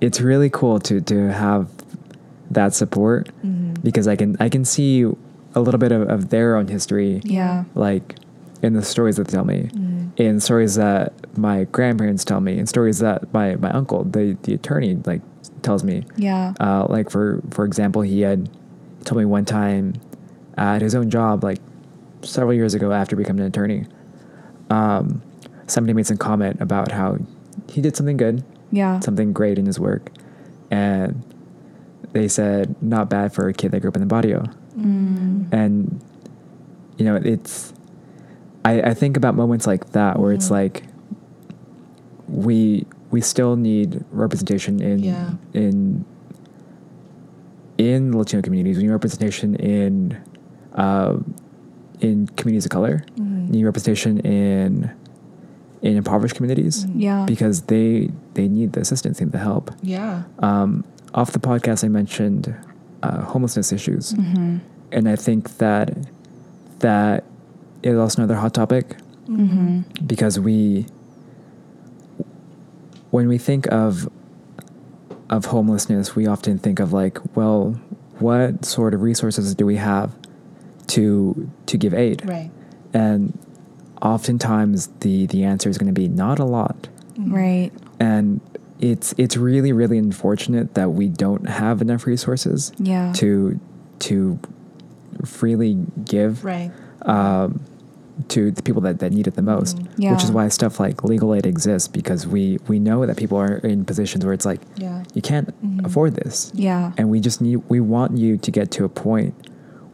[0.00, 1.68] it's really cool to to have
[2.50, 3.82] that support Mhm.
[3.82, 5.02] because I can I can see
[5.54, 7.64] a little bit of, of their own history Yeah.
[7.74, 8.16] like
[8.62, 10.10] in the stories that they tell me Mm.
[10.16, 14.54] in stories that my grandparents tell me in stories that my, my uncle the, the
[14.54, 15.22] attorney like
[15.62, 16.52] tells me Yeah.
[16.60, 18.48] uh, like for for example he had
[19.04, 19.94] told me one time
[20.56, 21.58] at his own job like
[22.22, 23.86] several years ago after becoming an attorney
[24.70, 25.22] um,
[25.66, 27.18] somebody made some comment about how
[27.68, 28.42] he did something good
[28.72, 29.00] yeah.
[29.00, 30.10] something great in his work
[30.70, 31.22] and
[32.12, 34.44] they said not bad for a kid that grew up in the barrio
[34.76, 35.52] Mm.
[35.52, 36.00] and
[36.98, 37.72] you know it's
[38.64, 40.50] I, I think about moments like that where it's Mhm.
[40.50, 40.82] like
[42.28, 45.30] we we still need representation in Yeah.
[45.54, 46.04] in
[47.78, 48.76] in Latino communities.
[48.78, 50.16] We need representation in
[50.74, 51.16] uh,
[52.00, 53.04] in communities of color.
[53.18, 53.46] Mhm.
[53.46, 54.90] We need representation in
[55.82, 56.92] in impoverished communities Mhm.
[56.96, 57.24] Yeah.
[57.26, 59.70] because they they need the assistance, need the help.
[59.82, 60.22] Yeah.
[60.40, 60.84] Um,
[61.14, 62.54] off the podcast, I mentioned
[63.02, 64.56] uh, homelessness issues, Mm-hmm.
[64.92, 65.96] and I think that
[66.80, 67.24] that
[67.82, 68.96] is also another hot topic
[69.28, 69.80] Mm-hmm.
[70.06, 70.86] because we
[73.10, 74.08] when we think of
[75.30, 77.72] of homelessness we often think of like well
[78.18, 80.14] what sort of resources do we have
[80.86, 82.50] to to give aid Right.
[82.94, 83.36] and
[84.02, 86.88] oftentimes the the answer is going to be not a lot.
[87.18, 87.70] Right.
[87.98, 88.40] and
[88.78, 93.12] it's it's really really unfortunate that we don't have enough resources Yeah.
[93.14, 93.58] to
[94.00, 94.38] to
[95.24, 96.70] freely give Right.
[97.02, 97.60] um,
[98.28, 99.78] to the people that, that need it the most.
[99.78, 100.10] Mhm.
[100.12, 103.56] Which is why stuff like legal aid exists because we we know that people are
[103.58, 105.02] in positions where it's like Yeah.
[105.14, 105.84] you can't Mhm.
[105.86, 106.92] afford this, Yeah.
[106.98, 109.32] and we just need we want you to get to a point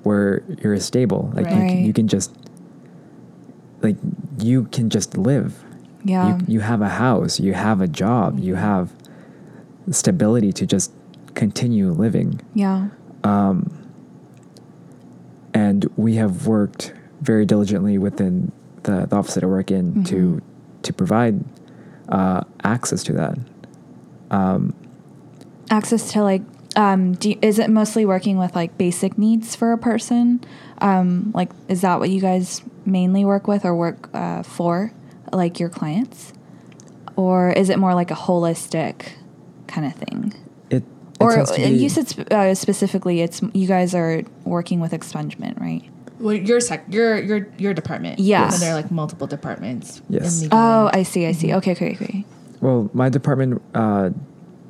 [0.03, 2.33] where you're stable, like you, can, you can just
[3.83, 3.97] like
[4.39, 5.63] you can just live.
[6.05, 6.39] Yeah.
[6.39, 8.91] You, you have a house, you have a job, you have
[9.91, 10.93] stability to just
[11.35, 12.41] continue living.
[12.55, 12.89] yeah.
[13.25, 13.79] Um,
[15.55, 18.51] and we have worked very diligently within
[18.83, 20.41] the, the office that I work in to Mhm.
[20.83, 21.45] to provide
[22.09, 23.39] uh, access to that.
[24.33, 24.75] Um,
[25.71, 26.43] access to like
[26.77, 30.41] um do, is it mostly working with like basic needs for a person
[30.79, 34.93] um like is that what you guys mainly work with or work uh, for
[35.33, 36.33] like your clients
[37.17, 39.13] or is it more like a holistic
[39.67, 40.33] kind of thing
[40.71, 40.85] it, it
[41.21, 45.85] or be- you said sp- uh, specifically it's you guys are working with expungement right
[46.19, 48.21] Well, your sec, your your your department.
[48.21, 48.45] Yeah.
[48.47, 50.01] And there are like multiple departments.
[50.09, 50.47] Yes.
[50.53, 51.57] oh i see i see Mhm.
[51.59, 52.25] okay okay okay
[52.63, 54.11] well, my department uh,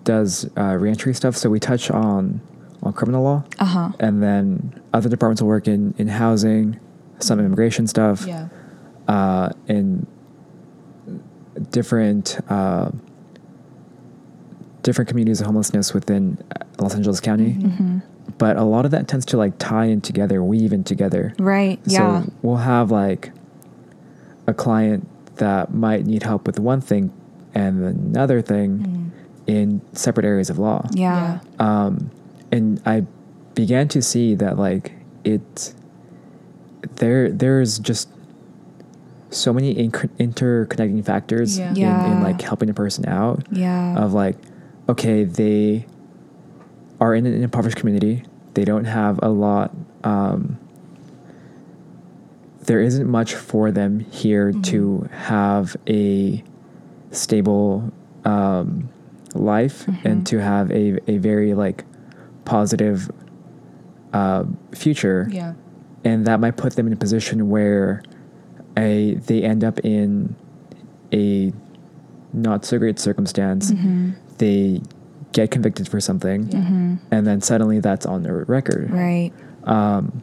[0.05, 2.41] does uh, reentry stuff, so we touch on
[2.83, 6.79] on criminal law, uh-huh and then other departments will work in in housing,
[7.19, 8.27] some immigration stuff.
[8.27, 8.49] Yeah.
[9.09, 10.07] uh, in
[11.71, 12.91] different uh,
[14.83, 17.55] different communities of homelessness within uh, Los Angeles County.
[17.55, 17.77] Mhm.
[17.77, 17.99] hmm
[18.39, 21.35] But a lot of that tends to like tie in together, weave in together.
[21.39, 23.33] right yeah So we'll have like
[24.47, 25.07] a client
[25.37, 27.13] that might need help with one thing
[27.55, 29.11] and another thing Mhm.
[29.47, 30.87] In separate areas of law.
[30.93, 32.11] yeah Um,
[32.51, 33.05] and I
[33.55, 34.93] began to see that like
[35.25, 35.75] it
[36.97, 38.09] there there's just
[39.31, 41.73] so many inc- interconnecting factors Yeah.
[42.07, 44.37] in, in like helping a person out yeah of like
[44.89, 45.87] okay they
[47.01, 48.25] are in an impoverished community
[48.55, 49.75] they don't have a lot
[50.05, 50.59] um,
[52.67, 54.63] there isn't much for them here Mhm.
[54.65, 56.43] to have a
[57.11, 57.93] stable
[58.25, 58.89] um,
[59.35, 60.05] life Mhm.
[60.05, 61.85] and to have a, a very like
[62.45, 63.11] positive
[64.13, 64.45] uh,
[64.75, 65.55] future Yeah.
[66.05, 68.03] and that might put them in a position where
[68.77, 70.35] a they end up in
[71.13, 71.53] a
[72.33, 74.81] not so great circumstance hmm they
[75.33, 76.61] get convicted for something Yeah.
[76.63, 79.33] hmm and then suddenly that's on their record right
[79.65, 80.23] um,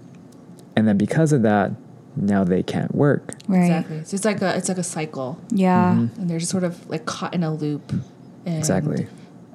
[0.76, 1.72] and then because of that
[2.16, 4.04] now they can't work right Exactly.
[4.04, 6.18] So it's like a it's like a cycle, yeah Mhm.
[6.18, 7.94] and they're just sort of like caught in a loop.
[8.46, 9.08] And, exactly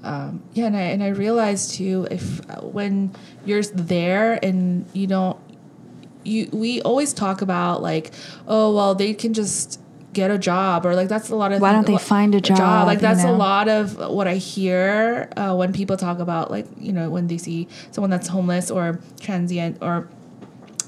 [0.03, 3.13] Um, yeah, and I and I realized too if uh, when
[3.47, 5.39] you're there and you don't
[6.25, 8.13] you we always talk about like
[8.47, 9.81] oh well they can just
[10.13, 12.41] get a job or like that's a lot of Why don't they lo- find a
[12.41, 13.35] job, like you that's know?
[13.35, 17.27] a lot of what i hear uh, when people talk about like you know when
[17.27, 20.09] they see someone that's homeless or transient or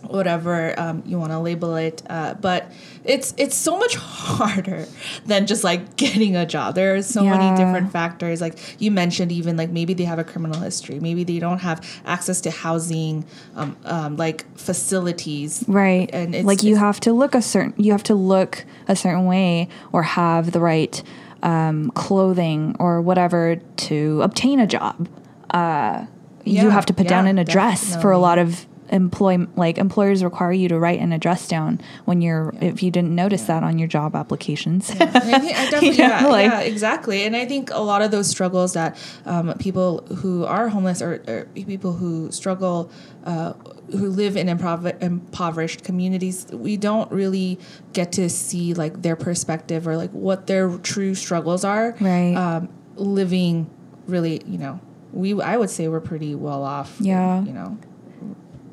[0.09, 2.70] whatever um, you want to label it uh, but
[3.05, 4.87] it's it's so much harder
[5.27, 7.37] than just like getting a job there are so Yeah.
[7.39, 11.24] many different factors like you mentioned even like maybe they have a criminal history maybe
[11.24, 13.24] they don't have access to housing
[13.55, 16.09] um, um, like facilities Right.
[16.12, 18.97] And it's- like you it's- have to look a certain you have to look a
[18.97, 21.03] certain way or have the right
[21.43, 25.09] um, clothing or whatever to obtain a job.
[25.51, 26.07] Uh,
[26.45, 28.66] you have to put down an address for a lot of
[28.97, 32.68] employ like employers require you to write an address down when you're Yeah.
[32.70, 34.90] if you didn't notice that on your job applications.
[34.90, 37.24] And I think I definitely, know, yeah, like- yeah, exactly.
[37.24, 41.23] And I think a lot of those struggles that um, people who are homeless or,
[41.28, 42.90] or people who struggle,
[43.24, 43.52] uh,
[43.93, 47.59] who live in improv- impoverished communities, we don't really
[47.93, 51.94] get to see like their perspective or like what their true struggles are.
[52.01, 52.35] Right.
[52.35, 53.70] Um, living
[54.06, 54.81] really, you know,
[55.12, 56.97] we I would say we're pretty well off.
[57.01, 57.43] Yeah.
[57.44, 57.78] You know.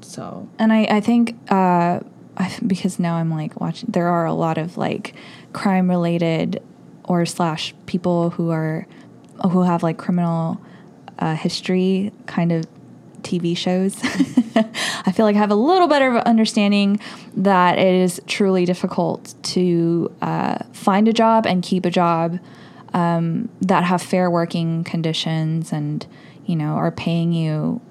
[0.03, 1.99] So And I, I think uh,
[2.65, 5.15] because now I'm like watching, there are a lot of like
[5.53, 6.61] crime related
[7.05, 8.88] or slash people who are
[9.51, 10.61] who have like criminal
[11.19, 12.65] uh, history kind of
[13.21, 13.97] TV shows.
[14.55, 16.99] I feel like I have a little better of an understanding
[17.35, 22.39] that it is truly difficult to uh, find a job and keep a job
[22.93, 26.05] um, that have fair working conditions and
[26.45, 27.81] you know are paying you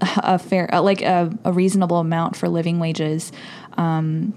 [0.00, 3.32] a fair uh, like a, a reasonable amount for living wages
[3.76, 4.32] um,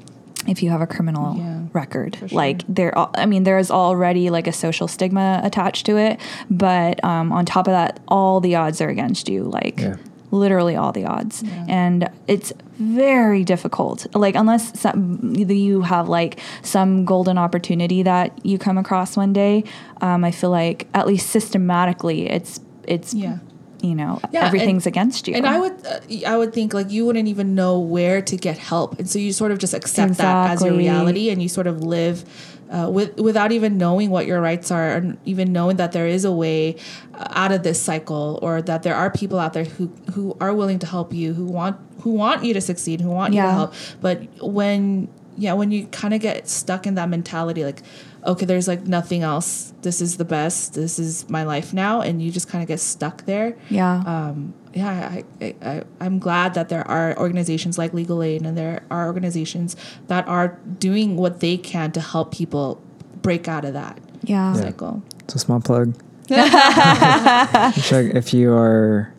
[0.47, 2.27] if you have a criminal Yeah, record sure.
[2.29, 6.19] like there i mean there's already like a social stigma attached to it
[6.49, 9.95] but um, on top of that all the odds are against you like Yeah.
[10.31, 11.65] literally all the odds Yeah.
[11.67, 18.57] and it's very difficult like unless some, you have like some golden opportunity that you
[18.57, 19.63] come across one day
[20.01, 23.37] um, i feel like at least systematically it's it's yeah.
[23.83, 25.35] You know Yeah, everything's and- against you.
[25.35, 28.57] And I would, uh, I would think like you wouldn't even know where to get
[28.57, 31.67] help, and so you sort of just accept that as your reality, and you sort
[31.67, 32.23] of live
[32.71, 36.23] uh, with without even knowing what your rights are, and even knowing that there is
[36.25, 36.75] a way
[37.13, 40.53] uh, out of this cycle, or that there are people out there who who are
[40.53, 43.51] willing to help you, who want who want you to succeed, who want you to
[43.51, 43.73] help.
[44.01, 47.81] But when yeah, when you kind of get stuck in that mentality, like
[48.25, 49.73] okay, there's like nothing else.
[49.81, 50.73] This is the best.
[50.73, 54.53] This is my life now, and you just kind of get stuck there yeah um,
[54.73, 58.81] yeah, I, I, I, I'm glad that there are organizations like Legal Aid and there
[58.89, 59.75] are organizations
[60.07, 62.81] that are doing what they can to help people
[63.21, 64.61] break out of that yeah Yeah.
[64.61, 65.03] cycle.
[65.27, 65.93] So small plug.
[66.29, 69.13] Check if you are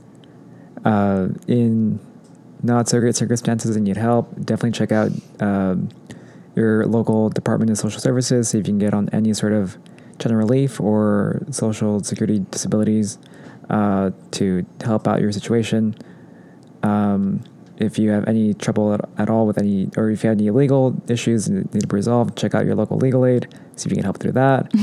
[0.84, 1.98] uh, in
[2.62, 4.28] not so great circumstances and need help.
[4.44, 5.10] Definitely check out
[5.40, 5.88] um,
[6.54, 8.48] your local Department of Social Services.
[8.48, 9.78] See if you can get on any sort of
[10.18, 13.18] general relief or social security disabilities
[13.70, 15.94] uh, to help out your situation.
[16.82, 17.42] Um,
[17.78, 20.50] if you have any trouble at, at all with any, or if you have any
[20.50, 23.48] legal issues and need to be resolved, check out your local legal aid.
[23.76, 24.70] See if you can help through that.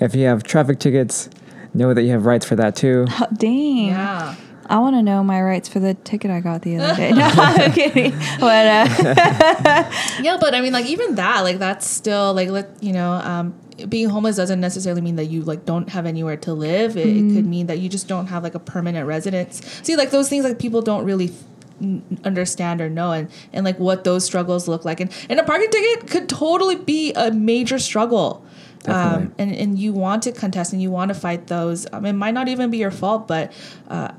[0.00, 1.28] if you have traffic tickets,
[1.74, 3.06] know that you have rights for that too.
[3.10, 4.36] Oh, dang Yeah.
[4.68, 7.12] I want to know my rights for the ticket I got the other day.
[7.16, 8.12] No, I'm kidding.
[8.40, 9.90] But uh,
[10.20, 13.54] Yeah, but I mean, like even that, like that's still like let you know, um,
[13.88, 16.96] being homeless doesn't necessarily mean that you like don't have anywhere to live.
[16.96, 19.60] It, it could mean that you just don't have like a permanent residence.
[19.82, 21.32] See, like those things like people don't really
[21.80, 25.44] n- understand or know and and like what those struggles look like and and a
[25.44, 28.42] parking ticket could totally be a major struggle
[28.88, 32.12] um and and you want to contest and you want to fight those um, it
[32.12, 33.52] might not even be your fault but
[33.88, 34.10] uh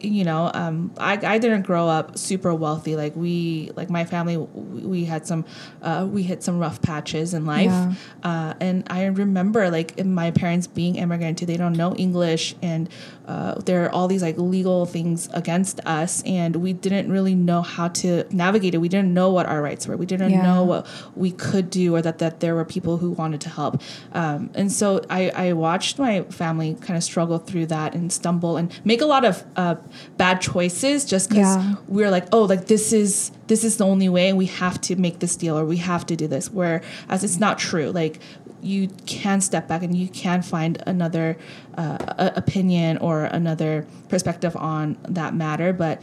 [0.00, 2.96] you know um I, I didn't grow up super wealthy.
[2.96, 5.44] Like we like my family we had some
[5.82, 7.66] uh we hit some rough patches in life.
[7.66, 7.94] Yeah.
[8.22, 12.54] uh and i remember like my parents being immigrant too they don't know english.
[12.62, 12.88] And
[13.30, 17.60] uh, there are all these like legal things against us and we didn't really know
[17.76, 18.08] how to
[18.44, 20.42] navigate it we didn't know what our rights were we didn't Yeah.
[20.48, 20.82] know what
[21.24, 23.74] we could do or that that there were people who wanted to help
[24.20, 24.86] um, and so
[25.18, 29.06] I, I watched my family kind of struggle through that and stumble and make a
[29.14, 29.76] lot of uh,
[30.16, 31.74] bad choices just because Yeah.
[31.96, 35.16] we're like oh like this is this is the only way we have to make
[35.24, 38.14] this deal or we have to do this whereas it's not true like
[38.62, 41.36] you can step back and you can find another
[41.76, 46.00] uh, opinion or another perspective on that matter but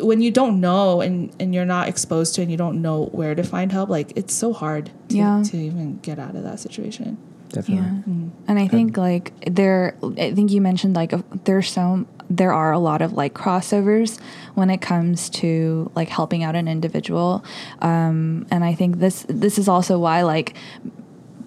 [0.00, 3.06] when you don't know and, and you're not exposed to it and you don't know
[3.06, 5.42] where to find help like it's so hard to, Yeah.
[5.44, 7.18] to even get out of that situation
[7.50, 7.84] Definitely.
[7.84, 8.30] yeah.
[8.48, 11.12] And I think like there, I think you mentioned like
[11.44, 14.18] there's so there are a lot of like crossovers
[14.54, 17.44] when it comes to like helping out an individual,
[17.82, 20.54] um, and I think this this is also why like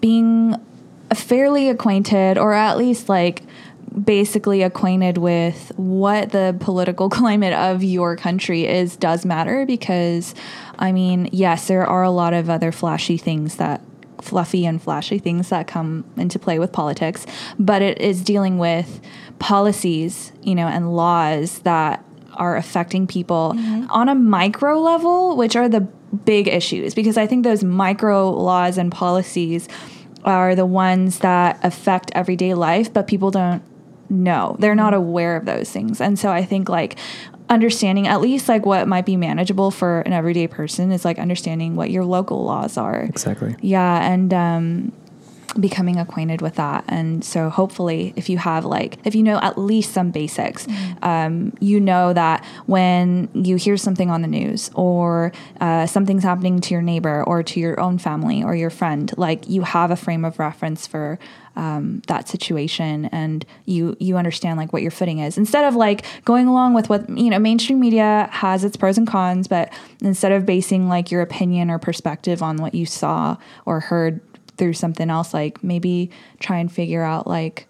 [0.01, 0.55] being
[1.13, 3.43] fairly acquainted or at least like
[4.03, 10.35] basically acquainted with what the political climate of your country is does matter because
[10.77, 13.81] I mean, yes, there are a lot of other flashy things that
[14.22, 17.26] fluffy and flashy things that come into play with politics,
[17.59, 18.99] but it is dealing with
[19.39, 22.03] policies, you know, and laws that
[22.34, 23.89] are affecting people mm-hmm.
[23.89, 25.88] on a micro level, which are the
[26.24, 29.68] big issues because I think those micro laws and policies
[30.24, 33.62] are the ones that affect everyday life, but people don't
[34.10, 34.56] know.
[34.60, 36.02] They're not aware of those things.
[36.02, 36.98] And so I think like
[37.50, 41.76] understanding at least like what might be manageable for an everyday person is like understanding
[41.76, 43.02] what your local laws are.
[43.02, 43.56] Exactly.
[43.62, 44.92] Yeah, and um,
[45.59, 46.84] becoming acquainted with that.
[46.88, 50.67] And so hopefully, if you have like, if you know at least some basics,
[51.01, 55.31] um, you know that when you hear something on the news or
[55.61, 59.47] uh, something's happening to your neighbor or to your own family or your friend, like
[59.49, 61.19] you have a frame of reference for.
[61.57, 66.03] Um, that situation and you you understand like what your footing is instead of like
[66.26, 70.34] going along with what you know mainstream media has its pros and cons but instead
[70.34, 74.19] of basing like your opinion or perspective on what you saw or heard
[74.57, 76.10] through something else like maybe
[76.40, 77.68] try and figure out like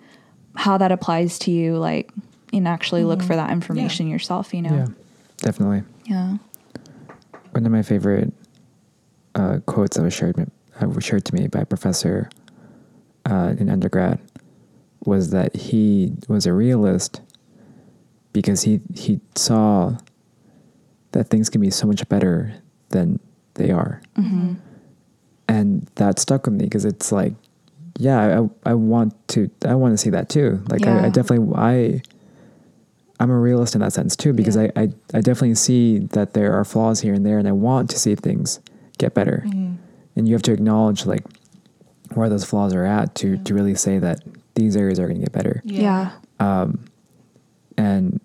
[0.55, 2.11] how that applies to you like
[2.53, 4.69] and actually look for that information yourself you Yeah.
[4.71, 4.87] know
[5.37, 5.83] Definitely.
[6.05, 6.37] yeah.
[7.51, 8.31] One of my favorite
[9.35, 10.37] uh, quotes that was shared,
[10.81, 12.29] uh, was shared to me by a professor
[13.25, 14.19] uh, in undergrad
[15.05, 17.21] was that he was a realist
[18.33, 19.95] because he he saw
[21.11, 22.53] that things can be so much better
[22.89, 23.19] than
[23.55, 24.01] they are,
[25.47, 27.33] and that stuck with me because it's like,
[27.97, 30.63] yeah, I, I want to I want to see that too.
[30.69, 32.01] Like I, I definitely I.
[33.17, 34.71] I'm a realist in that sense too, because Yeah.
[34.75, 37.89] I, I, I definitely see that there are flaws here and there, and I want
[37.91, 38.59] to see things
[38.97, 39.43] get better.
[39.47, 39.75] Mm-hmm.
[40.17, 41.23] And you have to acknowledge like
[42.13, 44.19] where those flaws are at to to really say that
[44.55, 45.61] these areas are going to get better.
[45.63, 46.11] yeah,
[46.41, 46.83] um
[47.77, 48.19] And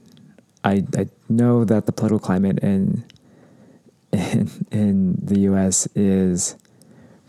[0.65, 3.05] I I know that the political climate in
[4.13, 5.87] in in the U.S.
[5.95, 6.57] is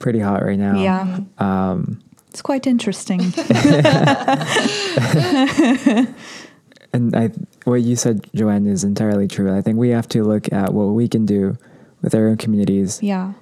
[0.02, 0.76] pretty hot right now.
[0.82, 3.19] yeah Um, it's quite interesting
[6.94, 7.30] and I
[7.65, 9.56] what you said, Joanne, is entirely true.
[9.56, 11.57] I think we have to look at what we can do
[12.02, 13.34] with our own communities yeah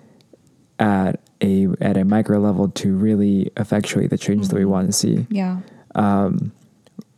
[0.80, 4.94] at a at a micro level to really effectuate the change that we want to
[4.94, 5.26] see.
[5.30, 5.60] yeah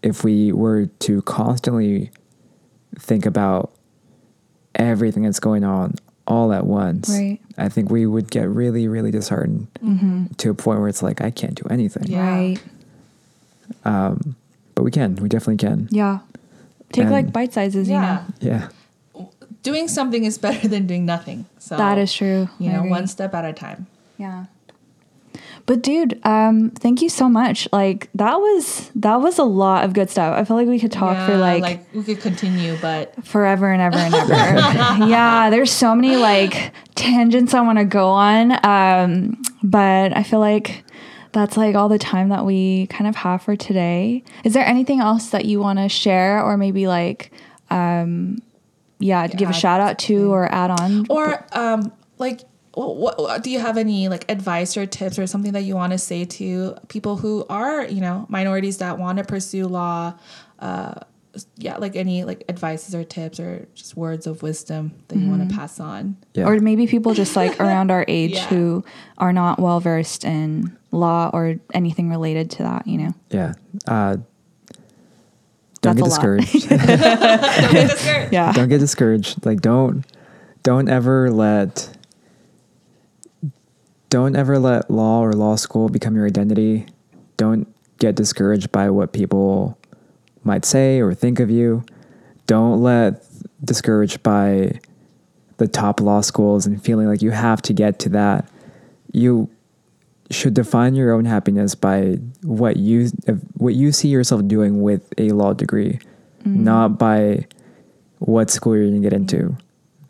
[0.04, 2.12] If we were to constantly
[2.98, 3.72] think about
[4.76, 5.96] everything that's going on
[6.28, 7.40] all at once, Right.
[7.58, 10.26] I think we would get really, really disheartened mm-hmm.
[10.38, 12.04] to a point where it's like I can't do anything.
[12.08, 12.30] Yeah.
[12.30, 12.60] right
[13.86, 14.36] um,
[14.76, 15.16] But we can.
[15.16, 15.88] We definitely can.
[15.92, 16.20] yeah
[16.92, 18.70] take And- like bite sizes you know Yeah.
[19.64, 21.46] Doing something is better than doing nothing.
[21.60, 22.90] So that is true You I know, agree.
[22.90, 23.88] one step at a time.
[24.18, 24.46] Yeah.
[25.66, 27.68] But dude, um, thank you so much.
[27.72, 30.38] Like that was that was a lot of good stuff.
[30.38, 33.82] I feel like we could talk for Yeah, like, we could continue, but forever and
[33.82, 34.34] ever and ever.
[35.06, 38.54] yeah, there's so many like tangents I want to go on.
[38.66, 40.84] Um, but I feel like
[41.32, 44.24] that's like all the time that we kind of have for today.
[44.44, 47.32] Is there anything else that you want to share or maybe like
[47.70, 48.42] um
[49.02, 51.06] yeah, give a shout out to or add on?
[51.10, 52.42] or um, like,
[52.74, 55.92] what, what do you have any like advice or tips or something that you want
[55.92, 60.14] to say to people who are you know minorities that want to pursue law?
[60.60, 60.94] Uh,
[61.56, 65.50] yeah, like any like advices or tips or just words of wisdom that you want
[65.50, 66.18] to pass on.
[66.34, 66.46] Yeah.
[66.46, 68.48] or maybe people just like around our age Yeah.
[68.48, 68.84] who
[69.18, 73.14] are not well versed in law or anything related to that, you know.
[73.30, 73.54] Yeah.
[73.88, 74.18] Uh,
[75.82, 76.40] don't That's get a lot.
[76.42, 76.72] discouraged.
[78.34, 78.52] Yeah.
[78.52, 79.46] don't get discouraged.
[79.46, 80.06] Like don't
[80.64, 81.96] don't ever let
[84.12, 86.86] don't ever let law or law school become your identity.
[87.38, 89.80] Don't get discouraged by what people
[90.44, 91.84] might say or think of you.
[92.46, 93.24] Don't let
[93.64, 94.80] discouraged by
[95.58, 98.50] the top law schools and feeling like you have to get to that.
[99.14, 99.50] You
[100.30, 103.08] should define your own happiness by what you
[103.54, 106.00] what you see yourself doing with a law degree,
[106.40, 106.64] mm-hmm.
[106.66, 107.48] not by
[108.20, 109.56] what school you're going to get into.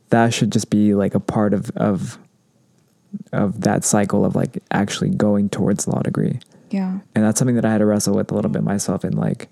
[0.10, 2.18] That should just be like a part of of
[3.32, 6.40] of that cycle of like actually going towards law degree.
[6.70, 7.00] Yeah.
[7.16, 9.50] And that's something that I had to wrestle with a little bit myself in like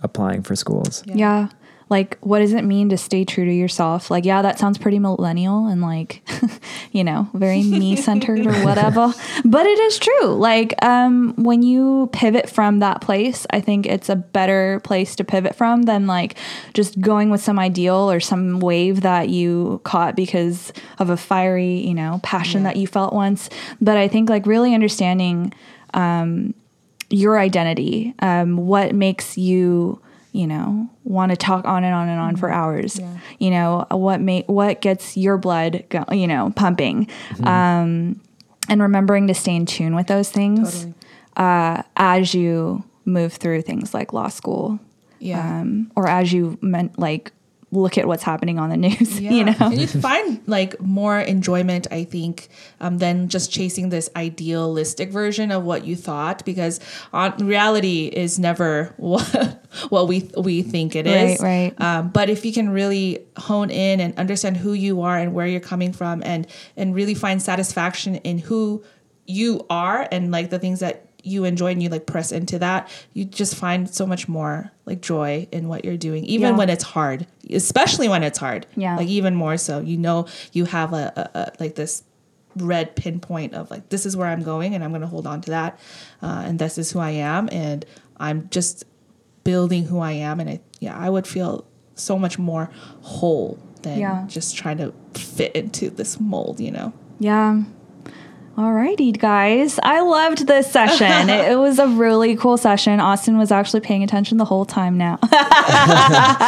[0.00, 1.02] applying for schools.
[1.06, 1.48] Yeah.
[1.90, 4.10] Like, what does it mean to stay true to yourself?
[4.10, 6.22] Like, yeah, that sounds pretty millennial and like,
[6.92, 9.12] you know, very me centered or whatever.
[9.44, 10.34] But it is true.
[10.34, 15.24] Like, um, when you pivot from that place, I think it's a better place to
[15.24, 16.36] pivot from than like
[16.72, 21.86] just going with some ideal or some wave that you caught because of a fiery,
[21.86, 23.50] you know, passion that you felt once.
[23.80, 25.52] But I think like really understanding
[25.92, 26.54] um
[27.10, 30.00] your identity, um, what makes you,
[30.34, 32.98] you know, want to talk on and on and on for hours.
[32.98, 33.16] Yeah.
[33.38, 37.06] You know, what make what gets your blood, go, you know, pumping,
[37.44, 38.20] um,
[38.68, 40.94] and remembering to stay in tune with those things Totally.
[41.36, 44.80] uh, as you move through things like law school,
[45.20, 45.60] Yeah.
[45.60, 47.32] um, or as you meant like
[47.74, 49.20] look at what's happening on the news.
[49.24, 49.30] Yeah.
[49.30, 52.48] You know, and you find like more enjoyment, I think,
[52.80, 56.78] um, than just chasing this idealistic version of what you thought, because
[57.12, 61.40] on reality is never what what we we think it is.
[61.40, 61.80] Right, right.
[61.80, 65.46] Um, but if you can really hone in and understand who you are and where
[65.46, 66.46] you're coming from, and
[66.76, 68.84] and really find satisfaction in who
[69.26, 72.88] you are and like the things that you enjoy and you like press into that,
[73.14, 76.56] you just find so much more like joy in what you're doing, even Yeah.
[76.58, 78.66] when it's hard, especially when it's hard.
[78.76, 78.96] Yeah.
[78.96, 82.02] Like even more so, you know, you have a, a, a like this
[82.56, 85.40] red pinpoint of like, this is where I'm going and I'm going to hold on
[85.40, 85.78] to that.
[86.22, 87.48] Uh, and this is who I am.
[87.50, 87.84] And
[88.18, 88.84] I'm just
[89.44, 90.40] building who I am.
[90.40, 91.64] And I, yeah, I would feel
[91.96, 92.70] so much more
[93.00, 94.24] whole than Yeah.
[94.28, 96.92] just trying to fit into this mold, you know?
[97.18, 97.62] Yeah.
[98.56, 99.80] Alrighty, guys.
[99.82, 101.28] I loved this session.
[101.28, 103.00] it, it was a really cool session.
[103.00, 105.18] Austin was actually paying attention the whole time now.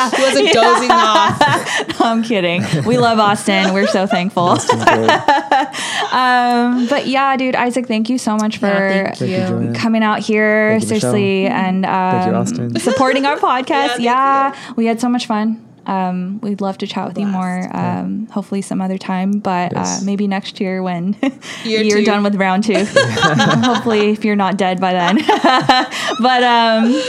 [0.07, 1.41] He wasn't dozing off.
[2.01, 2.63] I'm kidding.
[2.85, 3.75] We love Austin.
[3.75, 4.51] We're so thankful.
[6.13, 9.73] Um, but yeah, dude, Isaac, thank you so much for Yeah, thank Thank you, you.
[9.75, 12.79] Coming out here, Thank you, seriously, and um, Thank you, Austin.
[12.79, 13.99] supporting our podcast.
[13.99, 15.66] Yeah, yeah, we had so much fun.
[15.87, 17.61] Um, we'd love to chat with you more.
[17.71, 17.75] Blast.
[18.05, 20.03] Um, hopefully some other time, but Yes.
[20.03, 21.17] uh, maybe next year when
[21.65, 22.05] Year you're two.
[22.05, 22.85] done with round two.
[22.85, 25.17] hopefully, if you're not dead by then.
[26.21, 27.01] but um,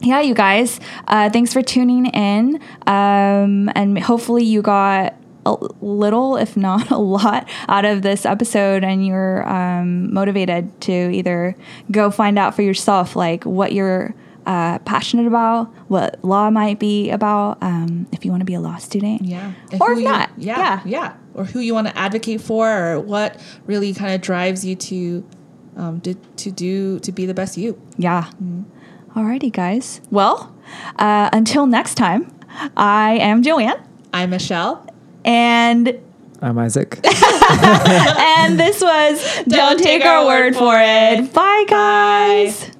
[0.00, 5.14] yeah, you guys, uh, thanks for tuning in, um, and hopefully you got
[5.46, 10.92] a little, if not a lot, out of this episode, and you're um, motivated to
[11.12, 11.56] either
[11.90, 14.14] go find out for yourself, like what you're
[14.46, 18.60] uh, passionate about, what law might be about, um, if you want to be a
[18.60, 19.22] law student.
[19.22, 19.52] Yeah.
[19.80, 20.30] Or who if you- not.
[20.38, 20.80] Yeah, Yeah.
[20.84, 21.12] yeah.
[21.34, 25.24] Or who you want to advocate for or what really kind of drives you to
[25.76, 27.78] um to, to do to be the best you.
[27.98, 28.30] Yeah.
[29.14, 30.00] Alrighty, guys.
[30.10, 30.54] Well,
[30.98, 32.32] uh, until next time,
[32.76, 33.80] I am Joanne,
[34.14, 34.86] I'm Michelle.
[35.24, 35.98] and
[36.40, 37.00] I'm Isaac.
[37.04, 41.32] and this was Don't, Take Our Word for It.
[41.34, 42.70] Bye, guys.